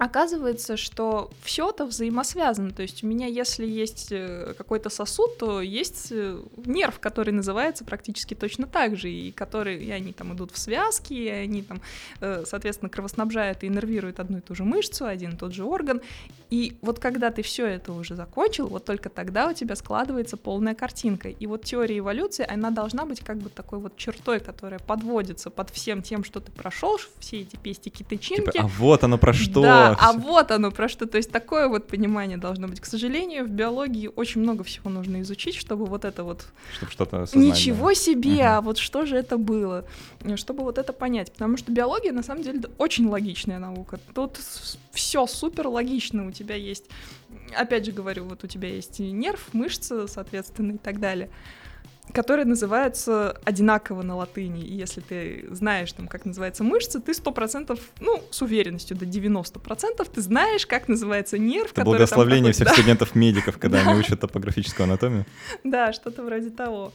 оказывается, 0.00 0.78
что 0.78 1.30
все 1.42 1.68
это 1.68 1.84
взаимосвязано. 1.84 2.70
То 2.70 2.80
есть 2.80 3.04
у 3.04 3.06
меня, 3.06 3.26
если 3.26 3.66
есть 3.66 4.08
э, 4.10 4.54
какой-то 4.56 4.88
сосуд, 4.88 5.36
то 5.36 5.60
есть 5.60 6.08
э, 6.10 6.40
нерв, 6.64 6.98
который 7.00 7.32
называется 7.32 7.84
практически 7.84 8.32
точно 8.32 8.66
так 8.66 8.96
же, 8.96 9.10
и 9.10 9.30
который, 9.30 9.84
и 9.84 9.90
они 9.90 10.14
там 10.14 10.34
идут 10.34 10.52
в 10.52 10.58
связки, 10.58 11.12
и 11.12 11.28
они 11.28 11.62
там, 11.62 11.82
э, 12.22 12.44
соответственно, 12.46 12.88
кровоснабжают 12.88 13.62
и 13.62 13.66
иннервируют 13.66 14.20
одну 14.20 14.38
и 14.38 14.40
ту 14.40 14.54
же 14.54 14.64
мышцу, 14.64 15.04
один 15.04 15.32
и 15.32 15.36
тот 15.36 15.52
же 15.52 15.64
орган. 15.64 16.00
И 16.48 16.78
вот 16.80 16.98
когда 16.98 17.30
ты 17.30 17.42
все 17.42 17.66
это 17.66 17.92
уже 17.92 18.16
закончил, 18.16 18.68
вот 18.68 18.86
только 18.86 19.10
тогда 19.10 19.48
у 19.48 19.52
тебя 19.52 19.76
складывается 19.76 20.38
полная 20.38 20.74
картинка. 20.74 21.28
И 21.28 21.46
вот 21.46 21.64
теория 21.64 21.98
эволюции, 21.98 22.46
она 22.50 22.70
должна 22.70 23.04
быть 23.04 23.20
как 23.20 23.36
бы 23.36 23.50
такой 23.50 23.78
вот 23.78 23.98
чертой, 23.98 24.40
которая 24.40 24.80
подводится 24.80 25.50
под 25.50 25.68
всем 25.68 26.02
тем, 26.02 26.24
что 26.24 26.40
ты 26.40 26.50
прошел, 26.50 26.98
все 27.18 27.42
эти 27.42 27.56
пестики, 27.56 28.02
тычинки. 28.02 28.52
Типа, 28.52 28.64
а 28.64 28.66
вот 28.66 29.04
оно 29.04 29.18
про 29.18 29.34
что. 29.34 29.60
Да, 29.60 29.89
а 29.98 30.12
вот 30.12 30.50
оно 30.50 30.70
про 30.70 30.88
что. 30.88 31.06
То 31.06 31.16
есть 31.16 31.30
такое 31.30 31.68
вот 31.68 31.86
понимание 31.86 32.36
должно 32.36 32.68
быть. 32.68 32.80
К 32.80 32.86
сожалению, 32.86 33.44
в 33.44 33.50
биологии 33.50 34.10
очень 34.14 34.40
много 34.40 34.64
всего 34.64 34.90
нужно 34.90 35.22
изучить, 35.22 35.54
чтобы 35.54 35.86
вот 35.86 36.04
это 36.04 36.24
вот... 36.24 36.46
Чтобы 36.76 36.92
что-то 36.92 37.22
осознать, 37.22 37.46
Ничего 37.46 37.88
да. 37.88 37.94
себе, 37.94 38.34
угу. 38.34 38.42
а 38.44 38.60
вот 38.60 38.78
что 38.78 39.06
же 39.06 39.16
это 39.16 39.36
было? 39.36 39.84
Чтобы 40.36 40.62
вот 40.62 40.78
это 40.78 40.92
понять. 40.92 41.32
Потому 41.32 41.56
что 41.56 41.72
биология, 41.72 42.12
на 42.12 42.22
самом 42.22 42.42
деле, 42.42 42.62
очень 42.78 43.06
логичная 43.08 43.58
наука. 43.58 43.98
Тут 44.14 44.38
все 44.92 45.26
супер 45.26 45.68
логично. 45.68 46.26
У 46.26 46.32
тебя 46.32 46.54
есть, 46.54 46.84
опять 47.56 47.86
же 47.86 47.92
говорю, 47.92 48.24
вот 48.24 48.44
у 48.44 48.46
тебя 48.46 48.68
есть 48.68 48.98
нерв, 48.98 49.48
мышца, 49.52 50.06
соответственно, 50.06 50.72
и 50.72 50.78
так 50.78 51.00
далее 51.00 51.30
которые 52.12 52.46
называются 52.46 53.38
одинаково 53.44 54.02
на 54.02 54.16
латыни. 54.16 54.62
И 54.62 54.74
если 54.74 55.00
ты 55.00 55.46
знаешь, 55.50 55.92
там, 55.92 56.08
как 56.08 56.24
называется 56.24 56.64
мышца, 56.64 57.00
ты 57.00 57.14
сто 57.14 57.32
процентов, 57.32 57.80
ну, 58.00 58.22
с 58.30 58.42
уверенностью 58.42 58.96
до 58.96 59.06
90% 59.06 60.08
ты 60.12 60.20
знаешь, 60.20 60.66
как 60.66 60.88
называется 60.88 61.38
нерв. 61.38 61.72
Это 61.72 61.84
благословление 61.84 62.52
всех 62.52 62.68
да. 62.68 62.74
студентов-медиков, 62.74 63.58
когда 63.58 63.80
они 63.80 63.94
учат 64.00 64.20
топографическую 64.20 64.84
анатомию. 64.84 65.26
Да, 65.64 65.92
что-то 65.92 66.22
вроде 66.22 66.50
того. 66.50 66.92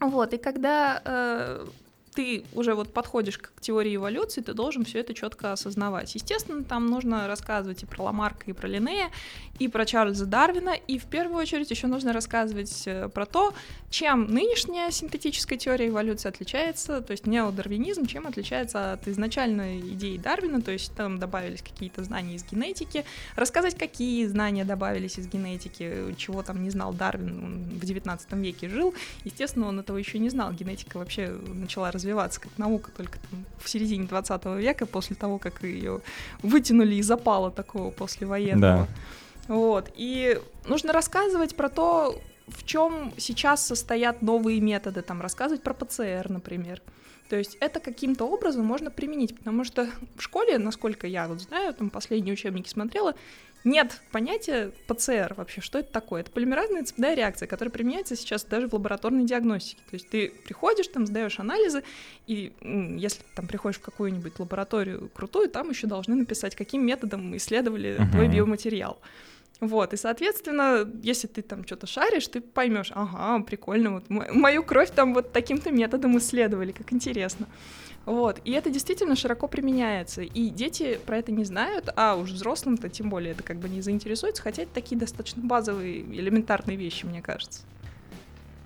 Вот, 0.00 0.34
и 0.34 0.38
когда 0.38 1.00
э, 1.04 1.66
ты 2.14 2.44
уже 2.52 2.74
вот 2.74 2.92
подходишь 2.92 3.38
к 3.38 3.60
теории 3.60 3.96
эволюции, 3.96 4.40
ты 4.40 4.54
должен 4.54 4.84
все 4.84 5.00
это 5.00 5.14
четко 5.14 5.52
осознавать. 5.52 6.14
Естественно, 6.14 6.62
там 6.62 6.86
нужно 6.86 7.26
рассказывать 7.26 7.82
и 7.82 7.86
про 7.86 8.04
Ламарка, 8.04 8.44
и 8.46 8.52
про 8.52 8.68
Линнея, 8.68 9.10
и 9.58 9.68
про 9.68 9.84
Чарльза 9.84 10.26
Дарвина, 10.26 10.74
и 10.74 10.98
в 10.98 11.04
первую 11.04 11.38
очередь 11.38 11.70
еще 11.70 11.86
нужно 11.86 12.12
рассказывать 12.12 12.84
э, 12.86 13.08
про 13.08 13.26
то, 13.26 13.54
чем 13.90 14.26
нынешняя 14.26 14.90
синтетическая 14.90 15.58
теория 15.58 15.88
эволюции 15.88 16.28
отличается, 16.28 17.00
то 17.00 17.12
есть 17.12 17.26
неодарвинизм, 17.26 18.06
чем 18.06 18.26
отличается 18.26 18.92
от 18.92 19.06
изначальной 19.06 19.80
идеи 19.80 20.16
Дарвина, 20.16 20.62
то 20.62 20.72
есть 20.72 20.94
там 20.94 21.18
добавились 21.18 21.62
какие-то 21.62 22.02
знания 22.04 22.36
из 22.36 22.44
генетики, 22.44 23.04
рассказать, 23.36 23.76
какие 23.76 24.26
знания 24.26 24.64
добавились 24.64 25.18
из 25.18 25.28
генетики, 25.28 26.14
чего 26.16 26.42
там 26.42 26.62
не 26.62 26.70
знал 26.70 26.92
Дарвин, 26.92 27.44
он 27.44 27.64
в 27.80 27.84
19 27.84 28.32
веке 28.34 28.68
жил, 28.68 28.94
естественно, 29.24 29.68
он 29.68 29.80
этого 29.80 29.96
еще 29.96 30.18
не 30.18 30.30
знал, 30.30 30.52
генетика 30.52 30.98
вообще 30.98 31.28
начала 31.28 31.90
развиваться 31.90 32.03
развиваться 32.04 32.40
как 32.40 32.56
наука 32.58 32.90
только 32.96 33.18
там, 33.30 33.44
в 33.58 33.68
середине 33.68 34.06
20 34.06 34.44
века, 34.58 34.86
после 34.86 35.16
того, 35.16 35.38
как 35.38 35.62
ее 35.62 36.00
вытянули 36.42 36.96
из 36.96 37.10
опала 37.10 37.50
такого 37.50 37.90
послевоенного. 37.90 38.86
Да. 39.48 39.54
Вот. 39.54 39.90
И 39.96 40.38
нужно 40.66 40.92
рассказывать 40.92 41.56
про 41.56 41.68
то, 41.68 42.20
в 42.48 42.64
чем 42.64 43.12
сейчас 43.16 43.66
состоят 43.66 44.20
новые 44.22 44.60
методы, 44.60 45.00
там, 45.02 45.22
рассказывать 45.22 45.62
про 45.62 45.72
ПЦР, 45.72 46.26
например. 46.28 46.82
То 47.34 47.38
есть 47.38 47.56
это 47.58 47.80
каким-то 47.80 48.26
образом 48.26 48.64
можно 48.64 48.92
применить, 48.92 49.36
потому 49.36 49.64
что 49.64 49.88
в 50.14 50.22
школе, 50.22 50.56
насколько 50.56 51.08
я 51.08 51.26
вот 51.26 51.40
знаю, 51.40 51.74
там 51.74 51.90
последние 51.90 52.34
учебники 52.34 52.68
смотрела, 52.68 53.16
нет 53.64 54.00
понятия 54.12 54.70
ПЦР 54.86 55.34
вообще, 55.36 55.60
что 55.60 55.80
это 55.80 55.90
такое. 55.90 56.20
Это 56.20 56.30
полимеразная 56.30 56.84
цепная 56.84 57.14
реакция, 57.14 57.48
которая 57.48 57.72
применяется 57.72 58.14
сейчас 58.14 58.44
даже 58.44 58.68
в 58.68 58.74
лабораторной 58.74 59.24
диагностике. 59.24 59.80
То 59.90 59.94
есть 59.94 60.08
ты 60.08 60.32
приходишь, 60.44 60.86
там 60.86 61.06
сдаешь 61.06 61.40
анализы, 61.40 61.82
и 62.28 62.52
если 62.62 63.24
там 63.34 63.48
приходишь 63.48 63.80
в 63.80 63.82
какую-нибудь 63.82 64.38
лабораторию 64.38 65.10
крутую, 65.12 65.48
там 65.50 65.70
еще 65.70 65.88
должны 65.88 66.14
написать, 66.14 66.54
каким 66.54 66.86
методом 66.86 67.36
исследовали 67.36 67.98
uh-huh. 67.98 68.12
твой 68.12 68.28
биоматериал. 68.28 69.00
Вот, 69.60 69.92
и, 69.92 69.96
соответственно, 69.96 70.90
если 71.02 71.26
ты 71.26 71.40
там 71.40 71.64
что-то 71.64 71.86
шаришь, 71.86 72.26
ты 72.26 72.40
поймешь, 72.40 72.90
ага, 72.94 73.42
прикольно, 73.44 73.92
вот 73.92 74.10
мою 74.10 74.62
кровь 74.64 74.90
там 74.90 75.14
вот 75.14 75.32
таким-то 75.32 75.70
методом 75.70 76.18
исследовали, 76.18 76.72
как 76.72 76.92
интересно. 76.92 77.46
Вот, 78.04 78.40
и 78.44 78.52
это 78.52 78.68
действительно 78.68 79.16
широко 79.16 79.48
применяется, 79.48 80.22
и 80.22 80.50
дети 80.50 80.98
про 81.06 81.18
это 81.18 81.32
не 81.32 81.44
знают, 81.44 81.88
а 81.96 82.16
уж 82.16 82.32
взрослым-то 82.32 82.90
тем 82.90 83.08
более 83.08 83.32
это 83.32 83.42
как 83.42 83.58
бы 83.58 83.68
не 83.68 83.80
заинтересуется, 83.80 84.42
хотя 84.42 84.64
это 84.64 84.74
такие 84.74 84.98
достаточно 84.98 85.42
базовые, 85.42 86.00
элементарные 86.00 86.76
вещи, 86.76 87.06
мне 87.06 87.22
кажется. 87.22 87.62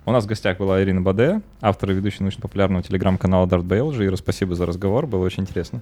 У 0.09 0.11
нас 0.11 0.23
в 0.23 0.27
гостях 0.27 0.57
была 0.57 0.81
Ирина 0.81 1.01
Баде, 1.01 1.41
автор 1.61 1.91
и 1.91 1.93
ведущая 1.93 2.23
научно-популярного 2.23 2.81
телеграм-канала 2.81 3.45
Dart 3.45 3.61
Biology. 3.61 4.07
Ира, 4.07 4.15
спасибо 4.15 4.55
за 4.55 4.65
разговор, 4.65 5.05
было 5.05 5.23
очень 5.23 5.43
интересно. 5.43 5.81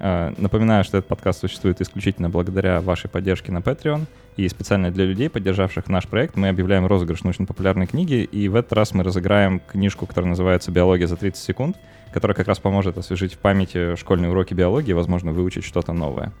Э, 0.00 0.34
напоминаю, 0.36 0.82
что 0.82 0.98
этот 0.98 1.06
подкаст 1.06 1.38
существует 1.38 1.80
исключительно 1.80 2.28
благодаря 2.28 2.80
вашей 2.80 3.08
поддержке 3.08 3.52
на 3.52 3.58
Patreon. 3.58 4.06
И 4.36 4.48
специально 4.48 4.90
для 4.90 5.04
людей, 5.04 5.30
поддержавших 5.30 5.86
наш 5.86 6.08
проект, 6.08 6.34
мы 6.34 6.48
объявляем 6.48 6.86
розыгрыш 6.86 7.22
научно-популярной 7.22 7.86
книги. 7.86 8.24
И 8.24 8.48
в 8.48 8.56
этот 8.56 8.72
раз 8.72 8.94
мы 8.94 9.04
разыграем 9.04 9.60
книжку, 9.60 10.06
которая 10.06 10.30
называется 10.30 10.72
«Биология 10.72 11.06
за 11.06 11.14
30 11.14 11.40
секунд», 11.40 11.76
которая 12.12 12.34
как 12.34 12.48
раз 12.48 12.58
поможет 12.58 12.98
освежить 12.98 13.34
в 13.34 13.38
памяти 13.38 13.94
школьные 13.94 14.32
уроки 14.32 14.54
биологии 14.54 14.92
возможно, 14.92 15.30
выучить 15.30 15.62
что-то 15.62 15.92
новое. 15.92 16.32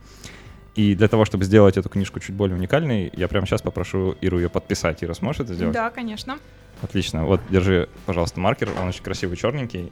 И 0.78 0.94
для 0.94 1.08
того, 1.08 1.24
чтобы 1.24 1.44
сделать 1.44 1.76
эту 1.76 1.88
книжку 1.88 2.20
чуть 2.20 2.36
более 2.36 2.56
уникальной, 2.56 3.10
я 3.12 3.26
прямо 3.26 3.48
сейчас 3.48 3.62
попрошу 3.62 4.12
Иру 4.20 4.38
ее 4.38 4.48
подписать. 4.48 5.02
Ира, 5.02 5.12
сможешь 5.12 5.40
это 5.40 5.54
сделать? 5.54 5.74
Да, 5.74 5.90
конечно. 5.90 6.38
Отлично. 6.82 7.24
Вот, 7.24 7.40
держи, 7.50 7.88
пожалуйста, 8.06 8.38
маркер. 8.38 8.70
Он 8.80 8.86
очень 8.86 9.02
красивый, 9.02 9.36
черненький. 9.36 9.90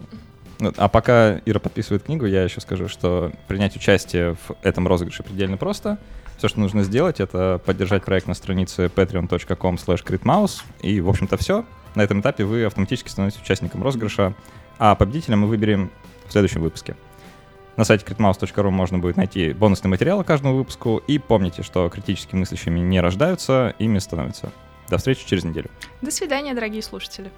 Ну, 0.61 0.73
а 0.77 0.89
пока 0.89 1.41
Ира 1.45 1.59
подписывает 1.59 2.05
книгу, 2.05 2.25
я 2.25 2.45
еще 2.45 2.61
скажу, 2.61 2.87
что 2.87 3.33
принять 3.49 3.75
участие 3.75 4.35
в 4.35 4.53
этом 4.63 4.87
розыгрыше 4.87 5.25
предельно 5.25 5.57
просто. 5.57 5.99
Все, 6.39 6.47
что 6.47 6.61
нужно 6.61 6.85
сделать, 6.85 7.19
это 7.19 7.61
поддержать 7.67 8.05
проект 8.05 8.29
на 8.29 8.35
странице 8.35 8.87
patreon.com 8.87 9.75
slash 9.75 10.53
И, 10.83 11.01
в 11.01 11.09
общем-то, 11.09 11.37
все. 11.37 11.65
На 11.97 12.03
этом 12.03 12.21
этапе 12.21 12.45
вы 12.45 12.65
автоматически 12.65 13.09
становитесь 13.09 13.43
участником 13.43 13.83
розыгрыша, 13.83 14.35
а 14.79 14.95
победителя 14.95 15.35
мы 15.35 15.49
выберем 15.49 15.91
в 16.29 16.31
следующем 16.31 16.61
выпуске. 16.61 16.95
На 17.77 17.85
сайте 17.85 18.07
critmouse.ru 18.07 18.71
можно 18.71 18.99
будет 18.99 19.17
найти 19.17 19.53
бонусные 19.53 19.91
материалы 19.91 20.25
к 20.25 20.27
каждому 20.27 20.57
выпуску. 20.57 21.03
И 21.07 21.19
помните, 21.19 21.63
что 21.63 21.89
критически 21.89 22.35
мыслящими 22.35 22.79
не 22.79 23.01
рождаются, 23.01 23.75
ими 23.79 23.99
становятся. 23.99 24.51
До 24.89 24.97
встречи 24.99 25.27
через 25.27 25.45
неделю. 25.45 25.71
До 26.01 26.11
свидания, 26.11 26.55
дорогие 26.55 26.83
слушатели. 26.83 27.31